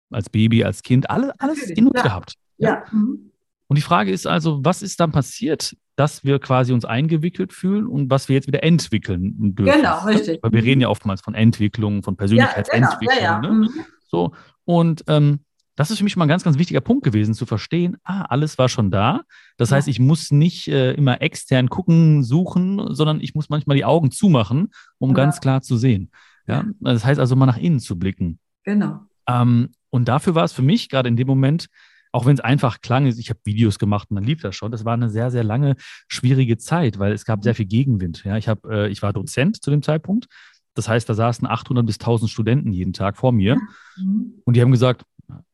als 0.10 0.32
Baby, 0.32 0.64
als 0.64 0.82
Kind, 0.82 1.12
alle, 1.12 1.34
alles 1.40 1.70
in 1.70 1.86
uns 1.86 1.98
ja. 1.98 2.02
gehabt. 2.02 2.34
Ja. 2.58 2.70
ja. 2.70 2.84
Mhm. 2.92 3.32
Und 3.68 3.78
die 3.78 3.84
Frage 3.84 4.12
ist 4.12 4.26
also, 4.26 4.60
was 4.64 4.82
ist 4.82 5.00
dann 5.00 5.12
passiert, 5.12 5.78
dass 5.96 6.24
wir 6.24 6.40
quasi 6.40 6.74
uns 6.74 6.86
eingewickelt 6.86 7.54
fühlen 7.54 7.86
und 7.86 8.10
was 8.10 8.30
wir 8.30 8.36
jetzt 8.36 8.48
wieder 8.48 8.64
entwickeln 8.64 9.54
dürfen? 9.54 9.82
Genau, 9.82 10.06
richtig. 10.06 10.40
Weil 10.42 10.54
wir 10.54 10.64
reden 10.64 10.82
ja 10.82 10.88
oftmals 10.88 11.22
von 11.22 11.36
Entwicklung, 11.36 12.02
von 12.02 12.18
Persönlichkeitsentwicklung. 12.18 13.22
Ja, 13.22 13.40
genau. 13.40 13.54
ja, 13.54 13.60
ne? 13.60 13.68
mhm. 13.68 13.86
So. 14.08 14.32
Und 14.66 15.04
ähm, 15.08 15.42
das 15.80 15.92
ist 15.92 16.00
für 16.00 16.04
mich 16.04 16.18
mal 16.18 16.26
ein 16.26 16.30
ganz, 16.30 16.44
ganz 16.44 16.58
wichtiger 16.58 16.82
Punkt 16.82 17.06
gewesen, 17.06 17.34
zu 17.34 17.46
verstehen, 17.46 17.96
ah, 18.04 18.24
alles 18.24 18.58
war 18.58 18.68
schon 18.68 18.92
da. 18.92 19.22
Das 19.56 19.70
ja. 19.70 19.78
heißt, 19.78 19.88
ich 19.88 19.98
muss 19.98 20.30
nicht 20.30 20.68
äh, 20.68 20.92
immer 20.92 21.22
extern 21.22 21.70
gucken, 21.70 22.22
suchen, 22.22 22.94
sondern 22.94 23.22
ich 23.22 23.34
muss 23.34 23.48
manchmal 23.48 23.78
die 23.78 23.86
Augen 23.86 24.12
zumachen, 24.12 24.74
um 24.98 25.12
ja. 25.12 25.16
ganz 25.16 25.40
klar 25.40 25.62
zu 25.62 25.78
sehen. 25.78 26.12
Ja? 26.48 26.66
Das 26.82 27.06
heißt 27.06 27.18
also 27.18 27.38
mal 27.38 27.46
nach 27.46 27.56
innen 27.56 27.80
zu 27.80 27.98
blicken. 27.98 28.40
Genau. 28.66 29.04
Ähm, 29.26 29.70
und 29.90 30.10
dafür 30.10 30.36
war 30.36 30.44
es 30.44 30.52
für 30.52 30.64
mich 30.64 30.90
gerade 30.90 31.08
in 31.08 31.16
dem 31.16 31.28
Moment, 31.28 31.68
auch 32.12 32.26
wenn 32.26 32.34
es 32.34 32.42
einfach 32.42 32.82
klang, 32.82 33.06
ich 33.06 33.30
habe 33.30 33.40
Videos 33.46 33.80
gemacht 33.80 34.10
und 34.10 34.18
dann 34.18 34.26
lief 34.26 34.42
das 34.42 34.58
schon. 34.58 34.74
Das 34.74 34.84
war 34.84 34.96
eine 34.96 35.10
sehr, 35.10 35.32
sehr 35.32 35.46
lange, 35.46 35.78
schwierige 36.10 36.58
Zeit, 36.58 37.00
weil 37.00 37.14
es 37.14 37.24
gab 37.24 37.42
sehr 37.42 37.56
viel 37.56 37.68
Gegenwind. 37.68 38.26
Ja, 38.26 38.36
ich, 38.36 38.50
hab, 38.50 38.66
äh, 38.66 38.90
ich 38.90 39.02
war 39.02 39.14
Dozent 39.14 39.64
zu 39.64 39.72
dem 39.72 39.82
Zeitpunkt. 39.82 40.28
Das 40.74 40.90
heißt, 40.90 41.08
da 41.08 41.14
saßen 41.14 41.48
800 41.48 41.86
bis 41.86 42.00
1000 42.00 42.30
Studenten 42.30 42.74
jeden 42.74 42.92
Tag 42.92 43.16
vor 43.16 43.32
mir. 43.32 43.56
Mhm. 43.96 44.42
Und 44.44 44.58
die 44.58 44.62
haben 44.62 44.72
gesagt, 44.72 45.04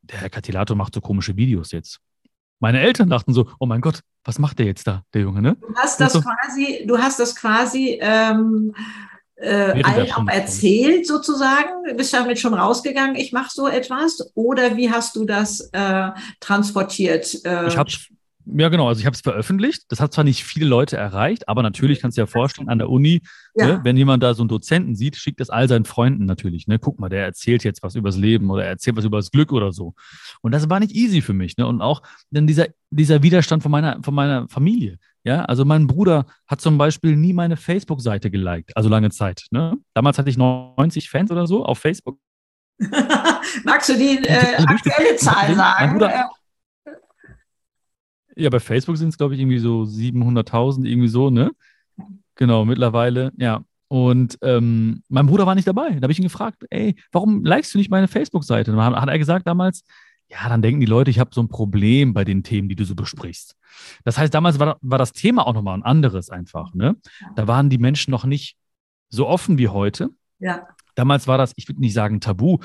der 0.06 0.22
Herr 0.22 0.30
Katilato 0.30 0.76
macht 0.76 0.94
so 0.94 1.02
komische 1.02 1.36
Videos 1.36 1.72
jetzt. 1.72 2.00
Meine 2.60 2.80
Eltern 2.80 3.10
dachten 3.10 3.34
so, 3.34 3.50
oh 3.60 3.66
mein 3.66 3.82
Gott, 3.82 4.02
was 4.24 4.40
macht 4.40 4.60
der 4.60 4.66
jetzt 4.66 4.88
da, 4.88 5.04
der 5.14 5.22
Junge, 5.22 5.42
ne? 5.42 5.58
Du 5.60 5.76
hast 5.76 6.00
das 6.00 6.14
so, 6.14 6.22
quasi, 6.22 6.86
du 6.88 6.98
hast 6.98 7.20
das 7.20 7.36
quasi 7.36 8.00
ähm, 8.02 8.74
äh, 9.36 9.84
allen 9.84 10.12
auch 10.14 10.28
erzählt 10.28 11.06
sozusagen, 11.06 11.96
bist 11.98 12.14
damit 12.14 12.40
schon 12.40 12.54
rausgegangen, 12.54 13.16
ich 13.16 13.34
mache 13.34 13.50
so 13.52 13.68
etwas 13.68 14.32
oder 14.36 14.78
wie 14.78 14.90
hast 14.90 15.16
du 15.16 15.26
das 15.26 15.70
äh, 15.74 16.10
transportiert? 16.40 17.46
Äh, 17.46 17.68
ich 17.68 17.78
habe 17.78 17.92
ja, 18.46 18.70
genau. 18.70 18.88
Also 18.88 19.00
ich 19.00 19.06
habe 19.06 19.16
es 19.16 19.22
veröffentlicht. 19.22 19.84
Das 19.90 20.00
hat 20.00 20.14
zwar 20.14 20.24
nicht 20.24 20.44
viele 20.44 20.66
Leute 20.66 20.98
erreicht, 20.98 21.50
aber 21.50 21.64
natürlich 21.64 22.00
kannst 22.00 22.18
du 22.18 22.22
dir 22.22 22.28
ja 22.28 22.32
vorstellen, 22.32 22.70
an 22.70 22.78
der 22.78 22.90
Uni, 22.90 23.22
ja. 23.56 23.66
ne, 23.66 23.82
wenn 23.84 23.98
jemand 23.98 24.22
da 24.24 24.34
so 24.34 24.44
einen 24.44 24.50
Dozenten 24.50 24.96
sieht, 24.96 25.16
schickt 25.16 25.40
das 25.40 25.50
all 25.50 25.68
seinen 25.68 25.86
Freunden 25.86 26.26
natürlich. 26.26 26.68
Ne? 26.68 26.78
Guck 26.78 27.00
mal, 27.00 27.10
der 27.10 27.24
erzählt 27.24 27.64
jetzt 27.64 27.82
was 27.84 27.96
übers 27.96 28.18
Leben 28.18 28.50
oder 28.50 28.64
er 28.64 28.70
erzählt 28.70 28.98
was 28.98 29.06
über 29.06 29.18
das 29.18 29.32
Glück 29.32 29.52
oder 29.52 29.72
so. 29.72 29.96
Und 30.42 30.52
das 30.52 30.70
war 30.70 30.80
nicht 30.80 30.94
easy 30.96 31.22
für 31.22 31.34
mich. 31.34 31.58
Ne? 31.58 31.66
Und 31.66 31.82
auch 31.82 32.04
dann 32.30 32.46
dieser, 32.48 32.68
dieser 32.92 33.24
Widerstand 33.24 33.64
von 33.64 33.72
meiner, 33.72 34.00
von 34.04 34.14
meiner 34.14 34.48
Familie. 34.48 34.98
Ja, 35.24 35.44
also 35.46 35.66
mein 35.66 35.88
Bruder 35.88 36.28
hat 36.46 36.62
zum 36.62 36.78
Beispiel 36.78 37.16
nie 37.16 37.34
meine 37.34 37.58
Facebook-Seite 37.58 38.30
geliked, 38.30 38.78
also 38.78 38.90
lange 38.90 39.10
Zeit. 39.10 39.48
Ne? 39.50 39.76
Damals 39.96 40.20
hatte 40.20 40.30
ich 40.30 40.38
90 40.38 41.10
Fans 41.10 41.32
oder 41.32 41.48
so 41.48 41.66
auf 41.66 41.80
Facebook. 41.80 42.20
Magst 43.64 43.90
du 43.90 43.98
die 43.98 44.20
äh, 44.24 44.56
aktuelle 44.58 45.16
Zahl 45.16 45.56
sagen? 45.56 45.80
Mein 45.80 45.94
Bruder, 45.94 46.30
ja, 48.36 48.50
bei 48.50 48.60
Facebook 48.60 48.98
sind 48.98 49.10
es, 49.10 49.18
glaube 49.18 49.34
ich, 49.34 49.40
irgendwie 49.40 49.60
so 49.60 49.84
700.000, 49.84 50.86
irgendwie 50.86 51.08
so, 51.08 51.30
ne? 51.30 51.52
Genau, 52.36 52.66
mittlerweile, 52.66 53.32
ja. 53.38 53.64
Und 53.88 54.38
ähm, 54.42 55.04
mein 55.10 55.28
Bruder 55.28 55.46
war 55.46 55.56
nicht 55.56 55.68
dabei. 55.68 55.92
Da 55.92 56.02
habe 56.02 56.12
ich 56.12 56.20
ihn 56.20 56.24
gefragt, 56.24 56.66
ey, 56.70 56.96
warum 57.12 57.46
likest 57.46 57.74
du 57.74 57.78
nicht 57.78 57.92
meine 57.92 58.08
Facebook-Seite? 58.08 58.72
Dann 58.72 58.82
hat 58.82 59.10
er 59.10 59.20
gesagt 59.20 59.48
damals, 59.48 59.84
ja, 60.28 60.50
dann 60.50 60.62
denken 60.62 60.80
die 60.80 60.88
Leute, 60.88 61.12
ich 61.12 61.20
habe 61.20 61.30
so 61.34 61.42
ein 61.42 61.48
Problem 61.48 62.14
bei 62.14 62.24
den 62.24 62.44
Themen, 62.44 62.68
die 62.68 62.76
du 62.76 62.84
so 62.84 62.96
besprichst. 62.96 63.56
Das 64.04 64.18
heißt, 64.18 64.34
damals 64.34 64.60
war, 64.60 64.78
war 64.82 64.98
das 64.98 65.14
Thema 65.14 65.46
auch 65.46 65.54
nochmal 65.54 65.78
ein 65.78 65.84
anderes 65.84 66.30
einfach. 66.30 66.74
Ne? 66.74 66.96
Da 67.36 67.48
waren 67.48 67.70
die 67.70 67.78
Menschen 67.78 68.12
noch 68.12 68.26
nicht 68.26 68.58
so 69.10 69.28
offen 69.28 69.58
wie 69.58 69.68
heute. 69.68 70.10
Ja. 70.40 70.68
Damals 70.96 71.28
war 71.28 71.38
das, 71.38 71.54
ich 71.56 71.68
würde 71.68 71.82
nicht 71.82 71.94
sagen 71.94 72.22
Tabu, 72.22 72.58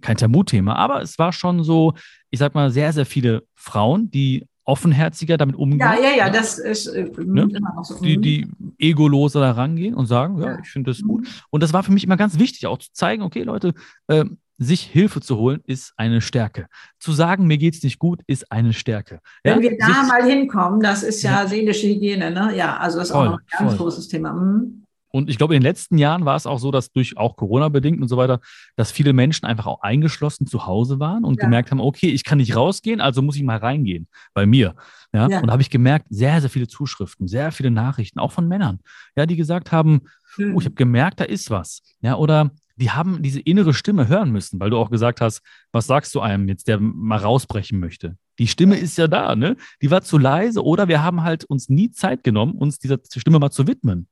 kein 0.00 0.16
Tabuthema, 0.16 0.74
aber 0.74 1.02
es 1.02 1.18
war 1.18 1.32
schon 1.32 1.62
so, 1.62 1.94
ich 2.30 2.38
sag 2.38 2.54
mal, 2.54 2.70
sehr, 2.70 2.92
sehr 2.92 3.06
viele 3.06 3.44
Frauen, 3.54 4.10
die 4.10 4.46
offenherziger 4.64 5.36
damit 5.36 5.56
umgehen. 5.56 5.80
Ja, 5.80 5.94
ja, 5.94 6.16
ja, 6.16 6.30
das 6.30 6.58
ist 6.58 6.86
äh, 6.86 7.10
ne? 7.18 7.48
immer 7.54 7.74
noch 7.74 7.84
so. 7.84 8.00
Die, 8.00 8.18
die 8.18 8.48
egoloser 8.78 9.40
da 9.40 9.52
rangehen 9.52 9.94
und 9.94 10.06
sagen, 10.06 10.38
ja, 10.38 10.52
ja. 10.52 10.58
ich 10.62 10.68
finde 10.68 10.90
das 10.90 11.02
gut. 11.02 11.22
Mhm. 11.22 11.28
Und 11.50 11.62
das 11.62 11.72
war 11.72 11.82
für 11.82 11.92
mich 11.92 12.04
immer 12.04 12.16
ganz 12.16 12.38
wichtig, 12.38 12.66
auch 12.66 12.78
zu 12.78 12.92
zeigen, 12.92 13.22
okay, 13.22 13.42
Leute, 13.42 13.74
äh, 14.08 14.24
sich 14.56 14.82
Hilfe 14.82 15.20
zu 15.20 15.36
holen, 15.36 15.60
ist 15.66 15.92
eine 15.96 16.20
Stärke. 16.20 16.66
Zu 16.98 17.12
sagen, 17.12 17.46
mir 17.46 17.58
geht 17.58 17.74
es 17.74 17.82
nicht 17.82 17.98
gut, 17.98 18.20
ist 18.26 18.50
eine 18.52 18.72
Stärke. 18.72 19.20
Wenn 19.42 19.62
ja? 19.62 19.70
wir 19.70 19.78
da 19.78 19.86
sich, 19.86 20.08
mal 20.08 20.24
hinkommen, 20.24 20.80
das 20.80 21.02
ist 21.02 21.22
ja, 21.22 21.42
ja, 21.42 21.46
seelische 21.48 21.88
Hygiene, 21.88 22.30
ne? 22.30 22.56
Ja, 22.56 22.76
also 22.76 22.98
das 22.98 23.08
ist 23.08 23.12
voll, 23.14 23.26
auch 23.26 23.32
noch 23.32 23.38
ein 23.38 23.58
ganz 23.58 23.74
voll. 23.74 23.86
großes 23.86 24.08
Thema. 24.08 24.32
Mhm. 24.32 24.83
Und 25.14 25.30
ich 25.30 25.38
glaube, 25.38 25.54
in 25.54 25.60
den 25.60 25.68
letzten 25.68 25.96
Jahren 25.96 26.24
war 26.24 26.34
es 26.34 26.44
auch 26.44 26.58
so, 26.58 26.72
dass 26.72 26.90
durch 26.90 27.16
auch 27.16 27.36
Corona 27.36 27.68
bedingt 27.68 28.02
und 28.02 28.08
so 28.08 28.16
weiter, 28.16 28.40
dass 28.74 28.90
viele 28.90 29.12
Menschen 29.12 29.46
einfach 29.46 29.66
auch 29.66 29.80
eingeschlossen 29.80 30.44
zu 30.48 30.66
Hause 30.66 30.98
waren 30.98 31.22
und 31.22 31.38
ja. 31.38 31.44
gemerkt 31.44 31.70
haben, 31.70 31.78
okay, 31.78 32.08
ich 32.08 32.24
kann 32.24 32.38
nicht 32.38 32.56
rausgehen, 32.56 33.00
also 33.00 33.22
muss 33.22 33.36
ich 33.36 33.44
mal 33.44 33.58
reingehen 33.58 34.08
bei 34.34 34.44
mir. 34.44 34.74
Ja, 35.12 35.28
ja. 35.28 35.38
und 35.38 35.46
da 35.46 35.52
habe 35.52 35.62
ich 35.62 35.70
gemerkt, 35.70 36.06
sehr, 36.10 36.40
sehr 36.40 36.50
viele 36.50 36.66
Zuschriften, 36.66 37.28
sehr 37.28 37.52
viele 37.52 37.70
Nachrichten, 37.70 38.18
auch 38.18 38.32
von 38.32 38.48
Männern, 38.48 38.80
ja, 39.14 39.24
die 39.24 39.36
gesagt 39.36 39.70
haben, 39.70 40.00
oh, 40.36 40.58
ich 40.58 40.64
habe 40.64 40.74
gemerkt, 40.74 41.20
da 41.20 41.24
ist 41.24 41.48
was. 41.48 41.82
Ja, 42.00 42.16
oder 42.16 42.50
die 42.74 42.90
haben 42.90 43.22
diese 43.22 43.38
innere 43.38 43.72
Stimme 43.72 44.08
hören 44.08 44.32
müssen, 44.32 44.58
weil 44.58 44.70
du 44.70 44.78
auch 44.78 44.90
gesagt 44.90 45.20
hast, 45.20 45.42
was 45.70 45.86
sagst 45.86 46.12
du 46.16 46.22
einem 46.22 46.48
jetzt, 46.48 46.66
der 46.66 46.80
mal 46.80 47.20
rausbrechen 47.20 47.78
möchte? 47.78 48.16
Die 48.40 48.48
Stimme 48.48 48.76
ist 48.76 48.98
ja 48.98 49.06
da, 49.06 49.36
ne? 49.36 49.56
Die 49.80 49.92
war 49.92 50.02
zu 50.02 50.18
leise 50.18 50.64
oder 50.64 50.88
wir 50.88 51.04
haben 51.04 51.22
halt 51.22 51.44
uns 51.44 51.68
nie 51.68 51.92
Zeit 51.92 52.24
genommen, 52.24 52.54
uns 52.54 52.80
dieser 52.80 52.98
Stimme 53.16 53.38
mal 53.38 53.52
zu 53.52 53.68
widmen 53.68 54.08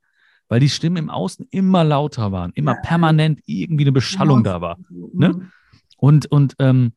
weil 0.53 0.59
die 0.59 0.69
Stimmen 0.69 0.97
im 0.97 1.09
Außen 1.09 1.47
immer 1.49 1.83
lauter 1.83 2.31
waren, 2.31 2.51
immer 2.53 2.75
ja. 2.75 2.81
permanent 2.81 3.39
irgendwie 3.47 3.85
eine 3.85 3.91
Beschallung 3.91 4.43
da 4.43 4.61
war. 4.61 4.77
Ne? 4.91 5.29
Mhm. 5.29 5.51
Und, 5.97 6.27
und 6.27 6.53
ähm, 6.59 6.91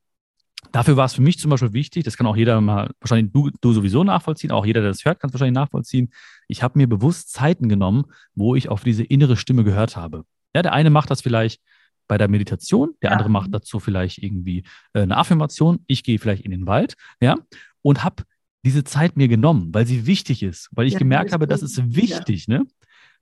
dafür 0.72 0.98
war 0.98 1.06
es 1.06 1.14
für 1.14 1.22
mich 1.22 1.38
zum 1.38 1.50
Beispiel 1.50 1.72
wichtig, 1.72 2.04
das 2.04 2.18
kann 2.18 2.26
auch 2.26 2.36
jeder 2.36 2.60
mal, 2.60 2.90
wahrscheinlich 3.00 3.32
du, 3.32 3.48
du 3.62 3.72
sowieso 3.72 4.04
nachvollziehen, 4.04 4.50
auch 4.50 4.66
jeder, 4.66 4.82
der 4.82 4.90
das 4.90 5.06
hört, 5.06 5.20
kann 5.20 5.30
es 5.30 5.32
wahrscheinlich 5.32 5.54
nachvollziehen. 5.54 6.12
Ich 6.48 6.62
habe 6.62 6.78
mir 6.78 6.86
bewusst 6.86 7.32
Zeiten 7.32 7.70
genommen, 7.70 8.04
wo 8.34 8.54
ich 8.54 8.68
auf 8.68 8.84
diese 8.84 9.04
innere 9.04 9.38
Stimme 9.38 9.64
gehört 9.64 9.96
habe. 9.96 10.26
Ja, 10.54 10.60
der 10.60 10.74
eine 10.74 10.90
macht 10.90 11.10
das 11.10 11.22
vielleicht 11.22 11.62
bei 12.08 12.18
der 12.18 12.28
Meditation, 12.28 12.90
der 13.00 13.08
Ja. 13.08 13.12
andere 13.12 13.30
macht 13.30 13.54
dazu 13.54 13.80
vielleicht 13.80 14.18
irgendwie 14.18 14.64
äh, 14.92 15.00
eine 15.00 15.16
Affirmation, 15.16 15.78
ich 15.86 16.04
gehe 16.04 16.18
vielleicht 16.18 16.44
in 16.44 16.50
den 16.50 16.66
Wald, 16.66 16.94
ja, 17.22 17.36
und 17.80 18.04
habe 18.04 18.24
diese 18.66 18.84
Zeit 18.84 19.16
mir 19.16 19.28
genommen, 19.28 19.72
weil 19.72 19.86
sie 19.86 20.06
wichtig 20.06 20.42
ist, 20.42 20.68
weil 20.72 20.86
ich 20.86 20.92
Ja, 20.92 20.98
gemerkt 20.98 21.32
habe, 21.32 21.46
das 21.46 21.62
ist 21.62 21.96
wichtig, 21.96 22.48
ne? 22.48 22.66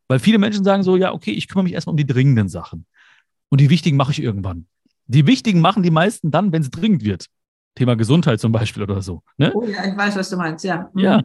Weil 0.09 0.19
viele 0.19 0.39
Menschen 0.39 0.65
sagen 0.65 0.83
so, 0.83 0.97
ja, 0.97 1.13
okay, 1.13 1.33
ich 1.33 1.49
kümmere 1.49 1.65
mich 1.65 1.73
erstmal 1.73 1.93
um 1.93 1.97
die 1.97 2.07
dringenden 2.07 2.49
Sachen. 2.49 2.87
Und 3.49 3.61
die 3.61 3.71
wichtigen 3.71 3.97
mache 3.97 4.13
ich 4.13 4.23
irgendwann. 4.23 4.67
Die 5.07 5.27
wichtigen 5.27 5.61
machen 5.61 5.83
die 5.83 5.91
meisten 5.91 6.31
dann, 6.31 6.53
wenn 6.53 6.63
es 6.63 6.71
dringend 6.71 7.05
wird. 7.05 7.27
Thema 7.75 7.97
Gesundheit 7.97 8.41
zum 8.41 8.53
Beispiel 8.53 8.83
oder 8.83 9.03
so. 9.03 9.23
Ne? 9.37 9.53
Oh 9.55 9.65
ja, 9.65 9.85
ich 9.85 9.97
weiß, 9.97 10.17
was 10.17 10.31
du 10.31 10.37
meinst, 10.37 10.65
ja. 10.65 10.91
Mhm. 10.95 11.01
Ja. 11.01 11.23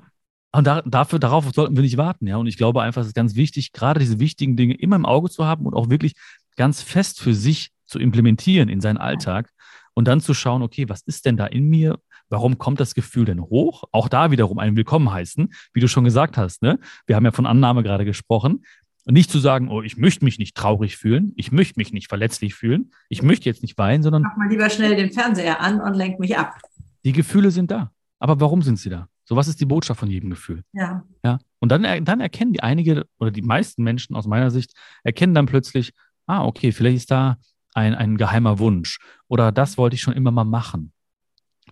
Und 0.51 0.65
da, 0.65 0.81
dafür, 0.81 1.19
darauf 1.19 1.45
sollten 1.53 1.75
wir 1.75 1.83
nicht 1.83 1.97
warten, 1.97 2.25
ja. 2.25 2.37
Und 2.37 2.47
ich 2.47 2.57
glaube 2.57 2.81
einfach, 2.81 3.01
es 3.01 3.09
ist 3.09 3.15
ganz 3.15 3.35
wichtig, 3.35 3.71
gerade 3.71 3.99
diese 3.99 4.19
wichtigen 4.19 4.55
Dinge 4.55 4.73
immer 4.75 4.95
im 4.95 5.05
Auge 5.05 5.29
zu 5.29 5.45
haben 5.45 5.65
und 5.65 5.75
auch 5.75 5.89
wirklich 5.89 6.13
ganz 6.55 6.81
fest 6.81 7.21
für 7.21 7.33
sich 7.33 7.71
zu 7.85 7.99
implementieren 7.99 8.69
in 8.69 8.81
seinen 8.81 8.97
Alltag 8.97 9.49
und 9.93 10.07
dann 10.07 10.21
zu 10.21 10.33
schauen, 10.33 10.61
okay, 10.61 10.89
was 10.89 11.01
ist 11.01 11.25
denn 11.25 11.37
da 11.37 11.45
in 11.45 11.69
mir? 11.69 11.99
Warum 12.29 12.57
kommt 12.57 12.79
das 12.79 12.93
Gefühl 12.93 13.25
denn 13.25 13.41
hoch? 13.41 13.83
Auch 13.91 14.07
da 14.07 14.29
wiederum 14.31 14.59
einen 14.59 14.77
Willkommen 14.77 15.11
heißen, 15.11 15.49
wie 15.73 15.79
du 15.79 15.87
schon 15.87 16.03
gesagt 16.03 16.37
hast, 16.37 16.61
ne? 16.61 16.79
Wir 17.07 17.15
haben 17.15 17.25
ja 17.25 17.31
von 17.31 17.45
Annahme 17.47 17.83
gerade 17.83 18.05
gesprochen. 18.05 18.63
Und 19.05 19.13
nicht 19.13 19.31
zu 19.31 19.39
sagen, 19.39 19.69
oh, 19.69 19.81
ich 19.81 19.97
möchte 19.97 20.23
mich 20.23 20.37
nicht 20.37 20.55
traurig 20.55 20.97
fühlen, 20.97 21.33
ich 21.35 21.51
möchte 21.51 21.79
mich 21.79 21.91
nicht 21.91 22.09
verletzlich 22.09 22.53
fühlen, 22.53 22.91
ich 23.07 23.23
möchte 23.23 23.49
jetzt 23.49 23.63
nicht 23.63 23.75
weinen, 23.79 24.03
sondern 24.03 24.21
Mach 24.21 24.37
mal 24.37 24.47
lieber 24.49 24.69
schnell 24.69 24.95
den 24.95 25.11
Fernseher 25.11 25.59
an 25.61 25.81
und 25.81 25.95
lenk 25.95 26.19
mich 26.19 26.37
ab. 26.37 26.57
die 27.03 27.13
Gefühle 27.13 27.49
sind 27.49 27.71
da. 27.71 27.91
Aber 28.19 28.39
warum 28.39 28.61
sind 28.61 28.77
sie 28.77 28.89
da? 28.89 29.07
So, 29.23 29.35
was 29.35 29.47
ist 29.47 29.59
die 29.61 29.65
Botschaft 29.65 29.99
von 29.99 30.09
jedem 30.11 30.29
Gefühl? 30.29 30.63
Ja. 30.73 31.03
Ja. 31.23 31.39
Und 31.59 31.71
dann, 31.71 32.03
dann 32.05 32.19
erkennen 32.19 32.53
die 32.53 32.61
einige 32.61 33.05
oder 33.17 33.31
die 33.31 33.41
meisten 33.41 33.83
Menschen 33.83 34.15
aus 34.15 34.27
meiner 34.27 34.51
Sicht, 34.51 34.73
erkennen 35.03 35.33
dann 35.33 35.47
plötzlich, 35.47 35.93
ah, 36.27 36.45
okay, 36.45 36.71
vielleicht 36.71 36.97
ist 36.97 37.11
da 37.11 37.37
ein, 37.73 37.95
ein 37.95 38.17
geheimer 38.17 38.59
Wunsch 38.59 38.99
oder 39.27 39.51
das 39.51 39.77
wollte 39.79 39.95
ich 39.95 40.01
schon 40.01 40.13
immer 40.13 40.31
mal 40.31 40.43
machen. 40.43 40.91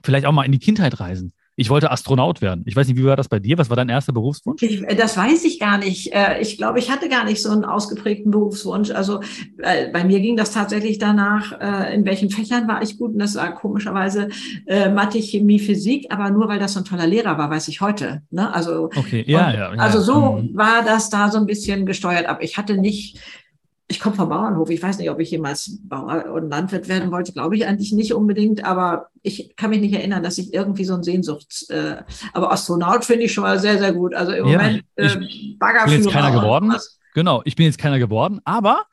Vielleicht 0.08 0.26
auch 0.26 0.32
mal 0.32 0.46
in 0.46 0.54
die 0.54 0.60
Kindheit 0.60 1.02
reisen. 1.02 1.34
Ich 1.60 1.70
wollte 1.70 1.92
Astronaut 1.92 2.40
werden. 2.42 2.64
Ich 2.66 2.76
weiß 2.78 2.88
nicht, 2.88 2.98
wie 2.98 3.04
war 3.04 3.18
das 3.18 3.28
bei 3.28 3.40
dir? 3.40 3.58
Was 3.58 3.70
war 3.70 3.76
dein 3.76 3.90
erster 3.90 4.14
Berufswunsch? 4.14 4.62
Ich, 4.64 4.84
äh, 4.84 4.96
das 4.96 5.18
weiß 5.18 5.44
ich 5.44 5.60
gar 5.60 5.78
nicht. 5.78 6.14
Äh, 6.14 6.40
Ich 6.40 6.56
glaube, 6.56 6.80
ich 6.80 6.90
hatte 6.90 7.10
gar 7.10 7.26
nicht 7.26 7.42
so 7.42 7.50
einen 7.50 7.66
ausgeprägten 7.66 8.32
Berufswunsch. 8.32 8.92
Also 8.92 9.20
äh, 9.58 9.90
bei 9.92 10.06
mir 10.06 10.22
ging 10.22 10.38
das 10.38 10.52
tatsächlich 10.54 10.98
danach, 10.98 11.52
in 11.92 12.06
welchen 12.06 12.30
Fächern 12.30 12.70
war 12.70 12.82
ich 12.82 12.98
gut. 12.98 13.12
Und 13.14 13.20
das 13.20 13.36
war 13.36 13.54
komischerweise 13.54 14.30
Mathe, 14.68 15.20
Chemie, 15.22 15.60
Physik, 15.60 16.08
aber 16.10 16.30
nur 16.30 16.48
weil 16.48 16.60
das 16.60 16.74
so 16.74 16.80
ein 16.80 16.86
toller 16.86 17.08
Lehrer 17.08 17.38
war, 17.38 17.50
weiß 17.50 17.68
ich 17.68 17.82
heute. 17.82 18.22
Ne? 18.32 18.54
Also, 18.54 18.90
Okay, 18.96 19.26
ja, 19.28 19.48
und, 19.48 19.54
ja. 19.56 19.74
ja 19.74 19.82
also 19.82 20.00
so 20.00 20.38
Mhm. 20.38 20.56
war 20.56 20.84
das 20.86 21.10
da 21.10 21.30
so 21.32 21.38
ein 21.38 21.46
bisschen 21.48 21.86
gesteuert 21.86 22.28
ab. 22.28 22.40
Ich 22.42 22.58
hatte 22.58 22.78
nicht, 22.78 23.20
ich 23.90 24.00
komme 24.02 24.16
vom 24.16 24.28
Bauernhof. 24.30 24.70
Ich 24.70 24.84
weiß 24.84 24.98
nicht, 24.98 25.10
ob 25.10 25.20
ich 25.20 25.32
jemals 25.32 25.80
Bauer 25.84 26.26
und 26.34 26.50
Landwirt 26.50 26.88
werden 26.90 27.10
wollte. 27.12 27.32
Glaube 27.32 27.56
ich 27.56 27.66
eigentlich 27.66 27.94
nicht 27.94 28.14
unbedingt. 28.14 28.66
Aber 28.66 29.08
ich 29.24 29.56
kann 29.56 29.70
mich 29.70 29.80
nicht 29.80 29.94
erinnern, 29.94 30.24
dass 30.24 30.38
ich 30.38 30.54
irgendwie 30.54 30.84
so 30.84 30.94
ein 30.96 31.04
Sehnsuchts. 31.04 31.70
Äh, 31.70 32.04
aber 32.34 32.52
Astronaut 32.52 33.06
finde 33.06 33.24
ich 33.26 33.34
schon 33.34 33.44
mal 33.44 33.60
sehr, 33.60 33.78
sehr 33.78 33.94
gut. 33.94 34.14
Also 34.14 34.34
im 34.34 34.46
Ja, 34.48 34.58
Moment 34.58 34.84
ich- 34.98 35.16
äh, 35.16 35.56
Baggerführer. 35.58 35.96
bin 35.96 36.04
jetzt 36.04 36.14
keiner 36.14 36.32
geworden. 36.32 36.70
was. 36.74 37.00
Genau, 37.14 37.42
ich 37.46 37.56
bin 37.56 37.66
jetzt 37.66 37.78
keiner 37.78 37.98
geworden, 37.98 38.42
aber 38.44 38.84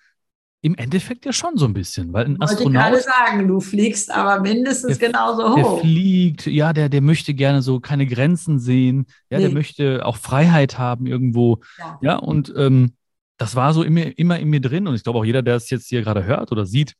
im 0.63 0.75
Endeffekt 0.77 1.27
ja 1.27 1.33
schon 1.35 1.59
so 1.59 1.67
ein 1.67 1.75
bisschen, 1.75 2.13
weil 2.15 2.25
ein 2.25 2.39
Wollte 2.41 2.55
ich 2.55 2.59
gerade 2.73 2.97
Astronaut, 2.97 3.03
sagen, 3.03 3.49
du 3.49 3.61
fliegst 3.61 4.11
aber 4.11 4.41
mindestens 4.41 4.97
Der- 4.99 5.09
genauso 5.09 5.55
der 5.57 5.65
hoch. 5.65 5.81
fliegt, 5.81 6.47
ja, 6.47 6.73
der, 6.73 6.89
der 6.89 7.03
möchte 7.03 7.35
gerne 7.35 7.61
so 7.61 7.81
keine 7.81 8.07
Grenzen 8.07 8.59
sehen, 8.59 9.05
ja, 9.29 9.39
der 9.41 9.49
Nee. 9.49 9.55
möchte 9.55 10.07
auch 10.07 10.17
Freiheit 10.17 10.79
haben 10.79 11.07
irgendwo, 11.07 11.59
Ja. 11.79 11.99
ja, 12.01 12.17
und 12.17 12.51
ähm, 12.57 12.95
das 13.37 13.57
war 13.57 13.75
so 13.75 13.83
immer, 13.83 14.17
immer 14.19 14.39
in 14.39 14.49
mir 14.49 14.61
drin 14.61 14.87
und 14.87 14.95
ich 14.95 15.03
glaube 15.03 15.19
auch 15.19 15.25
jeder, 15.25 15.43
der 15.43 15.57
es 15.57 15.71
jetzt 15.71 15.89
hier 15.89 16.03
gerade 16.03 16.25
hört 16.25 16.53
oder 16.53 16.67
sieht, 16.67 16.95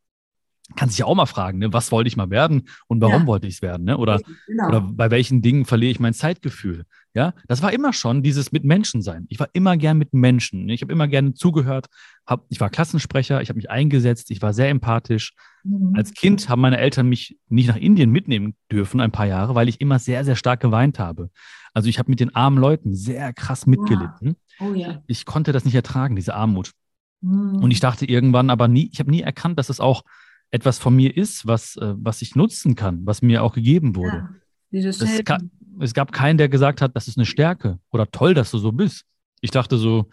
kann 0.77 0.89
sich 0.89 0.99
ja 0.99 1.05
auch 1.05 1.15
mal 1.15 1.27
fragen, 1.27 1.59
ne, 1.59 1.75
was 1.75 1.93
wollte 1.93 2.09
ich 2.09 2.17
mal 2.17 2.31
werden 2.31 2.69
und 2.89 3.03
warum 3.03 3.23
Ja. 3.23 3.27
wollte 3.27 3.47
ich 3.47 3.57
es 3.57 3.63
werden, 3.63 3.85
ne? 3.85 3.99
Oder 3.99 4.21
Genau. 4.47 4.69
oder 4.69 4.81
bei 4.81 5.11
welchen 5.11 5.43
Dingen 5.43 5.67
verliere 5.67 5.91
ich 5.91 6.01
mein 6.01 6.15
Zeitgefühl? 6.15 6.85
Ja, 7.13 7.35
das 7.49 7.61
war 7.61 7.71
immer 7.73 7.93
schon 7.93 8.23
dieses 8.23 8.51
mit 8.51 8.65
Menschen 8.65 9.03
sein. 9.03 9.27
Ich 9.29 9.39
war 9.39 9.49
immer 9.53 9.77
gern 9.77 9.99
mit 9.99 10.15
Menschen. 10.15 10.69
Ich 10.71 10.81
habe 10.81 10.91
immer 10.91 11.07
gerne 11.07 11.35
zugehört. 11.35 11.87
Hab, 12.27 12.47
ich 12.49 12.61
war 12.61 12.71
Klassensprecher, 12.71 13.43
ich 13.43 13.51
habe 13.51 13.59
mich 13.59 13.71
eingesetzt, 13.71 14.31
ich 14.31 14.41
war 14.41 14.55
sehr 14.55 14.71
empathisch. 14.71 15.35
Mhm. 15.65 15.93
Als 15.95 16.15
Kind 16.15 16.49
haben 16.49 16.63
meine 16.63 16.79
Eltern 16.79 17.09
mich 17.11 17.39
nicht 17.51 17.69
nach 17.69 17.77
Indien 17.77 18.11
mitnehmen 18.11 18.57
dürfen, 18.73 19.01
ein 19.01 19.13
paar 19.13 19.27
Jahre, 19.27 19.55
weil 19.55 19.69
ich 19.69 19.83
immer 19.83 19.99
sehr, 19.99 20.25
sehr 20.25 20.35
stark 20.35 20.61
geweint 20.61 20.99
habe. 20.99 21.29
Also 21.75 21.89
ich 21.91 21.99
habe 21.99 22.11
mit 22.11 22.21
den 22.21 22.35
armen 22.35 22.57
Leuten 22.59 22.95
sehr 22.95 23.33
krass 23.35 23.67
mitgelitten. 23.67 24.37
Oh 24.61 24.73
ja. 24.75 25.03
Ich 25.07 25.25
konnte 25.25 25.53
das 25.53 25.65
nicht 25.65 25.75
ertragen, 25.75 26.17
diese 26.17 26.35
Armut. 26.35 26.73
Mhm. 27.21 27.57
Und 27.57 27.71
ich 27.71 27.81
dachte 27.81 28.07
irgendwann 28.07 28.51
aber 28.51 28.69
nie, 28.69 28.89
ich 28.93 29.01
habe 29.01 29.11
nie 29.11 29.23
erkannt, 29.23 29.59
dass 29.59 29.69
es 29.69 29.81
auch 29.81 30.03
etwas 30.51 30.79
von 30.79 30.95
mir 30.95 31.17
ist, 31.17 31.47
was, 31.47 31.77
äh, 31.77 31.95
was 31.97 32.23
ich 32.23 32.37
nutzen 32.37 32.75
kann, 32.75 33.05
was 33.07 33.23
mir 33.23 33.43
auch 33.43 33.55
gegeben 33.55 33.97
wurde. 33.97 34.17
ja. 34.17 34.29
Dieses 34.71 34.99
ka- 35.25 35.39
es 35.81 35.95
gab 35.95 36.13
keinen, 36.13 36.37
der 36.39 36.49
gesagt 36.49 36.81
hat, 36.81 36.95
das 36.97 37.09
ist 37.09 37.17
eine 37.19 37.27
Stärke 37.27 37.79
oder 37.91 38.11
toll, 38.11 38.35
dass 38.35 38.51
du 38.51 38.59
so 38.59 38.73
bist. 38.73 39.05
Ich 39.41 39.51
dachte 39.51 39.77
so, 39.79 40.09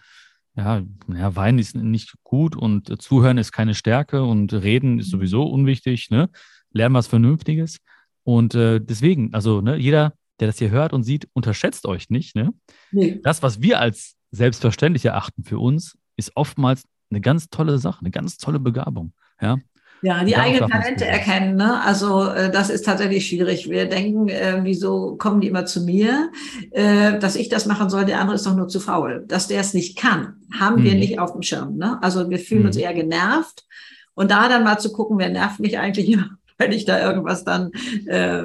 ja, 0.56 0.82
ja, 1.08 1.36
Weinen 1.36 1.60
ist 1.60 1.76
nicht 1.76 2.14
gut 2.24 2.56
und 2.56 2.90
äh, 2.90 2.98
Zuhören 2.98 3.38
ist 3.38 3.52
keine 3.52 3.74
Stärke 3.74 4.24
und 4.24 4.54
Reden 4.54 5.00
ist 5.00 5.10
sowieso 5.10 5.44
unwichtig, 5.44 6.10
ne? 6.10 6.30
Lernen 6.74 6.96
was 6.96 7.08
Vernünftiges. 7.08 7.78
Und 8.24 8.54
äh, 8.56 8.80
deswegen, 8.80 9.34
also 9.34 9.62
ne, 9.62 9.78
jeder, 9.78 10.14
der 10.40 10.48
das 10.48 10.58
hier 10.60 10.70
hört 10.70 10.94
und 10.94 11.04
sieht, 11.04 11.28
unterschätzt 11.34 11.86
euch 11.86 12.10
nicht. 12.10 12.36
Ne? 12.36 12.54
Nee. 12.92 13.20
Das, 13.24 13.42
was 13.44 13.62
wir 13.62 13.80
als 13.80 14.16
selbstverständlich 14.32 15.06
erachten 15.06 15.44
für 15.44 15.60
uns, 15.60 15.98
ist 16.18 16.32
oftmals 16.36 16.84
eine 17.10 17.22
ganz 17.22 17.50
tolle 17.50 17.78
Sache, 17.78 18.00
eine 18.02 18.12
ganz 18.12 18.38
tolle 18.38 18.60
Begabung. 18.60 19.14
Ja, 19.42 19.58
Ja, 20.02 20.24
die 20.24 20.36
eigenen 20.36 20.70
Talente 20.70 21.06
erkennen. 21.06 21.56
Ne? 21.58 21.82
Also 21.84 22.26
äh, 22.30 22.50
das 22.52 22.70
ist 22.70 22.86
tatsächlich 22.86 23.28
schwierig. 23.28 23.70
Wir 23.70 23.88
denken, 23.88 24.30
äh, 24.30 24.60
wieso 24.64 25.16
kommen 25.18 25.42
die 25.42 25.48
immer 25.48 25.66
zu 25.66 25.82
mir, 25.84 26.32
äh, 26.72 27.20
dass 27.20 27.36
ich 27.36 27.50
das 27.50 27.66
machen 27.66 27.90
soll, 27.90 28.06
der 28.06 28.20
andere 28.20 28.36
ist 28.36 28.46
doch 28.46 28.56
nur 28.56 28.68
zu 28.68 28.80
faul. 28.80 29.26
Dass 29.28 29.48
der 29.48 29.60
es 29.60 29.74
nicht 29.74 29.98
kann, 29.98 30.36
haben 30.60 30.84
wir 30.84 30.94
Mhm. 30.94 31.00
nicht 31.00 31.20
auf 31.20 31.34
dem 31.34 31.42
Schirm. 31.42 31.76
Ne? 31.78 32.02
Also 32.02 32.30
wir 32.30 32.40
fühlen 32.40 32.62
Mhm. 32.62 32.68
uns 32.68 32.78
eher 32.78 32.94
genervt. 32.94 33.66
Und 34.14 34.32
da 34.32 34.48
dann 34.50 34.64
mal 34.64 34.78
zu 34.80 34.92
gucken, 34.92 35.18
wer 35.20 35.30
nervt 35.30 35.60
mich 35.60 35.78
eigentlich 35.78 36.10
immer, 36.12 36.30
wenn 36.58 36.72
ich 36.72 36.86
da 36.86 37.02
irgendwas 37.02 37.44
dann 37.44 37.72
äh, 38.08 38.44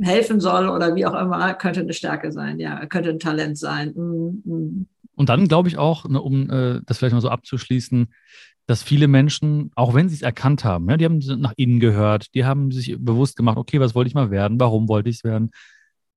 helfen 0.00 0.40
soll 0.40 0.68
oder 0.68 0.94
wie 0.94 1.06
auch 1.06 1.14
immer, 1.20 1.54
könnte 1.54 1.80
eine 1.80 1.92
Stärke 1.92 2.32
sein, 2.32 2.58
ja, 2.58 2.84
könnte 2.86 3.10
ein 3.10 3.18
Talent 3.20 3.56
sein. 3.58 3.92
Mhm. 3.94 4.42
Mhm. 4.44 4.86
Und 5.14 5.28
dann 5.28 5.48
glaube 5.48 5.68
ich 5.68 5.78
auch, 5.78 6.08
ne, 6.08 6.20
um 6.20 6.50
äh, 6.50 6.80
das 6.86 6.98
vielleicht 6.98 7.14
mal 7.14 7.20
so 7.20 7.28
abzuschließen, 7.28 8.08
dass 8.66 8.82
viele 8.82 9.08
Menschen, 9.08 9.70
auch 9.74 9.94
wenn 9.94 10.08
sie 10.08 10.14
es 10.14 10.22
erkannt 10.22 10.64
haben, 10.64 10.88
ja, 10.88 10.96
die 10.96 11.04
haben 11.04 11.18
nach 11.40 11.52
innen 11.56 11.80
gehört, 11.80 12.34
die 12.34 12.44
haben 12.44 12.70
sich 12.70 12.96
bewusst 12.98 13.36
gemacht, 13.36 13.58
okay, 13.58 13.80
was 13.80 13.94
wollte 13.94 14.08
ich 14.08 14.14
mal 14.14 14.30
werden, 14.30 14.60
warum 14.60 14.88
wollte 14.88 15.10
ich 15.10 15.16
es 15.16 15.24
werden, 15.24 15.50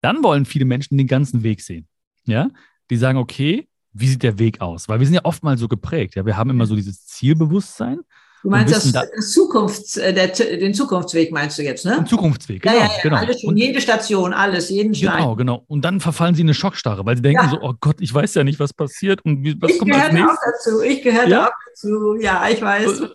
dann 0.02 0.24
wollen 0.24 0.46
viele 0.46 0.66
Menschen 0.66 0.98
den 0.98 1.08
ganzen 1.08 1.44
Weg 1.44 1.62
sehen. 1.62 1.88
Ja, 2.26 2.50
die 2.90 2.98
sagen, 2.98 3.18
okay, 3.18 3.68
wie 3.94 4.08
sieht 4.08 4.24
der 4.24 4.40
Weg 4.40 4.62
aus? 4.62 4.90
Weil 4.90 5.00
wir 5.00 5.08
sind 5.08 5.16
ja 5.16 5.26
oftmals 5.26 5.60
so 5.60 5.68
geprägt. 5.68 6.16
Ja, 6.16 6.26
wir 6.26 6.38
haben 6.38 6.50
immer 6.50 6.66
so 6.66 6.76
dieses 6.76 7.06
Zielbewusstsein, 7.06 8.00
Du 8.46 8.52
meinst 8.52 8.76
das, 8.76 8.92
das 8.92 9.32
Zukunfts, 9.32 9.98
äh, 9.98 10.14
der, 10.14 10.28
den 10.28 10.76
Zukunftsweg 10.76 11.32
meinst 11.32 11.58
du 11.58 11.64
jetzt, 11.64 11.84
ne? 11.84 11.96
den 11.96 12.06
Zukunftsweg. 12.06 12.64
Ja, 12.64 12.72
Genau, 12.74 12.84
ja, 12.86 12.92
ja, 12.96 13.02
genau. 13.02 13.16
alles 13.18 13.42
schon, 13.42 13.50
Und- 13.50 13.58
jede 13.58 13.82
Station, 13.82 14.34
alles, 14.34 14.70
jeden 14.70 14.94
Stein. 14.94 15.18
Genau, 15.18 15.36
genau. 15.36 15.64
Und 15.66 15.84
dann 15.84 16.00
verfallen 16.00 16.36
sie 16.36 16.42
in 16.42 16.48
eine 16.48 16.54
Schockstarre, 16.54 17.04
weil 17.08 17.16
sie 17.16 17.24
denken 17.24 17.44
Ja. 17.44 17.50
so, 17.50 17.58
oh 17.60 17.74
Gott, 17.82 17.96
ich 18.02 18.14
weiß 18.14 18.36
ja 18.36 18.44
nicht, 18.44 18.60
was 18.60 18.72
passiert 18.72 19.26
und 19.26 19.44
was 19.60 19.72
Ich 19.72 19.80
kommt 19.80 19.94
als 19.96 20.12
gehörte 20.12 20.32
auch 20.32 20.38
dazu, 20.46 20.82
ich 20.84 21.02
gehörte 21.02 21.32
Ja? 21.32 21.48
auch 21.48 21.52
dazu. 21.70 22.16
Ja, 22.22 22.48
ich 22.48 22.62
weiß. 22.62 23.00
Äh. 23.02 23.08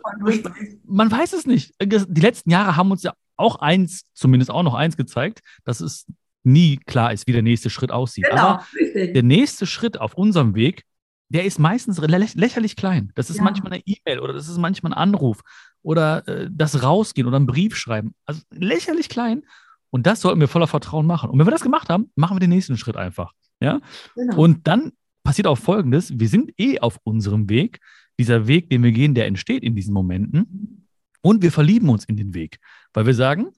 Man 0.84 1.10
weiß 1.12 1.32
es 1.34 1.46
nicht. 1.46 1.74
Die 1.80 2.20
letzten 2.20 2.50
Jahre 2.50 2.76
haben 2.76 2.90
uns 2.90 3.04
ja 3.04 3.12
auch 3.36 3.60
eins, 3.60 4.02
zumindest 4.14 4.50
auch 4.50 4.64
noch 4.64 4.74
eins 4.74 4.96
gezeigt, 4.96 5.42
dass 5.64 5.80
es 5.80 6.06
nie 6.42 6.78
klar 6.86 7.12
ist, 7.12 7.28
wie 7.28 7.32
der 7.32 7.42
nächste 7.42 7.70
Schritt 7.70 7.92
aussieht. 7.92 8.24
Genau, 8.28 8.42
Aber 8.42 8.64
richtig. 8.74 9.12
der 9.14 9.22
nächste 9.22 9.66
Schritt 9.66 10.00
auf 10.00 10.14
unserem 10.14 10.56
Weg, 10.56 10.82
der 11.30 11.44
ist 11.44 11.58
meistens 11.58 11.98
lä 11.98 12.26
lächerlich 12.34 12.76
klein. 12.76 13.12
Das 13.14 13.30
ist 13.30 13.36
Ja. 13.38 13.42
manchmal 13.44 13.72
eine 13.72 13.82
E-Mail 13.86 14.18
oder 14.20 14.32
das 14.34 14.48
ist 14.48 14.58
manchmal 14.58 14.92
ein 14.92 14.98
Anruf 14.98 15.40
oder 15.82 16.26
äh, 16.28 16.48
das 16.52 16.82
Rausgehen 16.82 17.26
oder 17.26 17.36
einen 17.36 17.46
Brief 17.46 17.76
schreiben. 17.76 18.14
Also 18.26 18.42
lächerlich 18.50 19.08
klein. 19.08 19.42
Und 19.90 20.06
das 20.06 20.20
sollten 20.20 20.40
wir 20.40 20.48
voller 20.48 20.66
Vertrauen 20.66 21.06
machen. 21.06 21.30
Und 21.30 21.38
wenn 21.38 21.46
wir 21.46 21.50
das 21.52 21.62
gemacht 21.62 21.88
haben, 21.88 22.10
machen 22.14 22.36
wir 22.36 22.40
den 22.40 22.50
nächsten 22.50 22.76
Schritt 22.76 22.96
einfach. 22.96 23.32
Ja? 23.60 23.80
Genau. 24.14 24.36
Und 24.36 24.66
dann 24.66 24.92
passiert 25.24 25.46
auch 25.46 25.56
Folgendes: 25.58 26.18
Wir 26.18 26.28
sind 26.28 26.52
eh 26.58 26.78
auf 26.80 26.98
unserem 27.04 27.48
Weg. 27.48 27.80
Dieser 28.18 28.46
Weg, 28.46 28.68
den 28.68 28.82
wir 28.82 28.92
gehen, 28.92 29.14
der 29.14 29.26
entsteht 29.26 29.62
in 29.62 29.74
diesen 29.74 29.94
Momenten. 29.94 30.86
Und 31.22 31.42
wir 31.42 31.50
verlieben 31.52 31.88
uns 31.88 32.04
in 32.04 32.16
den 32.16 32.34
Weg, 32.34 32.58
weil 32.92 33.06
wir 33.06 33.14
sagen, 33.14 33.48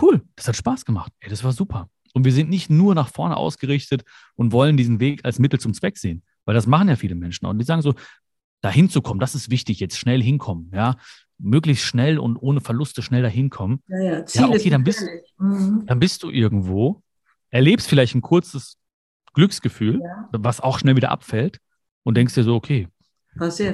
cool, 0.00 0.22
das 0.36 0.48
hat 0.48 0.56
Spaß 0.56 0.84
gemacht. 0.84 1.12
Ey, 1.20 1.28
das 1.30 1.42
war 1.44 1.52
super. 1.52 1.88
Und 2.14 2.24
wir 2.24 2.32
sind 2.32 2.48
nicht 2.50 2.70
nur 2.70 2.94
nach 2.94 3.08
vorne 3.08 3.36
ausgerichtet 3.36 4.04
und 4.36 4.52
wollen 4.52 4.76
diesen 4.76 4.98
Weg 5.00 5.24
als 5.24 5.38
Mittel 5.38 5.60
zum 5.60 5.74
Zweck 5.74 5.98
sehen, 5.98 6.22
weil 6.48 6.54
das 6.54 6.66
machen 6.66 6.88
ja 6.88 6.96
viele 6.96 7.14
Menschen. 7.14 7.44
auch. 7.44 7.50
Und 7.50 7.58
die 7.58 7.64
sagen 7.66 7.82
so, 7.82 7.92
da 8.62 8.70
hinzukommen, 8.70 9.20
das 9.20 9.34
ist 9.34 9.50
wichtig, 9.50 9.80
jetzt 9.80 9.98
schnell 9.98 10.22
hinkommen, 10.22 10.70
ja, 10.74 10.96
möglichst 11.36 11.84
schnell 11.84 12.18
und 12.18 12.38
ohne 12.38 12.62
Verluste 12.62 13.02
schnell 13.02 13.20
dahin 13.20 13.50
kommen. 13.50 13.82
ja, 13.86 14.00
ja, 14.00 14.24
Ziel 14.24 14.44
okay, 14.44 14.56
ist 14.56 14.70
dann 14.70 14.82
bist-. 14.82 15.06
Mhm. 15.36 15.84
Dann 15.84 16.00
bist 16.00 16.22
du 16.22 16.30
irgendwo, 16.30 17.02
erlebst 17.50 17.86
vielleicht 17.86 18.14
ein 18.14 18.22
kurzes 18.22 18.78
Glücksgefühl, 19.34 20.00
Ja. 20.02 20.28
was 20.32 20.62
auch 20.62 20.78
schnell 20.78 20.96
wieder 20.96 21.10
abfällt 21.10 21.58
und 22.02 22.16
denkst 22.16 22.32
dir 22.34 22.44
so, 22.44 22.54
okay, 22.54 22.88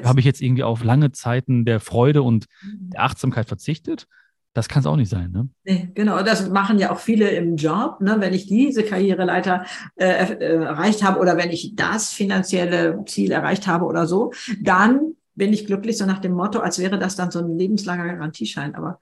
Habe 0.05 0.19
ich 0.19 0.27
jetzt 0.27 0.43
irgendwie 0.43 0.65
auf 0.65 0.83
lange 0.83 1.13
Zeiten 1.13 1.65
der 1.65 1.79
Freude 1.79 2.25
und 2.25 2.47
mhm. 2.61 2.91
der 2.91 3.05
Achtsamkeit 3.05 3.47
verzichtet? 3.47 4.09
Das 4.55 4.69
kann 4.69 4.81
es 4.81 4.87
auch 4.87 4.97
nicht 4.97 5.11
sein, 5.11 5.33
ne? 5.33 5.49
Nee, 5.65 5.91
genau, 5.95 6.23
das 6.23 6.49
machen 6.49 6.79
ja 6.79 6.93
auch 6.93 7.01
viele 7.01 7.29
im 7.31 7.57
Job. 7.57 8.01
Ne? 8.01 8.17
Wenn 8.21 8.33
ich 8.33 8.47
diese 8.47 8.85
Karriereleiter 8.85 9.67
äh, 9.97 10.07
äh, 10.07 10.63
erreicht 10.63 11.03
habe 11.03 11.19
oder 11.19 11.37
wenn 11.37 11.51
ich 11.51 11.75
das 11.75 12.13
finanzielle 12.13 13.05
Ziel 13.07 13.33
erreicht 13.33 13.67
habe 13.67 13.85
oder 13.85 14.07
so, 14.07 14.33
dann 14.63 15.17
bin 15.35 15.53
ich 15.53 15.67
glücklich, 15.67 15.99
so 15.99 16.07
nach 16.07 16.21
dem 16.21 16.33
Motto, 16.33 16.61
als 16.61 16.79
wäre 16.79 17.01
das 17.01 17.17
dann 17.17 17.33
so 17.33 17.41
ein 17.41 17.59
lebenslanger 17.59 18.07
Garantieschein. 18.07 18.77
Aber 18.77 19.01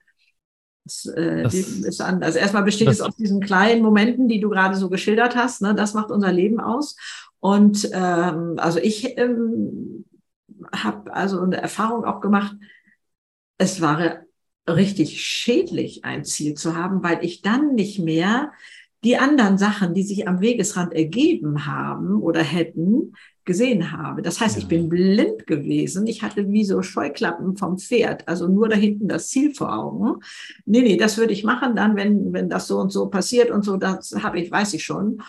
das, 0.85 1.05
äh, 1.05 1.43
das 1.43 1.53
ist 1.53 2.01
anders. 2.01 2.29
Also 2.29 2.39
erstmal 2.39 2.63
besteht 2.63 2.87
es 2.87 2.99
aus 2.99 3.15
diesen 3.15 3.39
kleinen 3.39 3.83
Momenten, 3.83 4.27
die 4.27 4.39
du 4.39 4.49
gerade 4.49 4.75
so 4.75 4.89
geschildert 4.89 5.35
hast. 5.35 5.61
Ne? 5.61 5.75
Das 5.75 5.93
macht 5.93 6.09
unser 6.09 6.31
Leben 6.31 6.59
aus. 6.59 6.95
Und 7.39 7.89
ähm, 7.93 8.55
also 8.57 8.79
ich 8.79 9.19
ähm, 9.19 10.05
habe 10.75 11.13
also 11.13 11.41
eine 11.41 11.57
Erfahrung 11.57 12.05
auch 12.05 12.21
gemacht. 12.21 12.55
Es 13.59 13.81
war 13.81 14.22
richtig 14.67 15.21
schädlich, 15.21 16.05
ein 16.05 16.23
Ziel 16.23 16.53
zu 16.53 16.75
haben, 16.75 17.03
weil 17.03 17.23
ich 17.23 17.41
dann 17.41 17.75
nicht 17.75 17.99
mehr 17.99 18.51
die 19.03 19.17
anderen 19.17 19.57
Sachen, 19.57 19.93
die 19.93 20.03
sich 20.03 20.27
am 20.27 20.39
Wegesrand 20.39 20.93
ergeben 20.93 21.65
haben 21.65 22.21
oder 22.21 22.41
hätten, 22.41 23.13
gesehen 23.45 23.91
habe. 23.91 24.21
Das 24.21 24.39
heißt, 24.39 24.55
ja. 24.55 24.61
ich 24.61 24.67
bin 24.69 24.87
blind 24.87 25.45
gewesen. 25.47 26.07
Ich 26.07 26.23
hatte 26.23 26.49
wie 26.49 26.63
so 26.63 26.81
Scheuklappen 26.81 27.57
vom 27.57 27.77
Pferd, 27.77 28.27
also 28.27 28.47
nur 28.47 28.69
da 28.69 28.75
hinten 28.77 29.09
das 29.09 29.27
Ziel 29.27 29.53
vor 29.53 29.73
Augen. 29.73 30.21
Nee, 30.65 30.81
nee, 30.81 30.97
das 30.97 31.17
würde 31.17 31.33
ich 31.33 31.43
machen 31.43 31.75
dann, 31.75 31.97
wenn, 31.97 32.31
wenn 32.31 32.49
das 32.49 32.67
so 32.67 32.79
und 32.79 32.91
so 32.91 33.07
passiert 33.07 33.51
und 33.51 33.63
so, 33.63 33.75
das 33.75 34.15
habe 34.23 34.39
ich, 34.39 34.49
weiß 34.49 34.73
ich 34.73 34.83
schon. 34.85 35.21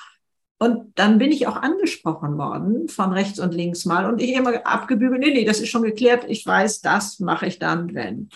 Und 0.59 0.93
dann 0.95 1.18
bin 1.18 1.32
ich 1.32 1.49
auch 1.49 1.57
angesprochen 1.57 2.39
worden 2.39 2.89
von 2.89 3.12
rechts 3.12 3.41
und 3.41 3.53
links 3.53 3.85
mal 3.85 4.09
und 4.09 4.22
ich 4.22 4.35
immer 4.35 4.64
abgebügelt, 4.64 5.20
nee, 5.20 5.32
nee, 5.32 5.45
das 5.45 5.61
ist 5.61 5.68
schon 5.68 5.82
geklärt. 5.82 6.24
Ich 6.28 6.47
weiß, 6.47 6.80
das 6.80 7.18
mache 7.18 7.47
ich 7.47 7.59
dann, 7.59 7.93
wenn. 7.95 8.28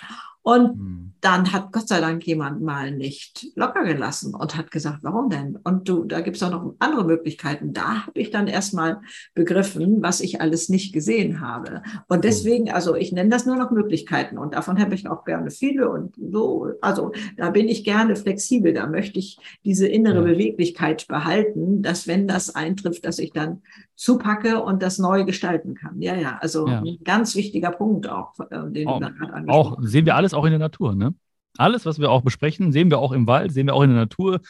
Und 0.49 0.79
hm. 0.79 1.08
Dann 1.21 1.53
hat 1.53 1.73
Gott 1.73 1.89
sei 1.89 2.01
Dank 2.01 2.27
jemand 2.27 2.63
mal 2.63 2.91
nicht 2.91 3.47
locker 3.57 3.85
gelassen 3.85 4.35
und 4.35 4.57
hat 4.57 4.71
gesagt, 4.71 4.99
warum 5.03 5.31
denn? 5.31 5.57
Und 5.65 5.89
du, 5.89 6.05
da 6.05 6.21
gibt 6.21 6.37
es 6.37 6.43
auch 6.43 6.51
noch 6.51 6.75
andere 6.79 7.05
Möglichkeiten. 7.05 7.73
Da 7.73 8.07
habe 8.07 8.21
ich 8.21 8.31
dann 8.31 8.47
erstmal 8.47 9.01
begriffen, 9.35 10.03
was 10.03 10.21
ich 10.21 10.41
alles 10.41 10.69
nicht 10.69 10.93
gesehen 10.93 11.41
habe. 11.41 11.83
Und 12.09 12.25
deswegen, 12.25 12.71
also 12.71 12.95
ich 12.95 13.13
nenne 13.13 13.31
das 13.31 13.47
nur 13.47 13.57
noch 13.57 13.71
Möglichkeiten 13.71 14.39
und 14.39 14.55
davon 14.55 14.81
habe 14.81 14.95
ich 14.95 15.09
auch 15.09 15.25
gerne 15.25 15.51
viele 15.51 15.89
und 15.91 16.15
so. 16.17 16.73
Also 16.81 17.13
da 17.37 17.51
bin 17.51 17.69
ich 17.69 17.85
gerne 17.85 18.17
flexibel. 18.17 18.73
Da 18.73 18.87
möchte 18.87 19.19
ich 19.19 19.39
diese 19.65 19.89
innere 19.89 20.23
Beweglichkeit 20.23 21.07
behalten, 21.09 21.83
dass 21.83 22.07
wenn 22.07 22.29
das 22.29 22.55
eintrifft, 22.55 23.05
dass 23.05 23.19
ich 23.19 23.33
dann 23.33 23.63
zupacke 23.99 24.63
und 24.63 24.83
das 24.83 24.99
neu 24.99 25.25
gestalten 25.25 25.75
kann. 25.75 26.01
Ja, 26.01 26.15
ja, 26.15 26.39
also 26.41 26.69
ja. 26.69 26.81
ein 26.81 26.99
ganz 27.03 27.35
wichtiger 27.35 27.73
Punkt 27.73 28.09
auch, 28.09 28.33
äh, 28.51 28.71
den 28.71 28.87
auch, 28.87 29.01
du 29.01 29.07
gerade 29.07 29.33
angesprochen 29.35 29.49
hast. 29.49 29.79
Auch 29.79 29.83
sehen 29.83 30.07
wir 30.07 30.15
alles 30.15 30.35
auch 30.35 30.45
in 30.45 30.51
der 30.51 30.61
Natur, 30.61 30.95
ne? 30.95 31.15
Alles, 31.59 31.85
was 31.85 31.99
wir 31.99 32.11
auch 32.11 32.23
besprechen, 32.23 32.73
sehen 32.73 32.91
wir 32.91 32.99
auch 32.99 33.13
im 33.13 33.27
Wald, 33.27 33.53
sehen 33.53 33.67
wir 33.67 33.75
auch 33.75 33.83
in 33.83 33.91
der 33.91 33.99
Natur. 33.99 34.41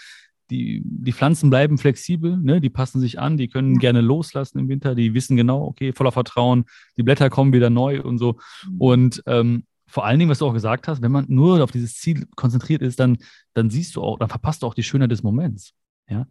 Die, 0.50 0.82
die 0.84 1.12
Pflanzen 1.12 1.50
bleiben 1.50 1.76
flexibel, 1.76 2.38
ne? 2.38 2.60
die 2.60 2.70
passen 2.70 3.00
sich 3.00 3.18
an, 3.18 3.36
die 3.36 3.48
können 3.48 3.78
gerne 3.78 4.00
loslassen 4.00 4.58
im 4.58 4.68
Winter, 4.68 4.94
die 4.94 5.12
wissen 5.12 5.36
genau, 5.36 5.62
okay, 5.64 5.92
voller 5.92 6.12
Vertrauen, 6.12 6.64
die 6.96 7.02
Blätter 7.02 7.28
kommen 7.28 7.52
wieder 7.52 7.68
neu 7.68 8.00
und 8.00 8.16
so. 8.16 8.38
Mhm. 8.66 8.80
Und 8.80 9.22
ähm, 9.26 9.64
vor 9.86 10.06
allen 10.06 10.18
Dingen, 10.18 10.30
was 10.30 10.38
du 10.38 10.46
auch 10.46 10.54
gesagt 10.54 10.88
hast, 10.88 11.02
wenn 11.02 11.12
man 11.12 11.26
nur 11.28 11.62
auf 11.62 11.70
dieses 11.70 11.96
Ziel 11.96 12.26
konzentriert 12.36 12.82
ist, 12.82 13.00
dann, 13.00 13.18
dann 13.54 13.70
siehst 13.70 13.96
du 13.96 14.02
auch, 14.02 14.18
dann 14.18 14.28
verpasst 14.28 14.62
du 14.62 14.66
auch 14.66 14.74
die 14.74 14.82
Schönheit 14.82 15.10
des 15.10 15.22
Moments. 15.22 15.72
Ja, 16.08 16.26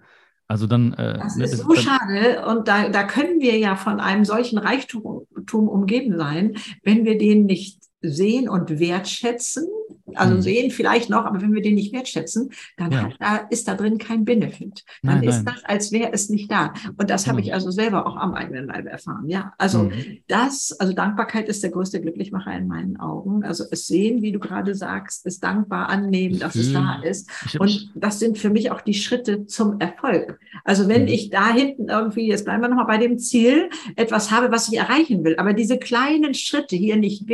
also 0.47 0.65
dann. 0.67 0.93
Äh, 0.93 1.19
das 1.19 1.35
ne, 1.35 1.43
ist 1.43 1.57
so 1.57 1.75
schade. 1.75 2.45
Und 2.45 2.67
da, 2.67 2.89
da 2.89 3.03
können 3.03 3.39
wir 3.39 3.57
ja 3.57 3.75
von 3.75 3.99
einem 3.99 4.25
solchen 4.25 4.57
Reichtum 4.57 5.25
umgeben 5.51 6.17
sein, 6.17 6.55
wenn 6.83 7.03
wir 7.03 7.17
den 7.17 7.45
nicht 7.45 7.79
sehen 8.01 8.49
und 8.49 8.79
wertschätzen 8.79 9.67
also 10.15 10.35
hm. 10.35 10.41
sehen 10.41 10.71
vielleicht 10.71 11.09
noch, 11.09 11.25
aber 11.25 11.41
wenn 11.41 11.53
wir 11.53 11.61
den 11.61 11.75
nicht 11.75 11.93
wertschätzen, 11.93 12.51
dann 12.77 12.91
ja. 12.91 13.09
da 13.19 13.35
ist 13.49 13.67
da 13.67 13.75
drin 13.75 13.97
kein 13.97 14.25
Benefit. 14.25 14.83
Dann 15.03 15.19
nein, 15.19 15.27
ist 15.27 15.43
nein. 15.43 15.55
das, 15.55 15.65
als 15.65 15.91
wäre 15.91 16.13
es 16.13 16.29
nicht 16.29 16.51
da. 16.51 16.73
Und 16.97 17.09
das 17.09 17.27
habe 17.27 17.41
ich 17.41 17.53
also 17.53 17.71
selber 17.71 18.07
auch 18.07 18.15
am 18.15 18.33
eigenen 18.33 18.67
Leib 18.67 18.85
erfahren. 18.85 19.27
Ja, 19.27 19.53
also 19.57 19.83
mhm. 19.83 20.19
das, 20.27 20.75
also 20.79 20.93
Dankbarkeit 20.93 21.47
ist 21.49 21.63
der 21.63 21.71
größte 21.71 22.01
Glücklichmacher 22.01 22.55
in 22.55 22.67
meinen 22.67 22.97
Augen. 22.97 23.43
Also 23.43 23.65
es 23.69 23.87
sehen, 23.87 24.21
wie 24.21 24.31
du 24.31 24.39
gerade 24.39 24.75
sagst, 24.75 25.25
es 25.25 25.39
dankbar 25.39 25.89
annehmen, 25.89 26.39
dass 26.39 26.55
es 26.55 26.71
da 26.73 27.01
ist. 27.01 27.29
Und 27.59 27.91
das 27.95 28.19
sind 28.19 28.37
für 28.37 28.49
mich 28.49 28.71
auch 28.71 28.81
die 28.81 28.93
Schritte 28.93 29.45
zum 29.45 29.79
Erfolg. 29.79 30.39
Also 30.63 30.87
wenn 30.87 31.03
mhm. 31.03 31.09
ich 31.09 31.29
da 31.29 31.53
hinten 31.53 31.89
irgendwie, 31.89 32.27
jetzt 32.27 32.45
bleiben 32.45 32.61
wir 32.61 32.69
nochmal 32.69 32.87
bei 32.87 32.97
dem 32.97 33.17
Ziel, 33.17 33.69
etwas 33.95 34.31
habe, 34.31 34.51
was 34.51 34.67
ich 34.69 34.77
erreichen 34.77 35.23
will, 35.23 35.35
aber 35.37 35.53
diese 35.53 35.77
kleinen 35.77 36.33
Schritte 36.33 36.75
hier 36.75 36.95
nicht 36.95 37.27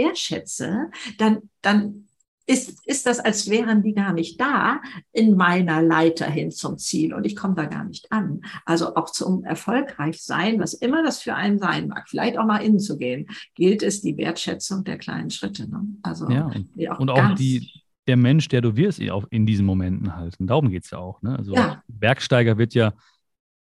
wertschätze, 0.60 0.92
dann, 1.18 1.50
dann 1.62 2.08
ist, 2.46 2.86
ist 2.86 3.06
das, 3.06 3.20
als 3.20 3.50
wären 3.50 3.84
die 3.84 3.94
gar 3.94 4.12
nicht 4.12 4.40
da 4.40 4.82
in 5.14 5.38
meiner 5.38 5.82
Leiter 5.82 6.26
hin 6.26 6.52
zum 6.52 6.78
Ziel 6.78 7.14
und 7.14 7.26
ich 7.26 7.38
komme 7.38 7.56
da 7.56 7.66
gar 7.66 7.86
nicht 7.86 8.12
an. 8.12 8.42
Also 8.66 8.96
auch 8.96 9.10
zum 9.10 9.46
erfolgreich 9.46 10.22
sein, 10.22 10.60
was 10.60 10.74
immer 10.74 11.04
das 11.04 11.22
für 11.22 11.36
einen 11.36 11.58
sein 11.58 11.88
mag, 11.88 12.10
vielleicht 12.10 12.38
auch 12.38 12.46
mal 12.46 12.58
innen 12.58 12.80
zu 12.80 12.98
gehen, 12.98 13.28
gilt 13.56 13.82
es 13.82 14.02
die 14.02 14.18
Wertschätzung 14.18 14.84
der 14.84 14.98
kleinen 14.98 15.30
Schritte. 15.30 15.70
Ne? 15.70 15.86
Also 16.02 16.30
ja, 16.30 16.48
und 16.48 16.90
auch, 16.90 17.00
und 17.00 17.10
auch 17.10 17.36
die, 17.36 17.72
der 18.08 18.18
Mensch, 18.18 18.50
der 18.50 18.60
du 18.60 18.76
wirst 18.76 19.00
in 19.30 19.46
diesen 19.46 19.66
Momenten 19.66 20.14
halt. 20.14 20.38
Und 20.38 20.48
darum 20.48 20.70
geht 20.70 20.84
es 20.84 20.92
ja 20.92 20.98
auch. 20.98 21.22
Ne? 21.22 21.38
Also 21.38 21.54
ja. 21.54 21.82
Bergsteiger 21.88 22.58
wird 22.58 22.74
ja 22.74 22.92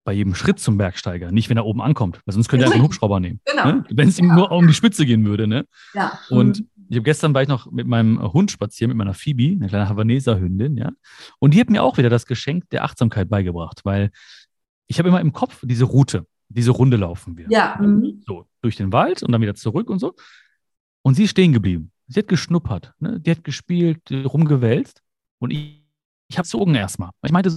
bei 0.08 0.14
jedem 0.14 0.34
Schritt 0.34 0.58
zum 0.58 0.78
Bergsteiger, 0.78 1.30
nicht 1.30 1.50
wenn 1.50 1.58
er 1.58 1.66
oben 1.66 1.82
ankommt, 1.82 2.22
weil 2.24 2.32
sonst 2.32 2.48
könnte 2.48 2.64
er 2.64 2.72
einen 2.72 2.82
Hubschrauber 2.82 3.20
nehmen. 3.20 3.40
Genau. 3.44 3.66
Ne? 3.66 3.84
Wenn 3.90 4.08
es 4.08 4.18
ihm 4.18 4.28
ja. 4.28 4.36
nur 4.36 4.50
um 4.50 4.66
die 4.66 4.72
Spitze 4.72 5.04
gehen 5.04 5.26
würde. 5.26 5.46
Ne? 5.46 5.66
Ja. 5.92 6.18
Und 6.30 6.60
mhm 6.60 6.68
ich 6.88 6.96
habe 6.96 7.04
gestern 7.04 7.34
war 7.34 7.42
ich 7.42 7.48
noch 7.48 7.70
mit 7.70 7.86
meinem 7.86 8.32
Hund 8.32 8.50
spazieren, 8.50 8.88
mit 8.88 8.96
meiner 8.96 9.12
Phoebe, 9.12 9.54
eine 9.54 9.68
kleine 9.68 9.90
Havaneser 9.90 10.40
Hündin, 10.40 10.78
ja. 10.78 10.90
Und 11.38 11.52
die 11.52 11.60
hat 11.60 11.68
mir 11.68 11.82
auch 11.82 11.98
wieder 11.98 12.08
das 12.08 12.24
Geschenk 12.24 12.70
der 12.70 12.82
Achtsamkeit 12.84 13.28
beigebracht, 13.28 13.84
weil 13.84 14.10
ich 14.86 14.98
habe 14.98 15.10
immer 15.10 15.20
im 15.20 15.34
Kopf 15.34 15.60
diese 15.62 15.84
Route, 15.84 16.26
diese 16.48 16.70
Runde 16.70 16.96
laufen 16.96 17.36
wir. 17.36 17.46
Ja. 17.50 17.76
Mhm. 17.78 18.22
So, 18.26 18.46
durch 18.62 18.76
den 18.76 18.90
Wald 18.90 19.22
und 19.22 19.32
dann 19.32 19.42
wieder 19.42 19.54
zurück 19.54 19.90
und 19.90 19.98
so. 19.98 20.14
Und 21.02 21.14
sie 21.14 21.24
ist 21.24 21.30
stehen 21.30 21.52
geblieben. 21.52 21.92
Sie 22.06 22.20
hat 22.20 22.28
geschnuppert, 22.28 22.94
ne? 23.00 23.20
die 23.20 23.32
hat 23.32 23.44
gespielt, 23.44 24.10
rumgewälzt. 24.10 25.02
Und 25.40 25.50
ich, 25.50 25.84
ich 26.28 26.38
habe 26.38 26.46
gezogen 26.46 26.74
erstmal. 26.74 27.10
Ich 27.22 27.32
meinte 27.32 27.50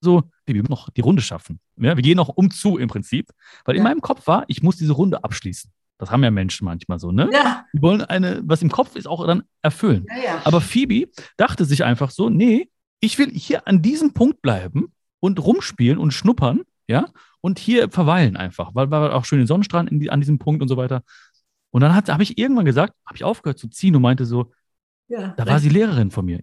so, 0.00 0.22
wir 0.46 0.54
müssen 0.54 0.70
noch 0.70 0.90
die 0.90 1.00
Runde 1.00 1.22
schaffen. 1.22 1.60
Ja, 1.76 1.96
wir 1.96 2.02
gehen 2.02 2.16
noch 2.16 2.28
um 2.28 2.50
zu 2.50 2.78
im 2.78 2.88
Prinzip. 2.88 3.30
Weil 3.64 3.76
ja. 3.76 3.80
in 3.80 3.84
meinem 3.84 4.00
Kopf 4.00 4.26
war, 4.26 4.44
ich 4.48 4.62
muss 4.62 4.76
diese 4.76 4.92
Runde 4.92 5.22
abschließen. 5.22 5.70
Das 5.98 6.10
haben 6.10 6.24
ja 6.24 6.30
Menschen 6.30 6.64
manchmal 6.64 6.98
so, 6.98 7.12
ne? 7.12 7.28
Ja. 7.30 7.66
Die 7.74 7.82
wollen 7.82 8.00
eine, 8.02 8.40
was 8.44 8.62
im 8.62 8.70
Kopf 8.70 8.96
ist, 8.96 9.06
auch 9.06 9.26
dann 9.26 9.42
erfüllen. 9.60 10.06
Ja. 10.24 10.40
Aber 10.44 10.62
Phoebe 10.62 11.10
dachte 11.36 11.66
sich 11.66 11.84
einfach 11.84 12.10
so, 12.10 12.30
nee, 12.30 12.70
ich 13.00 13.18
will 13.18 13.30
hier 13.30 13.68
an 13.68 13.82
diesem 13.82 14.14
Punkt 14.14 14.40
bleiben 14.40 14.92
und 15.20 15.44
rumspielen 15.44 15.98
und 15.98 16.12
schnuppern, 16.12 16.62
ja, 16.86 17.06
und 17.42 17.58
hier 17.58 17.90
verweilen 17.90 18.36
einfach, 18.36 18.74
weil 18.74 18.90
war 18.90 19.14
auch 19.14 19.24
schön 19.24 19.38
den 19.38 19.46
Sonnenstrahlen 19.46 20.00
die, 20.00 20.10
an 20.10 20.20
diesem 20.20 20.38
Punkt 20.38 20.62
und 20.62 20.68
so 20.68 20.76
weiter. 20.76 21.02
Und 21.70 21.82
dann 21.82 21.94
habe 21.94 22.22
ich 22.22 22.38
irgendwann 22.38 22.64
gesagt, 22.64 22.94
habe 23.06 23.16
ich 23.16 23.24
aufgehört 23.24 23.58
zu 23.58 23.68
ziehen 23.68 23.94
und 23.94 24.02
meinte 24.02 24.24
so, 24.24 24.52
da 25.08 25.46
war 25.46 25.58
sie 25.58 25.68
Lehrerin 25.68 26.10
von 26.10 26.24
mir. 26.24 26.40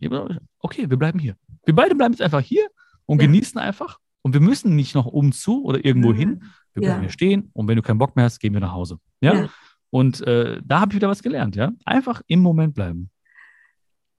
Okay, 0.59 0.89
wir 0.89 0.97
bleiben 0.97 1.19
hier. 1.19 1.35
Wir 1.65 1.75
beide 1.75 1.95
bleiben 1.95 2.13
jetzt 2.13 2.21
einfach 2.21 2.41
hier 2.41 2.67
und 3.07 3.17
genießen 3.17 3.59
einfach. 3.59 3.97
Und 4.21 4.33
wir 4.33 4.41
müssen 4.41 4.75
nicht 4.75 4.93
noch 4.93 5.07
umzu 5.07 5.63
oder 5.63 5.83
irgendwo 5.83 6.09
mhm. 6.09 6.17
hin, 6.17 6.43
wir 6.73 6.81
bleiben 6.81 6.97
ja. 6.97 7.01
hier 7.01 7.09
stehen 7.09 7.49
und 7.53 7.67
wenn 7.67 7.75
du 7.75 7.81
keinen 7.81 7.97
Bock 7.97 8.15
mehr 8.15 8.25
hast, 8.25 8.39
gehen 8.39 8.53
wir 8.53 8.59
nach 8.59 8.73
Hause. 8.73 8.99
Ja. 9.21 9.33
ja. 9.33 9.49
Und 9.89 10.21
äh, 10.27 10.61
da 10.63 10.81
habe 10.81 10.91
ich 10.91 10.97
wieder 10.97 11.07
was 11.07 11.23
gelernt, 11.23 11.55
ja. 11.55 11.71
Einfach 11.85 12.21
im 12.27 12.41
Moment 12.41 12.75
bleiben. 12.75 13.09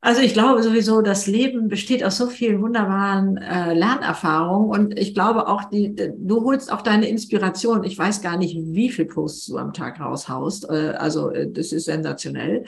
Also 0.00 0.20
ich 0.20 0.32
glaube 0.32 0.62
sowieso, 0.62 1.02
das 1.02 1.26
Leben 1.26 1.66
besteht 1.66 2.04
aus 2.04 2.16
so 2.16 2.28
vielen 2.28 2.62
wunderbaren 2.62 3.36
äh, 3.36 3.74
Lernerfahrungen 3.74 4.70
und 4.70 4.98
ich 4.98 5.12
glaube 5.12 5.48
auch, 5.48 5.64
die, 5.64 5.96
du 5.96 6.44
holst 6.44 6.72
auch 6.72 6.82
deine 6.82 7.08
Inspiration. 7.08 7.82
Ich 7.82 7.98
weiß 7.98 8.22
gar 8.22 8.36
nicht, 8.36 8.56
wie 8.56 8.90
viel 8.90 9.06
Posts 9.06 9.46
du 9.46 9.58
am 9.58 9.72
Tag 9.72 9.98
raushaust. 9.98 10.70
Äh, 10.70 10.94
also 10.96 11.30
äh, 11.30 11.50
das 11.50 11.72
ist 11.72 11.86
sensationell, 11.86 12.64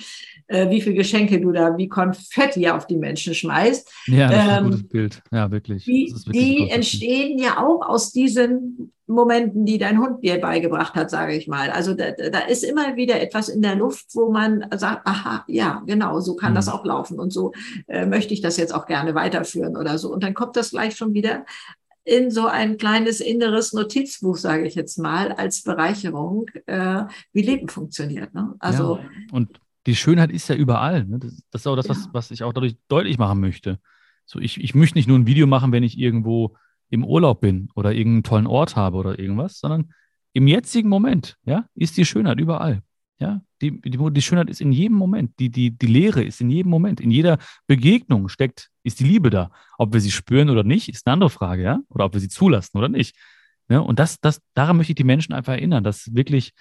äh, 0.51 0.69
wie 0.69 0.81
viel 0.81 0.95
Geschenke 0.95 1.41
du 1.41 1.53
da 1.53 1.77
wie 1.77 1.89
Konfetti 1.89 2.69
auf 2.69 2.87
die 2.87 2.97
Menschen 2.97 3.35
schmeißt. 3.35 3.89
Ja, 4.07 4.29
das 4.29 4.37
ist 4.37 4.51
ein 4.51 4.59
ähm, 4.59 4.71
gutes 4.71 4.89
Bild. 4.89 5.23
Ja, 5.31 5.51
wirklich. 5.51 5.85
Die, 5.85 6.13
wirklich 6.13 6.33
die 6.33 6.71
entstehen 6.71 7.39
ja 7.39 7.65
auch 7.65 7.89
aus 7.89 8.11
diesen 8.11 8.93
Momenten, 9.07 9.65
die 9.65 9.79
dein 9.79 10.01
Hund 10.01 10.23
dir 10.23 10.41
beigebracht 10.41 10.95
hat, 10.95 11.11
sage 11.11 11.37
ich 11.37 11.47
mal. 11.47 11.71
Also 11.71 11.95
da, 11.95 12.11
da 12.11 12.41
ist 12.41 12.65
immer 12.65 12.97
wieder 12.97 13.21
etwas 13.21 13.49
in 13.49 13.63
der 13.63 13.77
Luft, 13.77 14.07
wo 14.15 14.31
man 14.31 14.67
sagt, 14.77 15.07
aha, 15.07 15.45
ja, 15.47 15.83
genau, 15.87 16.21
so 16.21 16.35
kann 16.35 16.53
mhm. 16.53 16.57
das 16.57 16.69
auch 16.69 16.85
laufen 16.85 17.19
und 17.19 17.33
so 17.33 17.53
äh, 17.87 18.07
möchte 18.07 18.35
ich 18.35 18.41
das 18.41 18.57
jetzt 18.57 18.75
auch 18.75 18.87
gerne 18.87 19.15
weiterführen 19.15 19.77
oder 19.77 19.99
so. 19.99 20.13
Und 20.13 20.23
dann 20.25 20.35
kommt 20.35 20.57
das 20.57 20.71
gleich 20.71 20.97
schon 20.97 21.15
wieder 21.15 21.45
in 22.05 22.31
so 22.31 22.47
ein 22.47 22.77
kleines 22.77 23.21
inneres 23.21 23.73
Notizbuch, 23.73 24.37
sage 24.37 24.67
ich 24.67 24.75
jetzt 24.75 24.99
mal, 24.99 25.31
als 25.33 25.63
Bereicherung, 25.63 26.47
äh, 26.67 27.05
wie 27.33 27.43
Leben 27.43 27.69
funktioniert. 27.69 28.35
Ne? 28.35 28.55
Also 28.59 28.97
ja, 28.97 29.05
und 29.33 29.61
die 29.87 29.97
Schönheit 29.97 30.31
ist 30.31 30.49
ja 30.49 30.55
überall. 30.55 31.05
Ne? 31.05 31.19
Das, 31.19 31.43
das, 31.51 31.63
ist 31.63 31.67
auch 31.67 31.77
das, 31.77 31.87
ja. 31.87 31.95
was, 31.95 32.09
was 32.13 32.31
ich 32.31 32.43
auch 32.43 32.53
dadurch 32.53 32.77
deutlich 32.89 33.19
machen 33.19 33.41
möchte. 33.41 33.79
So, 34.27 34.39
ich, 34.39 34.63
ich 34.63 34.75
möchte 34.75 34.99
nicht 34.99 35.09
nur 35.09 35.19
ein 35.19 35.27
Video 35.27 35.47
machen, 35.47 35.73
wenn 35.73 35.83
ich 35.83 35.99
irgendwo 35.99 36.57
im 36.91 37.05
Urlaub 37.05 37.41
bin 37.41 37.69
oder 37.75 37.93
irgendeinen 37.93 38.23
tollen 38.23 38.47
Ort 38.47 38.77
habe 38.77 38.97
oder 38.97 39.19
irgendwas, 39.19 39.59
sondern 39.59 39.93
im 40.33 40.47
jetzigen 40.47 40.89
Moment, 40.89 41.37
ja, 41.45 41.67
ist 41.75 41.97
die 41.97 42.05
Schönheit 42.05 42.39
überall. 42.39 42.83
Ja, 43.19 43.43
die, 43.61 43.81
die, 43.83 43.99
die 43.99 44.23
Schönheit 44.23 44.49
ist 44.49 44.63
in 44.63 44.73
jedem 44.73 44.97
Moment. 44.97 45.39
Die, 45.39 45.51
die, 45.51 45.77
die 45.77 45.87
Lehre 45.87 46.23
ist 46.23 46.41
in 46.41 46.49
jedem 46.49 46.71
Moment. 46.71 47.01
In 47.01 47.11
jeder 47.11 47.39
Begegnung 47.67 48.29
steckt, 48.29 48.71
ist 48.83 48.99
die 49.01 49.05
Liebe 49.05 49.29
da. 49.29 49.51
Ob 49.77 49.93
wir 49.93 50.01
sie 50.01 50.11
spüren 50.11 50.49
oder 50.49 50.65
nicht, 50.65 50.89
ist 50.89 51.07
eine 51.07 51.13
andere 51.13 51.29
Frage, 51.29 51.63
ja. 51.63 51.81
Oder 51.91 52.07
ob 52.07 52.15
wir 52.15 52.21
sie 52.21 52.31
zulassen 52.31 52.79
oder 52.79 52.89
nicht. 52.89 53.15
Ja, 53.69 53.81
und 53.81 53.99
das, 53.99 54.21
das, 54.21 54.41
daran 54.55 54.79
möchte 54.79 54.93
ich 54.93 54.97
die 54.97 55.05
Menschen 55.05 55.35
einfach 55.35 55.53
erinnern, 55.53 55.85
dass 55.85 56.15
wirklich 56.15 56.53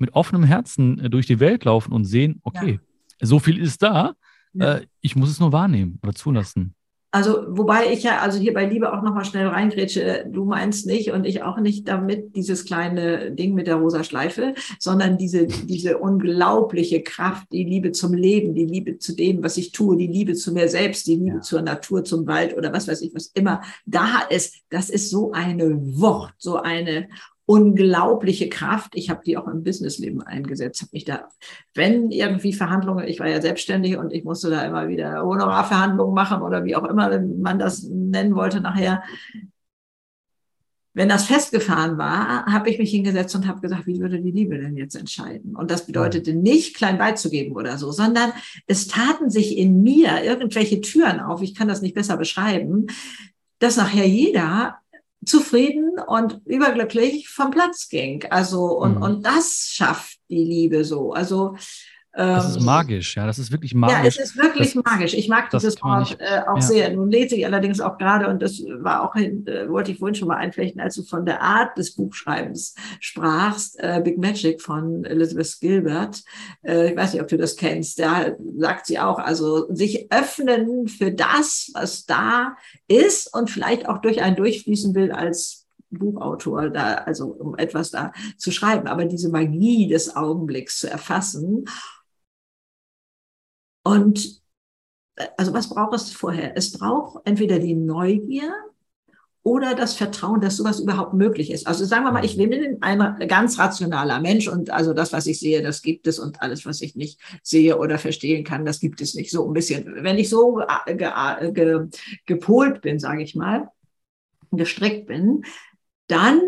mit 0.00 0.14
offenem 0.14 0.44
Herzen 0.44 0.98
äh, 0.98 1.10
durch 1.10 1.26
die 1.26 1.40
Welt 1.40 1.64
laufen 1.64 1.92
und 1.92 2.04
sehen, 2.04 2.40
okay, 2.42 2.80
ja. 3.20 3.26
so 3.26 3.38
viel 3.38 3.58
ist 3.58 3.82
da, 3.82 4.14
ja. 4.52 4.76
äh, 4.76 4.86
ich 5.00 5.16
muss 5.16 5.30
es 5.30 5.40
nur 5.40 5.52
wahrnehmen 5.52 5.98
oder 6.02 6.14
zulassen. 6.14 6.74
Also, 7.10 7.46
wobei 7.48 7.90
ich 7.90 8.02
ja, 8.02 8.18
also 8.18 8.38
hier 8.38 8.52
bei 8.52 8.66
Liebe 8.66 8.92
auch 8.92 9.02
nochmal 9.02 9.24
schnell 9.24 9.46
reingrätsche, 9.46 10.26
du 10.30 10.44
meinst 10.44 10.86
nicht 10.86 11.10
und 11.10 11.24
ich 11.24 11.42
auch 11.42 11.58
nicht 11.58 11.88
damit 11.88 12.36
dieses 12.36 12.66
kleine 12.66 13.32
Ding 13.32 13.54
mit 13.54 13.66
der 13.66 13.76
rosa 13.76 14.04
Schleife, 14.04 14.52
sondern 14.78 15.16
diese, 15.16 15.46
diese 15.46 15.96
unglaubliche 15.96 17.02
Kraft, 17.02 17.50
die 17.50 17.64
Liebe 17.64 17.92
zum 17.92 18.12
Leben, 18.12 18.54
die 18.54 18.66
Liebe 18.66 18.98
zu 18.98 19.16
dem, 19.16 19.42
was 19.42 19.56
ich 19.56 19.72
tue, 19.72 19.96
die 19.96 20.06
Liebe 20.06 20.34
zu 20.34 20.52
mir 20.52 20.68
selbst, 20.68 21.06
die 21.06 21.16
Liebe 21.16 21.36
ja. 21.36 21.40
zur 21.40 21.62
Natur, 21.62 22.04
zum 22.04 22.26
Wald 22.26 22.54
oder 22.54 22.74
was 22.74 22.86
weiß 22.86 23.00
ich, 23.00 23.14
was 23.14 23.28
immer 23.28 23.62
da 23.86 24.20
ist. 24.28 24.56
Das 24.68 24.90
ist 24.90 25.08
so 25.08 25.32
eine 25.32 25.80
Wucht, 25.98 26.34
so 26.36 26.56
eine 26.56 27.08
unglaubliche 27.48 28.50
Kraft. 28.50 28.90
Ich 28.94 29.08
habe 29.08 29.22
die 29.24 29.38
auch 29.38 29.48
im 29.48 29.62
Businessleben 29.64 30.20
eingesetzt, 30.20 30.82
habe 30.82 30.90
mich 30.92 31.06
da, 31.06 31.30
wenn 31.74 32.10
irgendwie 32.10 32.52
Verhandlungen, 32.52 33.08
ich 33.08 33.20
war 33.20 33.26
ja 33.26 33.40
selbstständig 33.40 33.96
und 33.96 34.12
ich 34.12 34.22
musste 34.22 34.50
da 34.50 34.66
immer 34.66 34.88
wieder 34.88 35.22
Honorarverhandlungen 35.22 36.14
machen 36.14 36.42
oder 36.42 36.64
wie 36.66 36.76
auch 36.76 36.84
immer 36.84 37.18
man 37.18 37.58
das 37.58 37.84
nennen 37.84 38.34
wollte 38.34 38.60
nachher. 38.60 39.02
Wenn 40.92 41.08
das 41.08 41.24
festgefahren 41.24 41.96
war, 41.96 42.44
habe 42.44 42.68
ich 42.68 42.78
mich 42.78 42.90
hingesetzt 42.90 43.34
und 43.34 43.46
habe 43.46 43.62
gesagt, 43.62 43.86
wie 43.86 43.98
würde 43.98 44.20
die 44.20 44.30
Liebe 44.30 44.58
denn 44.58 44.76
jetzt 44.76 44.94
entscheiden? 44.94 45.56
Und 45.56 45.70
das 45.70 45.86
bedeutete 45.86 46.34
nicht, 46.34 46.76
klein 46.76 46.98
beizugeben 46.98 47.56
oder 47.56 47.78
so, 47.78 47.92
sondern 47.92 48.30
es 48.66 48.88
taten 48.88 49.30
sich 49.30 49.56
in 49.56 49.82
mir 49.82 50.22
irgendwelche 50.22 50.82
Türen 50.82 51.20
auf, 51.20 51.40
ich 51.40 51.54
kann 51.54 51.68
das 51.68 51.80
nicht 51.80 51.94
besser 51.94 52.18
beschreiben, 52.18 52.88
dass 53.58 53.78
nachher 53.78 54.06
jeder 54.06 54.80
zufrieden 55.24 55.98
und 56.06 56.40
überglücklich 56.44 57.28
vom 57.28 57.50
Platz 57.50 57.88
ging. 57.88 58.24
Also, 58.30 58.78
und, 58.78 58.96
mhm. 58.96 59.02
und 59.02 59.26
das 59.26 59.70
schafft 59.72 60.18
die 60.28 60.44
Liebe 60.44 60.84
so. 60.84 61.12
Also, 61.12 61.56
das 62.18 62.50
ist 62.50 62.56
ähm, 62.56 62.64
magisch, 62.64 63.16
ja, 63.16 63.26
das 63.26 63.38
ist 63.38 63.52
wirklich 63.52 63.74
magisch. 63.74 64.16
Ja, 64.16 64.22
es 64.22 64.30
ist 64.30 64.36
wirklich 64.36 64.74
das, 64.74 64.84
magisch. 64.84 65.14
Ich 65.14 65.28
mag 65.28 65.50
dieses 65.50 65.80
Wort 65.80 66.16
äh, 66.18 66.40
auch 66.48 66.56
ja. 66.56 66.60
sehr. 66.60 66.90
Nun 66.92 67.12
lese 67.12 67.36
ich 67.36 67.46
allerdings 67.46 67.80
auch 67.80 67.96
gerade, 67.96 68.28
und 68.28 68.42
das 68.42 68.60
war 68.80 69.04
auch, 69.04 69.14
äh, 69.14 69.68
wollte 69.68 69.92
ich 69.92 69.98
vorhin 69.98 70.16
schon 70.16 70.26
mal 70.26 70.36
einflechten, 70.36 70.80
als 70.80 70.96
du 70.96 71.04
von 71.04 71.24
der 71.24 71.40
Art 71.40 71.78
des 71.78 71.94
Buchschreibens 71.94 72.74
sprachst, 72.98 73.78
äh, 73.78 74.00
Big 74.02 74.18
Magic 74.18 74.60
von 74.60 75.04
Elizabeth 75.04 75.60
Gilbert. 75.60 76.24
Äh, 76.62 76.90
ich 76.90 76.96
weiß 76.96 77.12
nicht, 77.12 77.22
ob 77.22 77.28
du 77.28 77.36
das 77.36 77.54
kennst. 77.54 78.00
Da 78.00 78.32
sagt 78.56 78.86
sie 78.86 78.98
auch, 78.98 79.20
also 79.20 79.72
sich 79.72 80.10
öffnen 80.10 80.88
für 80.88 81.12
das, 81.12 81.70
was 81.74 82.04
da 82.04 82.56
ist 82.88 83.32
und 83.32 83.48
vielleicht 83.48 83.88
auch 83.88 83.98
durch 83.98 84.22
einen 84.22 84.34
durchfließen 84.34 84.92
will 84.96 85.12
als 85.12 85.68
Buchautor 85.90 86.70
da, 86.70 86.94
also 86.94 87.26
um 87.26 87.56
etwas 87.56 87.90
da 87.92 88.12
zu 88.36 88.50
schreiben, 88.50 88.88
aber 88.88 89.04
diese 89.04 89.30
Magie 89.30 89.88
des 89.88 90.16
Augenblicks 90.16 90.80
zu 90.80 90.90
erfassen 90.90 91.64
und 93.88 94.42
also 95.36 95.52
was 95.52 95.68
braucht 95.68 95.94
es 95.94 96.12
vorher? 96.12 96.56
Es 96.56 96.72
braucht 96.72 97.26
entweder 97.26 97.58
die 97.58 97.74
Neugier 97.74 98.52
oder 99.42 99.74
das 99.74 99.94
Vertrauen, 99.94 100.40
dass 100.40 100.56
sowas 100.56 100.78
überhaupt 100.78 101.14
möglich 101.14 101.50
ist. 101.50 101.66
Also 101.66 101.84
sagen 101.84 102.04
wir 102.04 102.12
mal, 102.12 102.24
ich 102.24 102.36
bin 102.36 102.76
ein 102.82 103.28
ganz 103.28 103.58
rationaler 103.58 104.20
Mensch 104.20 104.46
und 104.46 104.70
also 104.70 104.92
das, 104.92 105.12
was 105.12 105.26
ich 105.26 105.40
sehe, 105.40 105.62
das 105.62 105.82
gibt 105.82 106.06
es 106.06 106.18
und 106.18 106.42
alles, 106.42 106.66
was 106.66 106.82
ich 106.82 106.96
nicht 106.96 107.18
sehe 107.42 107.78
oder 107.78 107.98
verstehen 107.98 108.44
kann, 108.44 108.66
das 108.66 108.78
gibt 108.78 109.00
es 109.00 109.14
nicht. 109.14 109.30
So 109.30 109.46
ein 109.46 109.54
bisschen. 109.54 110.04
Wenn 110.04 110.18
ich 110.18 110.28
so 110.28 110.60
ge 110.86 111.52
ge 111.52 111.88
gepolt 112.26 112.82
bin, 112.82 112.98
sage 112.98 113.22
ich 113.22 113.34
mal, 113.34 113.68
gestrickt 114.52 115.06
bin, 115.06 115.42
dann 116.08 116.40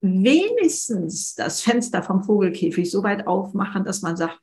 wenigstens 0.00 1.34
das 1.34 1.60
Fenster 1.60 2.02
vom 2.02 2.24
Vogelkäfig 2.24 2.90
so 2.90 3.02
weit 3.02 3.26
aufmachen, 3.26 3.84
dass 3.84 4.02
man 4.02 4.16
sagt, 4.16 4.38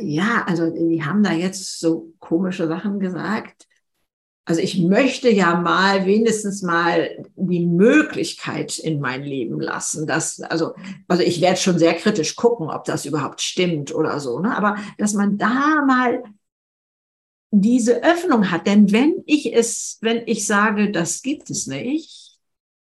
ja, 0.00 0.44
also 0.46 0.70
die 0.70 1.02
haben 1.04 1.22
da 1.22 1.32
jetzt 1.32 1.80
so 1.80 2.12
komische 2.18 2.68
Sachen 2.68 3.00
gesagt. 3.00 3.66
Also 4.48 4.60
ich 4.60 4.78
möchte 4.78 5.28
ja 5.28 5.56
mal 5.56 6.06
wenigstens 6.06 6.62
mal 6.62 7.24
die 7.34 7.66
Möglichkeit 7.66 8.78
in 8.78 9.00
mein 9.00 9.24
Leben 9.24 9.60
lassen, 9.60 10.06
dass 10.06 10.40
also 10.40 10.74
also 11.08 11.22
ich 11.22 11.40
werde 11.40 11.56
schon 11.56 11.80
sehr 11.80 11.94
kritisch 11.94 12.36
gucken, 12.36 12.70
ob 12.70 12.84
das 12.84 13.06
überhaupt 13.06 13.40
stimmt 13.40 13.92
oder 13.92 14.20
so, 14.20 14.38
ne? 14.38 14.56
Aber 14.56 14.76
dass 14.98 15.14
man 15.14 15.36
da 15.36 15.82
mal 15.84 16.22
diese 17.50 18.02
Öffnung 18.04 18.50
hat, 18.50 18.66
denn 18.66 18.92
wenn 18.92 19.22
ich 19.26 19.52
es, 19.52 19.98
wenn 20.00 20.22
ich 20.26 20.46
sage, 20.46 20.92
das 20.92 21.22
gibt 21.22 21.50
es 21.50 21.66
nicht, 21.66 22.25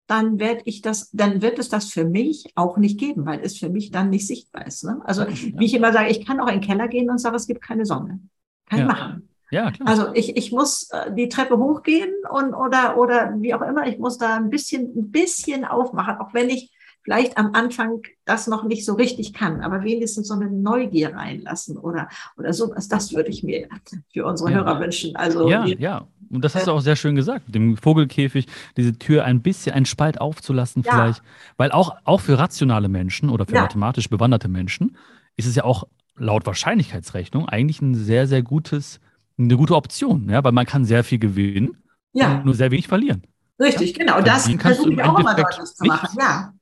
dann 0.07 0.39
werde 0.39 0.63
ich 0.65 0.83
das, 0.83 1.11
dann 1.11 1.43
wird 1.43 1.59
es 1.59 1.69
das 1.69 1.91
für 1.91 2.05
mich 2.05 2.53
auch 2.55 2.77
nicht 2.77 2.99
geben, 2.99 3.27
weil 3.27 3.41
es 3.41 3.59
für 3.59 3.69
mich 3.69 3.91
dann 3.91 4.11
nicht 4.11 4.27
sichtbar 4.27 4.67
ist. 4.67 4.85
Ne? 4.85 5.01
Also 5.05 5.27
wie 5.27 5.65
ich 5.65 5.75
immer 5.75 5.93
sage, 5.93 6.11
ich 6.11 6.25
kann 6.25 6.41
auch 6.41 6.49
in 6.49 6.61
den 6.61 6.67
Keller 6.67 6.89
gehen 6.89 7.11
und 7.11 7.19
sagen, 7.19 7.35
es 7.35 7.47
gibt 7.47 7.63
keine 7.63 7.85
Sonne. 7.85 8.21
Kann 8.69 8.81
ja. 8.81 8.87
machen. 8.87 9.29
Ja, 9.51 9.71
klar. 9.71 9.89
Also 9.89 10.13
ich, 10.15 10.37
ich 10.37 10.53
muss 10.53 10.91
äh, 10.91 11.13
die 11.13 11.29
Treppe 11.29 11.57
hochgehen 11.57 12.13
und 12.31 12.53
oder 12.53 12.97
oder 12.99 13.35
wie 13.39 13.55
auch 13.55 13.63
immer, 13.63 13.87
ich 13.87 13.99
muss 13.99 14.19
da 14.19 14.37
ein 14.37 14.51
bisschen 14.51 14.93
ein 14.97 15.13
bisschen 15.13 15.65
aufmachen, 15.65 16.17
auch 16.19 16.35
wenn 16.35 16.51
ich 16.51 16.73
vielleicht 17.07 17.39
am 17.39 17.55
Anfang 17.55 18.03
das 18.25 18.49
noch 18.49 18.65
nicht 18.65 18.85
so 18.85 18.95
richtig 18.95 19.33
kann, 19.33 19.61
aber 19.61 19.85
wenigstens 19.85 20.27
so 20.27 20.35
eine 20.35 20.51
Neugier 20.51 21.15
reinlassen 21.15 21.79
oder 21.79 22.09
oder 22.37 22.53
sowas. 22.53 22.89
Das 22.89 23.15
würde 23.15 23.31
ich 23.31 23.45
mir 23.45 23.69
für 24.13 24.27
unsere 24.27 24.51
ja. 24.51 24.57
Hörer 24.57 24.81
wünschen. 24.81 25.15
Also 25.15 25.49
ja, 25.49 25.65
ja. 25.65 26.09
Und 26.29 26.45
das 26.45 26.57
hast 26.57 26.67
du 26.67 26.73
auch 26.73 26.81
sehr 26.81 26.97
schön 26.97 27.15
gesagt, 27.15 27.55
dem 27.55 27.77
Vogelkäfig, 27.77 28.49
diese 28.77 28.99
Tür 28.99 29.25
ein 29.25 29.41
bisschen, 29.41 29.73
einen 29.73 29.87
Spalt 29.87 30.21
aufzulassen 30.21 30.83
ja. 30.83 30.93
vielleicht. 30.93 31.23
Weil 31.57 31.71
auch, 31.71 31.95
auch 32.03 32.21
für 32.21 32.37
rationale 32.37 32.89
Menschen 32.89 33.31
oder 33.31 33.47
für 33.47 33.55
ja. 33.55 33.63
mathematisch 33.63 34.11
bewanderte 34.11 34.49
Menschen 34.49 34.97
ist 35.37 35.47
es 35.47 35.55
ja 35.55 35.63
auch 35.63 35.87
laut 36.17 36.45
Wahrscheinlichkeitsrechnung 36.45 37.49
eigentlich 37.49 37.81
ein 37.81 37.95
sehr, 37.95 38.27
sehr 38.27 38.43
gutes, 38.43 38.99
eine 39.39 39.57
gute 39.57 39.77
Option, 39.77 40.29
ja, 40.29 40.43
weil 40.43 40.51
man 40.51 40.67
kann 40.67 40.85
sehr 40.85 41.05
viel 41.05 41.21
gewinnen 41.21 41.77
ja. 42.13 42.39
und 42.39 42.47
nur 42.47 42.55
sehr 42.55 42.73
wenig 42.73 42.89
verlieren. 42.89 43.23
Richtig, 43.61 43.95
genau. 43.95 44.21
Das 44.21 44.49
versuche 44.49 44.95
ich 44.95 45.03
auch 45.05 45.21
immer 45.21 45.35
deutlich 45.35 45.65
zu 45.67 45.85
machen. 45.85 46.19
Ja. 46.19 46.53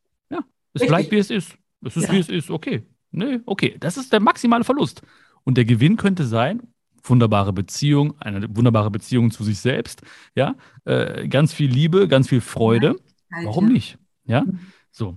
Ja, 0.74 0.80
es 0.80 0.82
Richtig. 0.82 0.88
bleibt, 0.88 1.10
wie 1.12 1.18
es 1.18 1.30
ist. 1.30 1.58
Es 1.84 1.96
ist, 1.96 2.12
wie 2.12 2.18
es 2.18 2.28
ist. 2.28 2.50
Okay. 2.50 2.82
Nee, 3.10 3.40
okay. 3.46 3.76
Das 3.78 3.96
ist 3.96 4.12
der 4.12 4.20
maximale 4.20 4.64
Verlust. 4.64 5.02
Und 5.44 5.56
der 5.56 5.64
Gewinn 5.64 5.96
könnte 5.96 6.24
sein, 6.24 6.62
wunderbare 7.02 7.52
Beziehung, 7.52 8.14
eine 8.20 8.54
wunderbare 8.56 8.90
Beziehung 8.90 9.30
zu 9.30 9.44
sich 9.44 9.58
selbst, 9.58 10.02
ja, 10.34 10.54
äh, 10.84 11.28
ganz 11.28 11.52
viel 11.52 11.70
Liebe, 11.70 12.08
ganz 12.08 12.28
viel 12.28 12.40
Freude. 12.40 12.96
Warum 13.44 13.68
nicht? 13.68 13.98
Ja, 14.24 14.42
mhm. 14.42 14.60
so. 14.90 15.16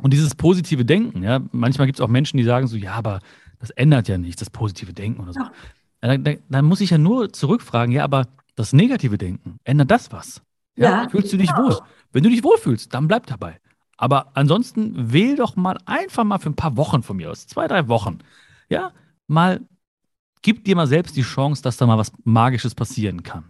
Und 0.00 0.12
dieses 0.12 0.34
positive 0.34 0.84
Denken, 0.84 1.24
ja, 1.24 1.40
manchmal 1.50 1.86
gibt 1.86 1.98
es 1.98 2.04
auch 2.04 2.08
Menschen, 2.08 2.36
die 2.36 2.44
sagen 2.44 2.68
so, 2.68 2.76
ja, 2.76 2.92
aber 2.92 3.20
das 3.58 3.70
ändert 3.70 4.06
ja 4.06 4.16
nichts, 4.16 4.38
das 4.38 4.50
positive 4.50 4.92
Denken 4.92 5.20
oder 5.20 5.32
so. 5.32 5.40
Ja. 5.40 5.52
Dann, 6.00 6.22
dann, 6.22 6.38
dann, 6.48 6.64
muss 6.64 6.80
ich 6.80 6.90
ja 6.90 6.98
nur 6.98 7.32
zurückfragen, 7.32 7.92
ja, 7.92 8.04
aber 8.04 8.28
das 8.54 8.72
negative 8.72 9.18
Denken, 9.18 9.58
ändert 9.64 9.90
das 9.90 10.12
was? 10.12 10.40
Ja, 10.76 11.02
ja 11.02 11.08
fühlst 11.08 11.32
du 11.32 11.36
dich 11.36 11.52
genau. 11.52 11.70
wohl? 11.70 11.78
Wenn 12.12 12.22
du 12.22 12.30
dich 12.30 12.44
wohlfühlst, 12.44 12.94
dann 12.94 13.08
bleib 13.08 13.26
dabei. 13.26 13.58
Aber 13.98 14.30
ansonsten 14.34 15.12
wähl 15.12 15.36
doch 15.36 15.56
mal 15.56 15.76
einfach 15.84 16.24
mal 16.24 16.38
für 16.38 16.48
ein 16.48 16.56
paar 16.56 16.76
Wochen 16.76 17.02
von 17.02 17.16
mir 17.16 17.30
aus, 17.30 17.46
zwei, 17.46 17.66
drei 17.66 17.88
Wochen, 17.88 18.18
ja, 18.70 18.92
mal 19.26 19.60
gib 20.40 20.64
dir 20.64 20.76
mal 20.76 20.86
selbst 20.86 21.16
die 21.16 21.22
Chance, 21.22 21.62
dass 21.62 21.76
da 21.76 21.86
mal 21.86 21.98
was 21.98 22.12
Magisches 22.24 22.74
passieren 22.74 23.22
kann. 23.22 23.44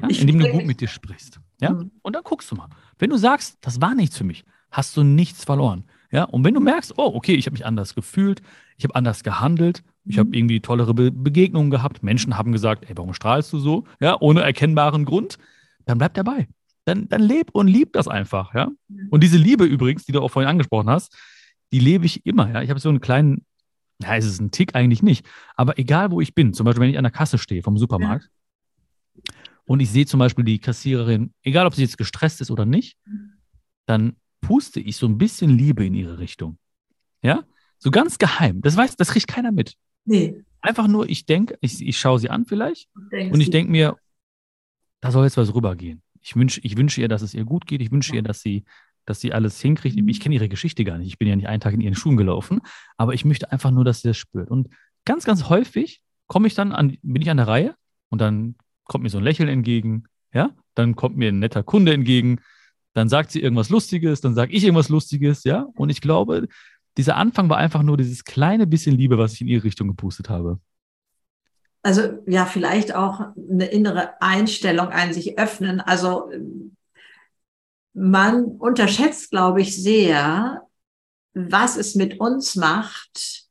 Ja? 0.00 0.08
Indem 0.08 0.38
du 0.38 0.50
gut 0.50 0.64
mit 0.64 0.80
dir 0.80 0.88
sprichst. 0.88 1.40
Ja? 1.60 1.72
Mhm. 1.72 1.90
Und 2.02 2.16
dann 2.16 2.22
guckst 2.24 2.50
du 2.50 2.56
mal. 2.56 2.68
Wenn 2.98 3.10
du 3.10 3.16
sagst, 3.16 3.58
das 3.60 3.80
war 3.80 3.94
nichts 3.94 4.16
für 4.16 4.24
mich, 4.24 4.44
hast 4.70 4.96
du 4.96 5.02
nichts 5.02 5.44
verloren. 5.44 5.84
Ja? 6.10 6.24
Und 6.24 6.42
wenn 6.44 6.54
du 6.54 6.60
merkst, 6.60 6.94
oh, 6.96 7.12
okay, 7.14 7.34
ich 7.34 7.46
habe 7.46 7.52
mich 7.52 7.66
anders 7.66 7.94
gefühlt, 7.94 8.42
ich 8.78 8.84
habe 8.84 8.94
anders 8.94 9.22
gehandelt, 9.22 9.84
ich 10.04 10.18
habe 10.18 10.28
mhm. 10.28 10.34
irgendwie 10.34 10.60
tollere 10.60 10.94
Be 10.94 11.12
Begegnungen 11.12 11.70
gehabt, 11.70 12.02
Menschen 12.02 12.36
haben 12.36 12.52
gesagt, 12.52 12.88
ey, 12.88 12.96
warum 12.96 13.14
strahlst 13.14 13.52
du 13.52 13.58
so? 13.58 13.84
Ja, 14.00 14.16
ohne 14.20 14.42
erkennbaren 14.42 15.04
Grund, 15.04 15.38
dann 15.84 15.98
bleib 15.98 16.14
dabei. 16.14 16.48
Dann, 16.84 17.08
dann 17.08 17.22
leb 17.22 17.50
und 17.52 17.68
lieb 17.68 17.92
das 17.92 18.08
einfach, 18.08 18.54
ja. 18.54 18.70
Mhm. 18.88 19.08
Und 19.10 19.22
diese 19.22 19.36
Liebe 19.36 19.64
übrigens, 19.64 20.04
die 20.04 20.12
du 20.12 20.20
auch 20.20 20.30
vorhin 20.30 20.48
angesprochen 20.48 20.90
hast, 20.90 21.16
die 21.72 21.78
lebe 21.78 22.06
ich 22.06 22.26
immer, 22.26 22.50
ja. 22.50 22.62
Ich 22.62 22.70
habe 22.70 22.80
so 22.80 22.88
einen 22.88 23.00
kleinen 23.00 23.44
ja, 24.02 24.16
ist 24.16 24.26
es 24.26 24.40
ein 24.40 24.50
Tick 24.50 24.74
eigentlich 24.74 25.02
nicht. 25.02 25.26
Aber 25.56 25.78
egal, 25.78 26.10
wo 26.10 26.20
ich 26.20 26.34
bin, 26.34 26.52
zum 26.54 26.64
Beispiel, 26.64 26.82
wenn 26.82 26.90
ich 26.90 26.98
an 26.98 27.04
der 27.04 27.12
Kasse 27.12 27.38
stehe 27.38 27.62
vom 27.62 27.78
Supermarkt 27.78 28.28
ja. 29.14 29.34
und 29.64 29.80
ich 29.80 29.90
sehe 29.90 30.06
zum 30.06 30.18
Beispiel 30.18 30.44
die 30.44 30.58
Kassiererin, 30.58 31.32
egal 31.42 31.66
ob 31.66 31.74
sie 31.74 31.82
jetzt 31.82 31.98
gestresst 31.98 32.40
ist 32.40 32.50
oder 32.50 32.64
nicht, 32.64 32.96
dann 33.86 34.16
puste 34.40 34.80
ich 34.80 34.96
so 34.96 35.06
ein 35.06 35.18
bisschen 35.18 35.50
Liebe 35.50 35.86
in 35.86 35.94
ihre 35.94 36.18
Richtung. 36.18 36.58
Ja? 37.22 37.44
So 37.78 37.90
ganz 37.90 38.18
geheim. 38.18 38.60
Das 38.60 38.76
weiß, 38.76 38.96
das 38.96 39.10
kriegt 39.10 39.28
keiner 39.28 39.52
mit. 39.52 39.74
Nee. 40.04 40.42
Einfach 40.60 40.88
nur, 40.88 41.08
ich 41.08 41.26
denke, 41.26 41.56
ich, 41.60 41.84
ich 41.84 41.98
schaue 41.98 42.18
sie 42.18 42.30
an 42.30 42.46
vielleicht 42.46 42.88
und 42.94 43.40
ich 43.40 43.50
denke 43.50 43.70
mir, 43.70 43.96
da 45.00 45.10
soll 45.10 45.24
jetzt 45.24 45.36
was 45.36 45.54
rübergehen. 45.54 46.02
Ich 46.22 46.36
wünsche 46.36 46.60
ich 46.62 46.76
wünsch 46.76 46.98
ihr, 46.98 47.08
dass 47.08 47.22
es 47.22 47.34
ihr 47.34 47.44
gut 47.44 47.66
geht. 47.66 47.82
Ich 47.82 47.90
wünsche 47.90 48.14
ihr, 48.14 48.22
dass 48.22 48.40
sie 48.40 48.64
dass 49.04 49.20
sie 49.20 49.32
alles 49.32 49.60
hinkriegt. 49.60 49.98
Ich 49.98 50.20
kenne 50.20 50.34
ihre 50.34 50.48
Geschichte 50.48 50.84
gar 50.84 50.98
nicht. 50.98 51.08
Ich 51.08 51.18
bin 51.18 51.28
ja 51.28 51.36
nicht 51.36 51.48
einen 51.48 51.60
Tag 51.60 51.74
in 51.74 51.80
ihren 51.80 51.94
Schuhen 51.94 52.16
gelaufen, 52.16 52.60
aber 52.96 53.14
ich 53.14 53.24
möchte 53.24 53.50
einfach 53.50 53.70
nur, 53.70 53.84
dass 53.84 54.02
sie 54.02 54.08
das 54.08 54.16
spürt. 54.16 54.50
Und 54.50 54.68
ganz, 55.04 55.24
ganz 55.24 55.48
häufig 55.48 56.02
komme 56.26 56.46
ich 56.46 56.54
dann 56.54 56.72
an, 56.72 56.96
bin 57.02 57.22
ich 57.22 57.30
an 57.30 57.36
der 57.36 57.48
Reihe 57.48 57.74
und 58.10 58.20
dann 58.20 58.54
kommt 58.84 59.02
mir 59.02 59.10
so 59.10 59.18
ein 59.18 59.24
Lächeln 59.24 59.48
entgegen, 59.48 60.04
ja, 60.32 60.50
dann 60.74 60.96
kommt 60.96 61.16
mir 61.16 61.28
ein 61.28 61.38
netter 61.38 61.62
Kunde 61.62 61.92
entgegen, 61.92 62.40
dann 62.94 63.08
sagt 63.08 63.30
sie 63.30 63.40
irgendwas 63.40 63.70
Lustiges, 63.70 64.20
dann 64.20 64.34
sage 64.34 64.52
ich 64.52 64.64
irgendwas 64.64 64.88
Lustiges, 64.88 65.44
ja. 65.44 65.66
Und 65.74 65.90
ich 65.90 66.00
glaube, 66.00 66.48
dieser 66.96 67.16
Anfang 67.16 67.48
war 67.48 67.56
einfach 67.56 67.82
nur 67.82 67.96
dieses 67.96 68.24
kleine 68.24 68.66
bisschen 68.66 68.96
Liebe, 68.96 69.18
was 69.18 69.34
ich 69.34 69.40
in 69.40 69.48
ihre 69.48 69.64
Richtung 69.64 69.88
gepustet 69.88 70.28
habe. 70.28 70.60
Also 71.82 72.18
ja, 72.26 72.46
vielleicht 72.46 72.94
auch 72.94 73.32
eine 73.36 73.66
innere 73.66 74.20
Einstellung, 74.20 74.88
ein 74.88 75.12
sich 75.12 75.38
öffnen. 75.38 75.80
Also 75.80 76.30
man 77.92 78.44
unterschätzt, 78.44 79.30
glaube 79.30 79.60
ich, 79.60 79.82
sehr, 79.82 80.62
was 81.34 81.76
es 81.76 81.94
mit 81.94 82.20
uns 82.20 82.56
macht, 82.56 83.46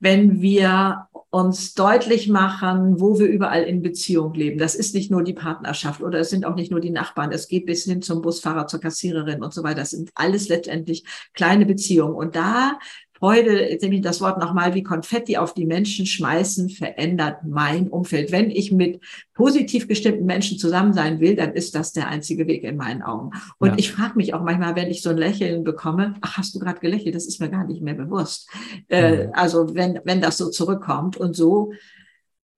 wenn 0.00 0.40
wir 0.40 1.08
uns 1.30 1.74
deutlich 1.74 2.28
machen, 2.28 3.00
wo 3.00 3.20
wir 3.20 3.26
überall 3.26 3.62
in 3.62 3.82
Beziehung 3.82 4.34
leben. 4.34 4.58
Das 4.58 4.74
ist 4.74 4.94
nicht 4.94 5.12
nur 5.12 5.22
die 5.22 5.32
Partnerschaft 5.32 6.02
oder 6.02 6.18
es 6.18 6.30
sind 6.30 6.44
auch 6.44 6.56
nicht 6.56 6.72
nur 6.72 6.80
die 6.80 6.90
Nachbarn. 6.90 7.30
Es 7.30 7.46
geht 7.46 7.66
bis 7.66 7.84
hin 7.84 8.02
zum 8.02 8.20
Busfahrer, 8.20 8.66
zur 8.66 8.80
Kassiererin 8.80 9.42
und 9.42 9.54
so 9.54 9.62
weiter. 9.62 9.80
Das 9.80 9.90
sind 9.90 10.10
alles 10.16 10.48
letztendlich 10.48 11.04
kleine 11.32 11.66
Beziehungen. 11.66 12.14
Und 12.14 12.34
da 12.34 12.78
Freude, 13.20 13.68
jetzt 13.68 13.82
nehme 13.82 13.96
ich 13.96 14.00
das 14.00 14.22
Wort 14.22 14.38
nochmal, 14.38 14.74
wie 14.74 14.82
Konfetti 14.82 15.36
auf 15.36 15.52
die 15.52 15.66
Menschen 15.66 16.06
schmeißen, 16.06 16.70
verändert 16.70 17.44
mein 17.44 17.88
Umfeld. 17.88 18.32
Wenn 18.32 18.50
ich 18.50 18.72
mit 18.72 19.00
positiv 19.34 19.86
gestimmten 19.88 20.24
Menschen 20.24 20.58
zusammen 20.58 20.94
sein 20.94 21.20
will, 21.20 21.36
dann 21.36 21.52
ist 21.52 21.74
das 21.74 21.92
der 21.92 22.08
einzige 22.08 22.46
Weg 22.46 22.64
in 22.64 22.76
meinen 22.76 23.02
Augen. 23.02 23.32
Und 23.58 23.68
ja. 23.68 23.74
ich 23.76 23.92
frage 23.92 24.16
mich 24.16 24.32
auch 24.32 24.42
manchmal, 24.42 24.74
wenn 24.74 24.90
ich 24.90 25.02
so 25.02 25.10
ein 25.10 25.18
Lächeln 25.18 25.64
bekomme, 25.64 26.14
ach, 26.22 26.38
hast 26.38 26.54
du 26.54 26.58
gerade 26.58 26.80
gelächelt? 26.80 27.14
Das 27.14 27.26
ist 27.26 27.40
mir 27.40 27.50
gar 27.50 27.66
nicht 27.66 27.82
mehr 27.82 27.94
bewusst. 27.94 28.48
Äh, 28.88 29.28
also 29.34 29.74
wenn, 29.74 30.00
wenn 30.04 30.22
das 30.22 30.38
so 30.38 30.48
zurückkommt 30.48 31.18
und 31.18 31.36
so 31.36 31.72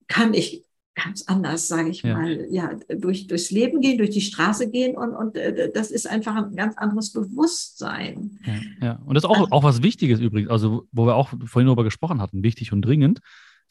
kann 0.06 0.32
ich 0.32 0.64
ganz 0.94 1.24
anders, 1.26 1.68
sage 1.68 1.88
ich 1.88 2.02
ja. 2.02 2.14
mal, 2.16 2.46
ja, 2.50 2.70
durch, 2.88 3.26
durchs 3.26 3.50
Leben 3.50 3.80
gehen, 3.80 3.98
durch 3.98 4.10
die 4.10 4.20
Straße 4.20 4.70
gehen 4.70 4.96
und, 4.96 5.14
und 5.14 5.36
äh, 5.36 5.70
das 5.72 5.90
ist 5.90 6.06
einfach 6.06 6.36
ein 6.36 6.54
ganz 6.54 6.76
anderes 6.76 7.12
Bewusstsein. 7.12 8.38
Ja, 8.44 8.86
ja. 8.86 8.92
und 9.04 9.14
das 9.14 9.24
ist 9.24 9.30
auch, 9.30 9.38
also, 9.38 9.50
auch 9.50 9.62
was 9.62 9.82
Wichtiges 9.82 10.20
übrigens, 10.20 10.50
also 10.50 10.86
wo 10.92 11.06
wir 11.06 11.14
auch 11.14 11.30
vorhin 11.44 11.66
darüber 11.66 11.84
gesprochen 11.84 12.20
hatten, 12.20 12.42
wichtig 12.42 12.72
und 12.72 12.82
dringend, 12.82 13.20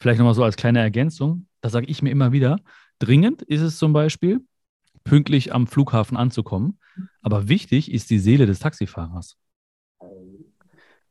vielleicht 0.00 0.18
nochmal 0.18 0.34
so 0.34 0.42
als 0.42 0.56
kleine 0.56 0.80
Ergänzung, 0.80 1.46
da 1.60 1.70
sage 1.70 1.86
ich 1.86 2.02
mir 2.02 2.10
immer 2.10 2.32
wieder, 2.32 2.58
dringend 2.98 3.42
ist 3.42 3.60
es 3.60 3.78
zum 3.78 3.92
Beispiel, 3.92 4.40
pünktlich 5.04 5.52
am 5.54 5.66
Flughafen 5.66 6.16
anzukommen, 6.16 6.78
aber 7.22 7.48
wichtig 7.48 7.90
ist 7.90 8.10
die 8.10 8.18
Seele 8.18 8.46
des 8.46 8.58
Taxifahrers. 8.58 9.36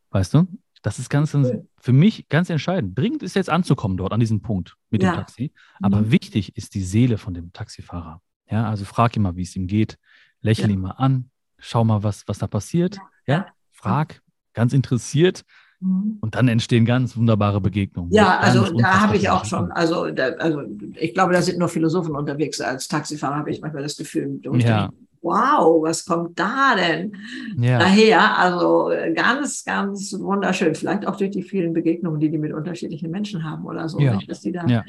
Weißt 0.09 0.33
du? 0.33 0.47
Das 0.81 0.97
ist 0.97 1.09
ganz, 1.09 1.37
für 1.77 1.93
mich 1.93 2.27
ganz 2.29 2.49
entscheidend. 2.49 2.97
Dringend 2.97 3.21
ist 3.21 3.35
jetzt 3.35 3.49
anzukommen 3.49 3.97
dort 3.97 4.13
an 4.13 4.19
diesem 4.19 4.41
Punkt 4.41 4.77
mit 4.89 5.03
ja. 5.03 5.11
dem 5.11 5.15
Taxi. 5.17 5.53
Aber 5.81 6.01
mhm. 6.01 6.11
wichtig 6.11 6.57
ist 6.57 6.73
die 6.73 6.81
Seele 6.81 7.17
von 7.17 7.33
dem 7.33 7.53
Taxifahrer. 7.53 8.21
Ja, 8.49 8.67
also 8.69 8.85
frag 8.85 9.15
ihn 9.15 9.21
mal, 9.21 9.35
wie 9.35 9.43
es 9.43 9.55
ihm 9.55 9.67
geht. 9.67 9.97
Lächel 10.41 10.69
ja. 10.69 10.73
ihn 10.73 10.81
mal 10.81 10.91
an. 10.91 11.29
Schau 11.59 11.83
mal, 11.83 12.01
was, 12.03 12.27
was 12.27 12.39
da 12.39 12.47
passiert. 12.47 12.97
Ja, 13.27 13.35
ja? 13.35 13.45
frag, 13.69 14.21
ganz 14.53 14.73
interessiert. 14.73 15.45
Mhm. 15.81 16.17
Und 16.21 16.35
dann 16.35 16.47
entstehen 16.47 16.85
ganz 16.85 17.17
wunderbare 17.17 17.59
Begegnungen. 17.59 18.11
Ja, 18.11 18.39
also 18.39 18.71
da 18.77 19.01
habe 19.01 19.17
ich 19.17 19.29
auch 19.29 19.45
schon, 19.45 19.71
also, 19.71 20.09
da, 20.11 20.29
also 20.39 20.61
ich 20.95 21.13
glaube, 21.13 21.33
da 21.33 21.41
sind 21.41 21.59
nur 21.59 21.69
Philosophen 21.69 22.15
unterwegs. 22.15 22.61
Als 22.61 22.87
Taxifahrer 22.87 23.35
habe 23.35 23.51
ich 23.51 23.61
manchmal 23.61 23.83
das 23.83 23.97
Gefühl, 23.97 24.39
ja 24.59 24.89
wow, 25.21 25.81
was 25.83 26.05
kommt 26.05 26.37
da 26.39 26.75
denn 26.75 27.15
ja. 27.57 27.79
daher? 27.79 28.37
Also 28.37 28.91
ganz, 29.15 29.63
ganz 29.63 30.13
wunderschön. 30.19 30.75
Vielleicht 30.75 31.05
auch 31.05 31.15
durch 31.15 31.31
die 31.31 31.43
vielen 31.43 31.73
Begegnungen, 31.73 32.19
die 32.19 32.29
die 32.29 32.37
mit 32.37 32.53
unterschiedlichen 32.53 33.11
Menschen 33.11 33.43
haben 33.43 33.65
oder 33.65 33.87
so. 33.87 33.99
Ja. 33.99 34.19
Dass 34.27 34.41
die 34.41 34.51
da, 34.51 34.65
ja. 34.65 34.83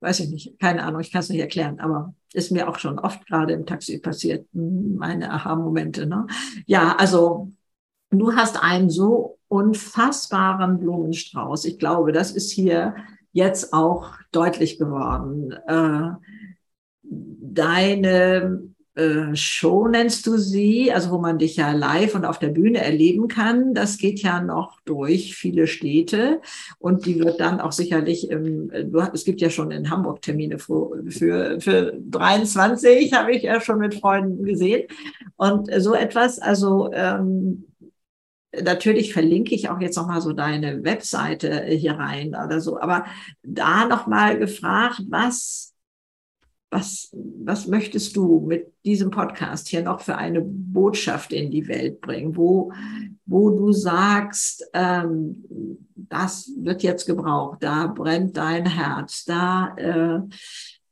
weiß 0.00 0.20
ich 0.20 0.30
nicht, 0.30 0.58
keine 0.60 0.82
Ahnung, 0.84 1.00
ich 1.00 1.10
kann 1.10 1.20
es 1.20 1.30
nicht 1.30 1.40
erklären, 1.40 1.80
aber 1.80 2.14
ist 2.32 2.52
mir 2.52 2.68
auch 2.68 2.78
schon 2.78 2.98
oft 2.98 3.26
gerade 3.26 3.54
im 3.54 3.64
Taxi 3.64 3.98
passiert, 3.98 4.46
meine 4.52 5.32
Aha-Momente. 5.32 6.06
Ne? 6.06 6.26
Ja, 6.66 6.94
also 6.96 7.50
du 8.10 8.34
hast 8.34 8.62
einen 8.62 8.90
so 8.90 9.37
unfassbaren 9.48 10.78
Blumenstrauß. 10.78 11.64
Ich 11.64 11.78
glaube, 11.78 12.12
das 12.12 12.32
ist 12.32 12.50
hier 12.50 12.94
jetzt 13.32 13.72
auch 13.72 14.12
deutlich 14.32 14.78
geworden. 14.78 15.52
Äh, 15.66 16.10
deine 17.02 18.62
äh, 18.98 19.36
Show 19.36 19.86
nennst 19.86 20.26
du 20.26 20.36
sie, 20.38 20.92
also 20.92 21.12
wo 21.12 21.18
man 21.18 21.38
dich 21.38 21.56
ja 21.56 21.70
live 21.70 22.16
und 22.16 22.24
auf 22.24 22.40
der 22.40 22.48
Bühne 22.48 22.78
erleben 22.78 23.28
kann. 23.28 23.72
Das 23.72 23.96
geht 23.96 24.20
ja 24.20 24.42
noch 24.42 24.80
durch 24.84 25.36
viele 25.36 25.68
Städte 25.68 26.40
und 26.80 27.06
die 27.06 27.20
wird 27.20 27.38
dann 27.38 27.60
auch 27.60 27.70
sicherlich, 27.70 28.28
im, 28.28 28.70
es 29.14 29.24
gibt 29.24 29.40
ja 29.40 29.50
schon 29.50 29.70
in 29.70 29.88
Hamburg 29.88 30.20
Termine 30.22 30.58
für, 30.58 31.04
für, 31.08 31.60
für 31.60 31.92
23, 32.10 33.12
habe 33.12 33.32
ich 33.32 33.44
ja 33.44 33.60
schon 33.60 33.78
mit 33.78 33.94
Freunden 33.94 34.44
gesehen. 34.44 34.88
Und 35.36 35.70
so 35.78 35.94
etwas, 35.94 36.40
also 36.40 36.90
ähm, 36.92 37.67
Natürlich 38.52 39.12
verlinke 39.12 39.54
ich 39.54 39.68
auch 39.68 39.80
jetzt 39.80 39.96
nochmal 39.96 40.20
so 40.20 40.32
deine 40.32 40.82
Webseite 40.84 41.64
hier 41.66 41.92
rein 41.92 42.28
oder 42.28 42.60
so, 42.60 42.80
aber 42.80 43.04
da 43.42 43.86
nochmal 43.86 44.38
gefragt, 44.38 45.02
was 45.08 45.68
was, 46.70 47.10
was 47.12 47.66
möchtest 47.66 48.16
du 48.16 48.40
mit 48.40 48.72
diesem 48.84 49.10
Podcast 49.10 49.68
hier 49.68 49.82
noch 49.82 50.00
für 50.00 50.16
eine 50.16 50.42
Botschaft 50.42 51.32
in 51.32 51.50
die 51.50 51.66
Welt 51.68 52.00
bringen, 52.00 52.36
wo, 52.36 52.72
wo 53.26 53.50
du 53.50 53.72
sagst, 53.72 54.68
ähm, 54.74 55.44
das 55.94 56.50
wird 56.58 56.82
jetzt 56.82 57.06
gebraucht, 57.06 57.62
da 57.62 57.86
brennt 57.86 58.36
dein 58.36 58.66
Herz, 58.66 59.24
da 59.24 59.74
äh, 59.76 60.20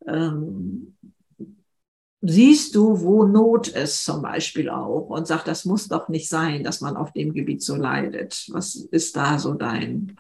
ähm, 0.07 0.96
siehst 2.21 2.75
du, 2.75 3.01
wo 3.01 3.25
Not 3.25 3.69
ist 3.69 4.05
zum 4.05 4.23
Beispiel 4.23 4.69
auch 4.69 5.09
und 5.09 5.27
sag, 5.27 5.45
das 5.45 5.64
muss 5.64 5.89
doch 5.89 6.09
nicht 6.09 6.29
sein, 6.29 6.64
dass 6.64 6.81
man 6.81 6.97
auf 6.97 7.12
dem 7.12 7.33
Gebiet 7.33 7.62
so 7.62 7.77
leidet. 7.77 8.47
Was 8.51 8.75
ist 8.75 9.17
da 9.17 9.39
so 9.39 9.55
dein? 9.55 10.17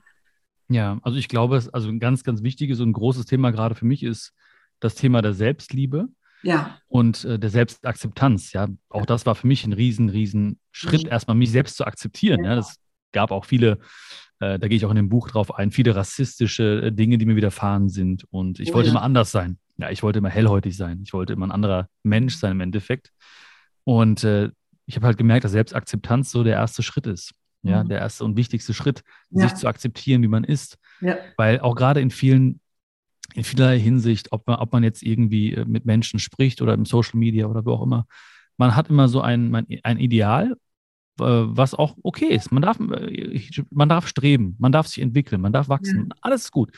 Ja, 0.68 0.98
also 1.02 1.18
ich 1.18 1.28
glaube, 1.28 1.62
also 1.72 1.88
ein 1.88 2.00
ganz, 2.00 2.24
ganz 2.24 2.42
wichtiges 2.42 2.80
und 2.80 2.92
großes 2.92 3.26
Thema 3.26 3.50
gerade 3.50 3.74
für 3.74 3.86
mich 3.86 4.02
ist, 4.02 4.32
das 4.80 4.94
Thema 4.94 5.22
der 5.22 5.32
Selbstliebe 5.32 6.08
ja. 6.42 6.78
und 6.88 7.24
äh, 7.24 7.38
der 7.38 7.50
Selbstakzeptanz. 7.50 8.52
Ja, 8.52 8.68
auch 8.88 9.06
das 9.06 9.26
war 9.26 9.34
für 9.34 9.46
mich 9.46 9.64
ein 9.64 9.72
riesen, 9.72 10.08
riesen 10.08 10.58
Schritt, 10.72 11.04
mhm. 11.04 11.10
erstmal 11.10 11.36
mich 11.36 11.50
selbst 11.50 11.76
zu 11.76 11.86
akzeptieren. 11.86 12.44
Ja, 12.44 12.56
das 12.56 12.76
gab 13.12 13.30
auch 13.30 13.44
viele, 13.44 13.78
äh, 14.40 14.58
da 14.58 14.68
gehe 14.68 14.76
ich 14.76 14.84
auch 14.84 14.90
in 14.90 14.96
dem 14.96 15.08
Buch 15.08 15.30
drauf 15.30 15.54
ein, 15.54 15.70
viele 15.70 15.96
rassistische 15.96 16.86
äh, 16.86 16.92
Dinge, 16.92 17.16
die 17.16 17.26
mir 17.26 17.36
widerfahren 17.36 17.88
sind. 17.88 18.24
Und 18.30 18.60
ich 18.60 18.70
oh, 18.70 18.74
wollte 18.74 18.88
ja. 18.88 18.92
immer 18.92 19.02
anders 19.02 19.30
sein. 19.30 19.58
Ja, 19.78 19.90
ich 19.90 20.02
wollte 20.02 20.18
immer 20.18 20.30
hellhäutig 20.30 20.76
sein. 20.76 21.00
Ich 21.04 21.12
wollte 21.12 21.32
immer 21.32 21.46
ein 21.46 21.52
anderer 21.52 21.88
Mensch 22.02 22.36
sein 22.36 22.52
im 22.52 22.60
Endeffekt. 22.60 23.12
Und 23.84 24.24
äh, 24.24 24.50
ich 24.86 24.96
habe 24.96 25.06
halt 25.06 25.18
gemerkt, 25.18 25.44
dass 25.44 25.52
Selbstakzeptanz 25.52 26.30
so 26.30 26.44
der 26.44 26.54
erste 26.54 26.82
Schritt 26.82 27.06
ist. 27.06 27.34
Ja, 27.62 27.82
mhm. 27.82 27.88
der 27.88 27.98
erste 27.98 28.24
und 28.24 28.36
wichtigste 28.36 28.74
Schritt, 28.74 29.02
ja. 29.30 29.48
sich 29.48 29.58
zu 29.58 29.66
akzeptieren, 29.66 30.22
wie 30.22 30.28
man 30.28 30.44
ist. 30.44 30.78
Ja. 31.00 31.16
Weil 31.36 31.60
auch 31.60 31.74
gerade 31.74 32.00
in 32.00 32.10
vielen 32.10 32.60
in 33.34 33.44
vielerlei 33.44 33.78
Hinsicht, 33.78 34.32
ob 34.32 34.46
man, 34.46 34.56
ob 34.56 34.72
man 34.72 34.82
jetzt 34.82 35.02
irgendwie 35.02 35.52
äh, 35.52 35.64
mit 35.64 35.84
Menschen 35.84 36.18
spricht 36.18 36.62
oder 36.62 36.74
im 36.74 36.84
Social 36.84 37.18
Media 37.18 37.46
oder 37.46 37.64
wo 37.64 37.72
auch 37.72 37.82
immer. 37.82 38.06
Man 38.56 38.74
hat 38.74 38.88
immer 38.88 39.08
so 39.08 39.20
ein, 39.20 39.54
ein 39.82 39.98
Ideal, 39.98 40.56
äh, 41.20 41.24
was 41.24 41.74
auch 41.74 41.96
okay 42.02 42.28
ist. 42.28 42.50
Man 42.52 42.62
darf, 42.62 42.78
äh, 42.80 43.40
man 43.70 43.88
darf 43.88 44.08
streben, 44.08 44.56
man 44.58 44.72
darf 44.72 44.86
sich 44.86 45.02
entwickeln, 45.02 45.40
man 45.40 45.52
darf 45.52 45.68
wachsen. 45.68 46.08
Ja. 46.10 46.16
Alles 46.22 46.44
ist 46.44 46.52
gut. 46.52 46.72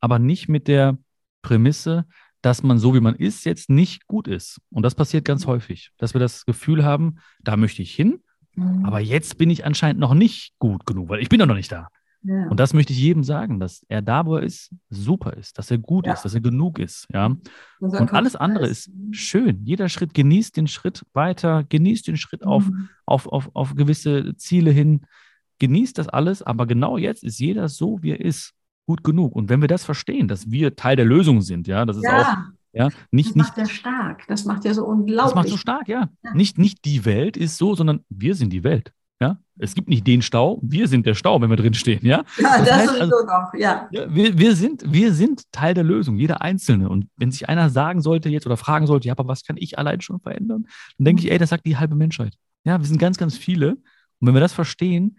Aber 0.00 0.18
nicht 0.18 0.48
mit 0.48 0.68
der 0.68 0.96
Prämisse, 1.42 2.06
dass 2.42 2.62
man 2.62 2.78
so 2.78 2.94
wie 2.94 3.00
man 3.00 3.14
ist, 3.14 3.44
jetzt 3.44 3.70
nicht 3.70 4.06
gut 4.06 4.28
ist. 4.28 4.60
Und 4.70 4.82
das 4.82 4.94
passiert 4.94 5.24
ganz 5.24 5.46
häufig, 5.46 5.90
dass 5.98 6.14
wir 6.14 6.20
das 6.20 6.44
Gefühl 6.46 6.84
haben, 6.84 7.16
da 7.40 7.56
möchte 7.56 7.82
ich 7.82 7.94
hin, 7.94 8.20
mhm. 8.54 8.84
aber 8.84 9.00
jetzt 9.00 9.38
bin 9.38 9.50
ich 9.50 9.64
anscheinend 9.64 10.00
noch 10.00 10.14
nicht 10.14 10.54
gut 10.58 10.86
genug, 10.86 11.08
weil 11.08 11.20
ich 11.20 11.28
bin 11.28 11.40
doch 11.40 11.46
noch 11.46 11.54
nicht 11.54 11.72
da. 11.72 11.88
Ja. 12.22 12.48
Und 12.48 12.58
das 12.58 12.74
möchte 12.74 12.92
ich 12.92 12.98
jedem 12.98 13.22
sagen, 13.22 13.60
dass 13.60 13.84
er 13.88 14.02
da, 14.02 14.26
wo 14.26 14.36
er 14.36 14.42
ist, 14.42 14.74
super 14.90 15.34
ist, 15.34 15.56
dass 15.56 15.70
er 15.70 15.78
gut 15.78 16.06
ja. 16.06 16.14
ist, 16.14 16.24
dass 16.24 16.34
er 16.34 16.40
genug 16.40 16.78
ist. 16.78 17.06
Ja? 17.12 17.36
Und 17.80 18.12
alles 18.12 18.34
andere 18.34 18.66
ist 18.66 18.90
schön. 19.12 19.64
Jeder 19.64 19.88
Schritt, 19.88 20.14
genießt 20.14 20.56
den 20.56 20.66
Schritt 20.66 21.06
weiter, 21.12 21.64
genießt 21.68 22.08
den 22.08 22.16
Schritt 22.16 22.44
mhm. 22.44 22.48
auf, 22.48 22.70
auf, 23.06 23.26
auf, 23.28 23.50
auf 23.54 23.74
gewisse 23.74 24.34
Ziele 24.36 24.72
hin, 24.72 25.02
genießt 25.60 25.98
das 25.98 26.08
alles, 26.08 26.42
aber 26.42 26.66
genau 26.66 26.98
jetzt 26.98 27.22
ist 27.22 27.38
jeder 27.38 27.68
so, 27.68 28.02
wie 28.02 28.10
er 28.10 28.20
ist, 28.20 28.54
gut 28.88 29.04
genug. 29.04 29.36
Und 29.36 29.50
wenn 29.50 29.60
wir 29.60 29.68
das 29.68 29.84
verstehen, 29.84 30.28
dass 30.28 30.50
wir 30.50 30.74
Teil 30.74 30.96
der 30.96 31.04
Lösung 31.04 31.42
sind, 31.42 31.68
ja, 31.68 31.84
das 31.84 31.98
ist 31.98 32.04
ja. 32.04 32.22
auch 32.22 32.36
ja, 32.72 32.88
nicht, 33.10 33.30
das 33.30 33.36
macht 33.36 33.56
nicht, 33.56 33.68
ja 33.68 33.74
stark. 33.74 34.26
Das 34.28 34.44
macht 34.44 34.64
ja 34.64 34.72
so 34.72 34.84
unglaublich. 34.84 35.24
Das 35.24 35.34
macht 35.34 35.48
so 35.48 35.56
stark, 35.56 35.88
ja. 35.88 36.08
ja. 36.22 36.34
Nicht, 36.34 36.58
nicht 36.58 36.84
die 36.84 37.04
Welt 37.04 37.36
ist 37.36 37.58
so, 37.58 37.74
sondern 37.74 38.04
wir 38.08 38.34
sind 38.34 38.52
die 38.52 38.64
Welt. 38.64 38.92
Ja, 39.20 39.38
es 39.58 39.74
gibt 39.74 39.88
nicht 39.88 40.06
den 40.06 40.22
Stau, 40.22 40.60
wir 40.62 40.86
sind 40.86 41.04
der 41.04 41.14
Stau, 41.14 41.40
wenn 41.42 41.50
wir 41.50 41.56
drin 41.56 41.74
stehen. 41.74 42.06
Ja, 42.06 42.18
ja 42.38 42.58
das, 42.58 42.68
das 42.68 42.76
heißt, 42.78 43.00
also, 43.00 43.16
noch, 43.26 43.52
ja. 43.58 43.88
ja 43.90 44.14
wir, 44.14 44.38
wir, 44.38 44.54
sind, 44.54 44.84
wir 44.86 45.12
sind 45.12 45.42
Teil 45.50 45.74
der 45.74 45.82
Lösung, 45.84 46.16
jeder 46.16 46.40
Einzelne. 46.40 46.88
Und 46.88 47.08
wenn 47.16 47.30
sich 47.30 47.48
einer 47.48 47.68
sagen 47.68 48.00
sollte 48.00 48.28
jetzt 48.28 48.46
oder 48.46 48.56
fragen 48.56 48.86
sollte, 48.86 49.08
ja, 49.08 49.14
aber 49.14 49.26
was 49.26 49.44
kann 49.44 49.56
ich 49.58 49.76
allein 49.76 50.00
schon 50.00 50.20
verändern? 50.20 50.66
Dann 50.96 51.04
denke 51.04 51.22
ich, 51.22 51.32
ey, 51.32 51.38
das 51.38 51.50
sagt 51.50 51.66
die 51.66 51.76
halbe 51.76 51.96
Menschheit. 51.96 52.34
Ja, 52.64 52.78
wir 52.78 52.86
sind 52.86 52.98
ganz, 52.98 53.18
ganz 53.18 53.36
viele. 53.36 53.72
Und 54.20 54.28
wenn 54.28 54.34
wir 54.34 54.40
das 54.40 54.52
verstehen 54.52 55.18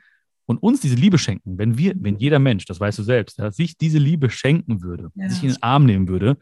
und 0.50 0.58
uns 0.64 0.82
diese 0.82 0.96
Liebe 0.96 1.20
schenken, 1.20 1.60
wenn 1.60 1.78
wir, 1.78 1.94
wenn 1.96 2.18
jeder 2.18 2.40
Mensch, 2.40 2.66
das 2.66 2.80
weißt 2.80 2.98
du 2.98 3.04
selbst, 3.04 3.38
ja, 3.38 3.52
sich 3.52 3.78
diese 3.78 4.00
Liebe 4.00 4.32
schenken 4.32 4.82
würde, 4.82 5.12
ja. 5.14 5.30
sich 5.30 5.44
in 5.44 5.50
den 5.50 5.62
Arm 5.62 5.86
nehmen 5.86 6.08
würde, 6.08 6.38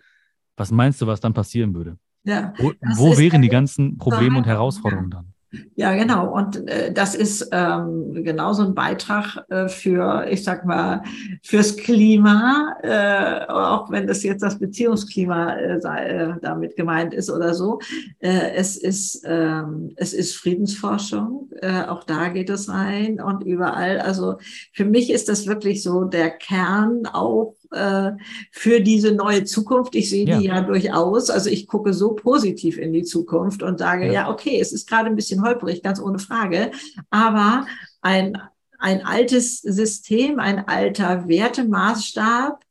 was 0.56 0.72
meinst 0.72 1.02
du, 1.02 1.08
was 1.08 1.20
dann 1.20 1.34
passieren 1.34 1.76
würde? 1.76 1.98
Ja, 2.24 2.54
wo, 2.58 2.72
wo 2.96 3.18
wären 3.18 3.42
die 3.42 3.50
ganzen 3.50 3.98
Probleme 3.98 4.38
und 4.38 4.48
Herausforderungen 4.48 5.10
dann? 5.10 5.34
Ja, 5.76 5.94
genau. 5.94 6.34
Und 6.34 6.68
äh, 6.68 6.92
das 6.92 7.16
ist 7.16 7.50
ähm, 7.52 8.12
genauso 8.24 8.64
ein 8.64 8.76
Beitrag 8.76 9.46
äh, 9.50 9.70
für, 9.70 10.28
ich 10.30 10.44
sag 10.44 10.66
mal, 10.66 11.04
fürs 11.42 11.78
Klima, 11.78 12.76
äh, 12.84 13.46
auch 13.48 13.90
wenn 13.90 14.08
das 14.08 14.24
jetzt 14.24 14.44
das 14.44 14.60
Beziehungsklima 14.60 15.56
äh, 15.56 15.80
sei, 15.80 16.06
äh, 16.06 16.34
damit 16.42 16.76
gemeint 16.76 17.14
ist 17.14 17.30
oder 17.30 17.54
so. 17.54 17.80
Äh, 18.20 18.56
es 18.56 18.76
ist 18.76 19.22
ähm, 19.26 19.94
es 19.96 20.14
ist 20.14 20.36
Friedensforschung. 20.36 21.50
Äh, 21.62 21.84
auch 21.84 22.04
da 22.04 22.28
geht 22.28 22.50
es 22.50 22.70
rein 22.70 23.22
und 23.22 23.44
überall. 23.44 24.00
Also 24.00 24.38
für 24.74 24.86
mich 24.86 25.10
ist 25.10 25.30
das 25.30 25.48
wirklich 25.48 25.82
so 25.82 26.04
der 26.04 26.30
Kern 26.30 27.06
auch 27.06 27.56
äh, 27.72 28.12
für 28.52 28.82
diese 28.82 29.12
neue 29.12 29.44
Zukunft. 29.44 29.96
Ich 29.96 30.10
sehe 30.10 30.28
ja. 30.28 30.38
die 30.38 30.46
ja 30.46 30.62
durchaus. 30.62 31.30
Also 31.30 31.50
ich 31.50 31.68
gucke 31.68 31.94
so 31.94 32.14
positiv 32.14 32.78
in 32.78 32.94
die 32.94 33.04
Zukunft 33.04 33.64
und 33.64 33.80
sage, 33.80 34.08
ja, 34.08 34.12
ja 34.14 34.30
okay, 34.30 34.60
es 34.60 34.72
ist 34.72 34.90
gerade 34.90 35.08
ein 35.08 35.16
bisschen 35.16 35.44
holprig, 35.44 35.84
ganz 35.84 36.00
ohne 36.00 36.20
Frage, 36.20 36.72
aber 37.10 37.66
ein, 38.02 38.38
ein 38.80 39.06
altes 39.06 39.62
System, 39.62 40.40
ein 40.40 40.68
alter 40.68 41.28
Wertemaßstab, 41.28 42.64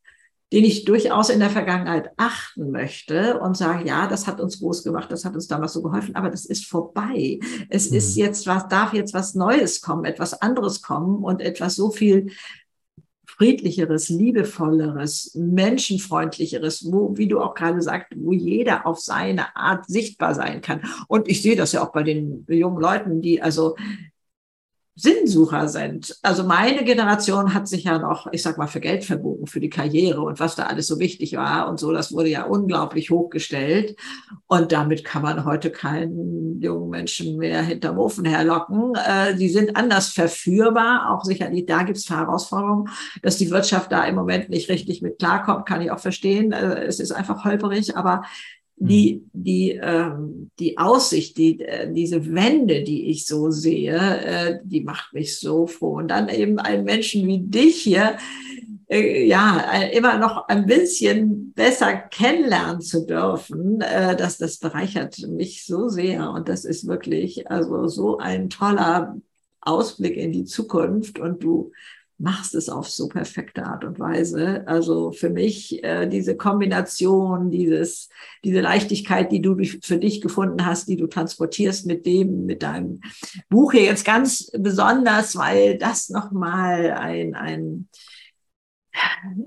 den 0.52 0.64
ich 0.64 0.84
durchaus 0.84 1.28
in 1.28 1.40
der 1.40 1.50
Vergangenheit 1.50 2.10
achten 2.16 2.70
möchte 2.70 3.40
und 3.40 3.56
sage, 3.56 3.86
ja, 3.86 4.06
das 4.06 4.28
hat 4.28 4.40
uns 4.40 4.60
groß 4.60 4.84
gemacht, 4.84 5.10
das 5.10 5.24
hat 5.24 5.34
uns 5.34 5.48
damals 5.48 5.72
so 5.72 5.82
geholfen, 5.82 6.14
aber 6.14 6.30
das 6.30 6.44
ist 6.44 6.66
vorbei. 6.66 7.40
Es 7.68 7.90
mhm. 7.90 7.96
ist 7.96 8.16
jetzt 8.16 8.46
was, 8.46 8.68
darf 8.68 8.92
jetzt 8.92 9.12
was 9.12 9.34
Neues 9.34 9.80
kommen, 9.80 10.04
etwas 10.04 10.40
anderes 10.40 10.82
kommen 10.82 11.24
und 11.24 11.40
etwas 11.40 11.74
so 11.74 11.90
viel 11.90 12.30
friedlicheres, 13.36 14.08
liebevolleres, 14.08 15.32
menschenfreundlicheres, 15.34 16.90
wo, 16.90 17.16
wie 17.16 17.28
du 17.28 17.40
auch 17.40 17.54
gerade 17.54 17.82
sagst, 17.82 18.12
wo 18.16 18.32
jeder 18.32 18.86
auf 18.86 18.98
seine 18.98 19.54
Art 19.56 19.86
sichtbar 19.86 20.34
sein 20.34 20.62
kann. 20.62 20.82
Und 21.08 21.28
ich 21.28 21.42
sehe 21.42 21.56
das 21.56 21.72
ja 21.72 21.82
auch 21.82 21.92
bei 21.92 22.02
den 22.02 22.46
jungen 22.48 22.80
Leuten, 22.80 23.20
die 23.20 23.42
also 23.42 23.76
Sinnsucher 24.98 25.68
sind. 25.68 26.16
Also 26.22 26.42
meine 26.42 26.82
Generation 26.82 27.52
hat 27.52 27.68
sich 27.68 27.84
ja 27.84 27.98
noch, 27.98 28.28
ich 28.32 28.42
sag 28.42 28.56
mal, 28.56 28.66
für 28.66 28.80
Geld 28.80 29.04
verbogen, 29.04 29.46
für 29.46 29.60
die 29.60 29.68
Karriere 29.68 30.22
und 30.22 30.40
was 30.40 30.56
da 30.56 30.64
alles 30.64 30.86
so 30.86 30.98
wichtig 30.98 31.36
war 31.36 31.68
und 31.68 31.78
so. 31.78 31.92
Das 31.92 32.12
wurde 32.12 32.30
ja 32.30 32.44
unglaublich 32.44 33.10
hochgestellt. 33.10 33.94
Und 34.46 34.72
damit 34.72 35.04
kann 35.04 35.20
man 35.20 35.44
heute 35.44 35.70
keinen 35.70 36.62
jungen 36.62 36.88
Menschen 36.88 37.36
mehr 37.36 37.62
hinterm 37.62 37.98
Ofen 37.98 38.24
herlocken. 38.24 38.94
Äh, 38.94 39.36
die 39.36 39.50
sind 39.50 39.76
anders 39.76 40.08
verführbar. 40.08 41.10
Auch 41.14 41.24
sicherlich, 41.24 41.66
da 41.66 41.82
gibt 41.82 41.98
es 41.98 42.08
Herausforderungen, 42.08 42.88
dass 43.22 43.36
die 43.36 43.50
Wirtschaft 43.50 43.92
da 43.92 44.02
im 44.04 44.14
Moment 44.14 44.48
nicht 44.48 44.70
richtig 44.70 45.02
mit 45.02 45.18
klarkommt, 45.18 45.66
kann 45.66 45.82
ich 45.82 45.90
auch 45.90 46.00
verstehen. 46.00 46.52
Äh, 46.52 46.84
es 46.84 47.00
ist 47.00 47.12
einfach 47.12 47.44
holperig, 47.44 47.98
aber 47.98 48.22
die, 48.76 49.24
mhm. 49.32 49.42
die, 49.42 49.70
ähm, 49.82 50.50
die 50.58 50.78
Aussicht, 50.78 51.36
die, 51.38 51.60
äh, 51.60 51.92
diese 51.92 52.32
Wende, 52.34 52.82
die 52.82 53.10
ich 53.10 53.26
so 53.26 53.50
sehe, 53.50 53.96
äh, 53.96 54.58
die 54.64 54.82
macht 54.82 55.14
mich 55.14 55.38
so 55.38 55.66
froh. 55.66 55.96
Und 55.96 56.08
dann 56.08 56.28
eben 56.28 56.58
einen 56.58 56.84
Menschen 56.84 57.26
wie 57.26 57.38
dich 57.38 57.82
hier, 57.82 58.18
äh, 58.88 59.26
ja, 59.26 59.64
äh, 59.72 59.96
immer 59.96 60.18
noch 60.18 60.46
ein 60.48 60.66
bisschen 60.66 61.52
besser 61.54 61.94
kennenlernen 61.94 62.80
zu 62.80 63.06
dürfen, 63.06 63.80
äh, 63.80 64.14
dass 64.14 64.38
das 64.38 64.58
bereichert 64.58 65.18
mich 65.26 65.64
so 65.64 65.88
sehr. 65.88 66.30
Und 66.30 66.48
das 66.48 66.64
ist 66.64 66.86
wirklich 66.86 67.50
also 67.50 67.88
so 67.88 68.18
ein 68.18 68.50
toller 68.50 69.16
Ausblick 69.60 70.16
in 70.16 70.32
die 70.32 70.44
Zukunft. 70.44 71.18
Und 71.18 71.42
du 71.42 71.72
machst 72.18 72.54
es 72.54 72.68
auf 72.68 72.88
so 72.88 73.08
perfekte 73.08 73.64
Art 73.64 73.84
und 73.84 73.98
Weise. 73.98 74.66
Also 74.66 75.12
für 75.12 75.28
mich 75.28 75.82
äh, 75.84 76.06
diese 76.06 76.36
Kombination, 76.36 77.50
dieses, 77.50 78.08
diese 78.42 78.60
Leichtigkeit, 78.60 79.30
die 79.32 79.42
du 79.42 79.56
für 79.82 79.98
dich 79.98 80.20
gefunden 80.20 80.64
hast, 80.64 80.88
die 80.88 80.96
du 80.96 81.06
transportierst 81.06 81.86
mit 81.86 82.06
dem, 82.06 82.46
mit 82.46 82.62
deinem 82.62 83.00
Buch 83.50 83.72
hier 83.72 83.82
jetzt 83.82 84.04
ganz 84.04 84.50
besonders, 84.58 85.36
weil 85.36 85.76
das 85.76 86.08
nochmal 86.08 86.92
ein, 86.92 87.34
ein, 87.34 87.88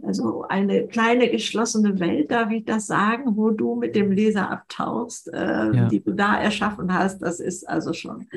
also 0.04 0.46
eine 0.48 0.88
kleine 0.88 1.30
geschlossene 1.30 2.00
Welt, 2.00 2.32
darf 2.32 2.52
ich 2.52 2.66
das 2.66 2.88
sagen, 2.88 3.36
wo 3.36 3.52
du 3.52 3.76
mit 3.76 3.96
dem 3.96 4.12
Leser 4.12 4.50
abtauchst, 4.50 5.32
äh, 5.34 5.38
ja. 5.38 5.88
die 5.88 6.04
du 6.04 6.14
da 6.14 6.40
erschaffen 6.40 6.94
hast. 6.94 7.20
Das 7.20 7.40
ist 7.40 7.68
also 7.68 7.94
schon 7.94 8.28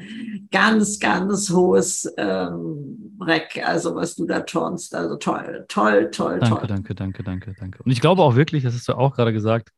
ganz, 0.50 0.98
ganz 0.98 1.50
hohes 1.50 2.12
ähm, 2.16 3.16
Reck, 3.20 3.62
also 3.64 3.94
was 3.94 4.14
du 4.14 4.26
da 4.26 4.40
turnst. 4.40 4.94
Also 4.94 5.16
toll, 5.16 5.64
toll, 5.68 6.10
toll, 6.10 6.38
danke, 6.38 6.56
toll. 6.56 6.66
Danke, 6.66 6.94
danke, 6.94 7.22
danke, 7.22 7.54
danke. 7.58 7.82
Und 7.82 7.90
ich 7.90 8.00
glaube 8.00 8.22
auch 8.22 8.36
wirklich, 8.36 8.62
das 8.62 8.74
hast 8.74 8.88
du 8.88 8.94
auch 8.94 9.14
gerade 9.14 9.32
gesagt, 9.32 9.70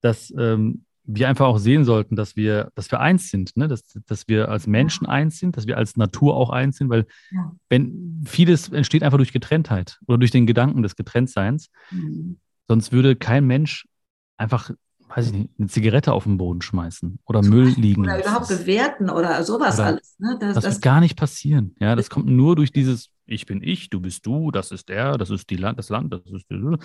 dass 0.00 0.32
ähm, 0.38 0.84
wir 1.10 1.26
einfach 1.26 1.46
auch 1.46 1.58
sehen 1.58 1.84
sollten, 1.84 2.16
dass 2.16 2.36
wir, 2.36 2.70
dass 2.74 2.90
wir 2.90 3.00
eins 3.00 3.30
sind, 3.30 3.56
ne? 3.56 3.66
dass, 3.66 3.82
dass 4.06 4.28
wir 4.28 4.50
als 4.50 4.66
Menschen 4.66 5.06
eins 5.06 5.38
sind, 5.38 5.56
dass 5.56 5.66
wir 5.66 5.78
als 5.78 5.96
Natur 5.96 6.36
auch 6.36 6.50
eins 6.50 6.76
sind, 6.76 6.90
weil 6.90 7.06
ja. 7.30 7.52
wenn 7.70 8.22
vieles 8.26 8.68
entsteht 8.68 9.02
einfach 9.02 9.16
durch 9.16 9.32
Getrenntheit 9.32 9.98
oder 10.06 10.18
durch 10.18 10.30
den 10.30 10.46
Gedanken 10.46 10.82
des 10.82 10.96
Getrenntseins, 10.96 11.70
mhm. 11.90 12.38
sonst 12.68 12.92
würde 12.92 13.16
kein 13.16 13.46
Mensch 13.46 13.88
einfach 14.36 14.70
weiß 15.08 15.28
ich 15.28 15.32
nicht, 15.32 15.50
eine 15.58 15.68
Zigarette 15.68 16.12
auf 16.12 16.24
den 16.24 16.36
Boden 16.36 16.60
schmeißen 16.60 17.18
oder 17.24 17.40
Müll 17.40 17.68
liegen. 17.68 18.02
Oder 18.02 18.20
überhaupt 18.20 18.48
bewerten 18.48 19.08
oder 19.08 19.42
sowas 19.42 19.76
oder 19.76 19.86
alles. 19.86 20.16
Ne? 20.18 20.36
Das, 20.38 20.54
das, 20.54 20.64
das, 20.64 20.74
wird 20.74 20.82
gar 20.82 21.00
nicht 21.00 21.16
passieren. 21.16 21.74
Ja, 21.80 21.96
das 21.96 22.10
kommt 22.10 22.26
nur 22.26 22.56
durch 22.56 22.72
dieses 22.72 23.08
ich 23.28 23.46
bin 23.46 23.62
ich, 23.62 23.90
du 23.90 24.00
bist 24.00 24.26
du, 24.26 24.50
das 24.50 24.70
ist 24.70 24.90
er, 24.90 25.18
das 25.18 25.30
ist 25.30 25.50
die 25.50 25.56
Land, 25.56 25.78
das 25.78 25.90
Land, 25.90 26.12
das 26.12 26.22
ist 26.26 26.50
die 26.50 26.76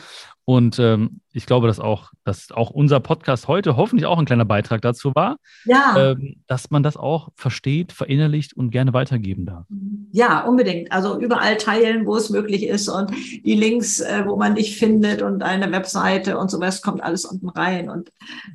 und 0.46 0.78
ähm, 0.78 1.22
ich 1.34 1.46
glaube, 1.46 1.68
dass 1.68 1.80
auch, 1.80 2.12
dass 2.24 2.52
auch 2.52 2.70
unser 2.70 3.00
Podcast 3.00 3.48
heute 3.48 3.78
hoffentlich 3.78 4.06
auch 4.06 4.18
ein 4.18 4.26
kleiner 4.26 4.46
Beitrag 4.46 4.82
dazu 4.82 5.14
war, 5.16 5.38
ja. 5.66 6.12
ähm, 6.12 6.38
dass 6.48 6.72
man 6.72 6.84
das 6.84 6.98
auch 6.98 7.30
versteht, 7.36 7.92
verinnerlicht 7.92 8.56
und 8.56 8.72
gerne 8.72 8.94
weitergeben 8.94 9.46
darf. 9.46 9.66
Ja, 10.12 10.46
unbedingt. 10.46 10.92
Also 10.92 11.20
überall 11.20 11.58
teilen, 11.58 12.06
wo 12.06 12.16
es 12.16 12.30
möglich 12.30 12.68
ist 12.68 12.90
und 12.90 13.12
die 13.12 13.56
Links, 13.56 14.00
äh, 14.00 14.24
wo 14.26 14.36
man 14.36 14.56
dich 14.56 14.78
findet 14.78 15.22
und 15.22 15.44
eine 15.44 15.72
Webseite 15.72 16.38
und 16.38 16.52
sowas 16.52 16.82
kommt 16.82 17.02
alles 17.02 17.26
unten 17.26 17.50
rein 17.50 17.90
und 17.90 18.12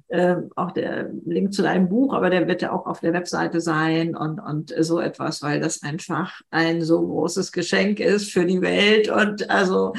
äh, 0.09 0.37
auch 0.57 0.72
der 0.72 1.11
Link 1.24 1.53
zu 1.53 1.62
deinem 1.62 1.89
Buch, 1.89 2.14
aber 2.14 2.31
der 2.31 2.47
wird 2.47 2.62
ja 2.62 2.72
auch 2.72 2.87
auf 2.87 3.01
der 3.01 3.12
Webseite 3.12 3.61
sein 3.61 4.14
und 4.14 4.39
und 4.39 4.74
so 4.81 5.01
etwas, 5.01 5.43
weil 5.43 5.61
das 5.61 5.83
einfach 5.83 6.41
ein 6.51 6.83
so 6.83 7.01
großes 7.01 7.53
Geschenk 7.53 7.68
Geschenk 7.68 8.01
ist 8.01 8.33
für 8.33 8.45
die 8.45 8.61
Welt. 8.61 9.09
Und 9.09 9.51
also 9.51 9.93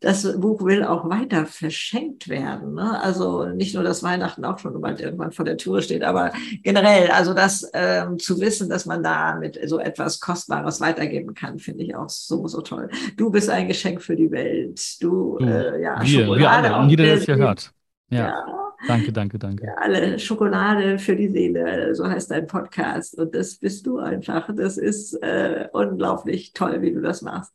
das 0.00 0.38
Buch 0.38 0.62
will 0.62 0.84
auch 0.84 1.08
weiter 1.08 1.46
verschenkt 1.46 2.23
werden. 2.28 2.74
Ne? 2.74 3.00
Also 3.02 3.46
nicht 3.46 3.74
nur, 3.74 3.84
dass 3.84 4.02
Weihnachten 4.02 4.44
auch 4.44 4.58
schon 4.58 4.80
bald 4.80 5.00
irgendwann 5.00 5.32
vor 5.32 5.44
der 5.44 5.56
Tür 5.56 5.82
steht, 5.82 6.02
aber 6.02 6.32
generell, 6.62 7.10
also 7.10 7.34
das 7.34 7.70
ähm, 7.74 8.18
zu 8.18 8.40
wissen, 8.40 8.68
dass 8.68 8.86
man 8.86 9.02
da 9.02 9.36
mit 9.36 9.58
so 9.68 9.78
etwas 9.78 10.20
Kostbares 10.20 10.80
weitergeben 10.80 11.34
kann, 11.34 11.58
finde 11.58 11.84
ich 11.84 11.94
auch 11.96 12.08
so, 12.08 12.46
so 12.48 12.60
toll. 12.60 12.88
Du 13.16 13.30
bist 13.30 13.50
ein 13.50 13.68
Geschenk 13.68 14.02
für 14.02 14.16
die 14.16 14.30
Welt. 14.30 15.02
Du, 15.02 15.38
äh, 15.38 15.82
ja, 15.82 16.00
wir, 16.02 16.26
wir 16.38 16.50
alle, 16.50 16.76
und 16.76 16.90
jeder, 16.90 17.04
der 17.04 17.14
es 17.14 17.24
hier 17.24 17.36
hört. 17.36 17.72
ja. 18.10 18.28
ja. 18.28 18.63
Danke, 18.86 19.12
danke, 19.12 19.38
danke. 19.38 19.78
Alle 19.78 20.18
Schokolade 20.18 20.98
für 20.98 21.16
die 21.16 21.28
Seele, 21.28 21.94
so 21.94 22.06
heißt 22.06 22.30
dein 22.30 22.46
Podcast. 22.46 23.18
Und 23.18 23.34
das 23.34 23.56
bist 23.56 23.86
du 23.86 23.98
einfach. 23.98 24.48
Das 24.54 24.76
ist 24.76 25.14
äh, 25.22 25.68
unglaublich 25.72 26.52
toll, 26.52 26.82
wie 26.82 26.92
du 26.92 27.00
das 27.00 27.22
machst. 27.22 27.52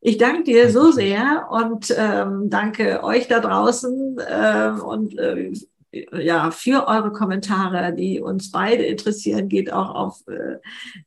Ich 0.00 0.18
danke 0.18 0.44
dir 0.44 0.70
so 0.70 0.90
sehr 0.90 1.48
und 1.50 1.94
ähm, 1.96 2.50
danke 2.50 3.02
euch 3.02 3.28
da 3.28 3.40
draußen 3.40 4.18
äh, 4.18 4.70
und 4.80 5.18
äh, 5.18 5.52
ja, 5.90 6.50
für 6.50 6.86
eure 6.86 7.12
Kommentare, 7.12 7.94
die 7.94 8.20
uns 8.20 8.50
beide 8.50 8.84
interessieren. 8.84 9.48
Geht 9.48 9.72
auch 9.72 9.94
auf 9.94 10.26
äh, 10.28 10.58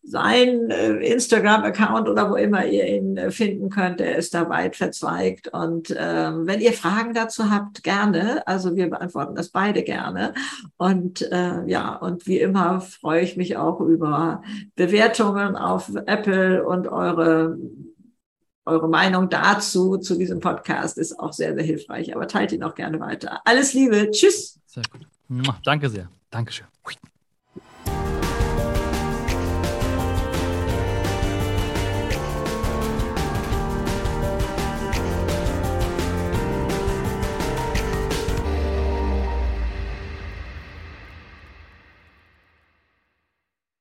seinen 0.02 0.72
äh, 0.72 0.94
Instagram-Account 0.98 2.10
oder 2.10 2.32
wo 2.32 2.36
immer 2.36 2.66
ihr 2.66 2.88
ihn 2.88 3.16
äh, 3.18 3.30
finden 3.30 3.70
könnt. 3.70 4.02
Er 4.02 4.16
ist 4.16 4.34
da 4.34 4.50
weit 4.50 4.76
verzweigt. 4.76 5.50
Und 5.54 5.96
ähm, 5.96 6.48
wenn 6.48 6.62
ihr 6.62 6.74
Fragen 6.74 7.14
dazu 7.14 7.52
habt, 7.52 7.84
gerne. 7.84 8.46
Also 8.48 8.76
wir 8.76 8.90
beantworten 8.90 9.36
das 9.36 9.50
beide 9.50 9.84
gerne. 9.84 10.34
Und 10.78 11.22
äh, 11.32 11.64
ja, 11.68 11.96
und 11.96 12.26
wie 12.26 12.40
immer 12.40 12.82
freue 12.82 13.22
ich 13.22 13.38
mich 13.38 13.58
auch 13.58 13.82
über 13.82 14.42
Bewertungen 14.76 15.56
auf 15.56 15.92
Apple 16.08 16.66
und 16.66 16.88
eure 16.88 17.58
eure 18.64 18.88
Meinung 18.88 19.28
dazu, 19.28 19.98
zu 19.98 20.16
diesem 20.16 20.40
Podcast, 20.40 21.00
ist 21.00 21.20
auch 21.20 21.34
sehr, 21.34 21.56
sehr 21.56 21.64
hilfreich. 21.64 22.16
Aber 22.16 22.28
teilt 22.28 22.52
ihn 22.52 22.64
auch 22.64 22.76
gerne 22.76 23.00
weiter. 23.00 23.42
Alles 23.44 23.74
Liebe. 23.74 24.12
Tschüss. 24.12 24.61
Sehr 24.72 24.84
gut. 24.90 25.06
Danke 25.66 25.90
sehr. 25.90 26.10
Dankeschön. 26.30 26.68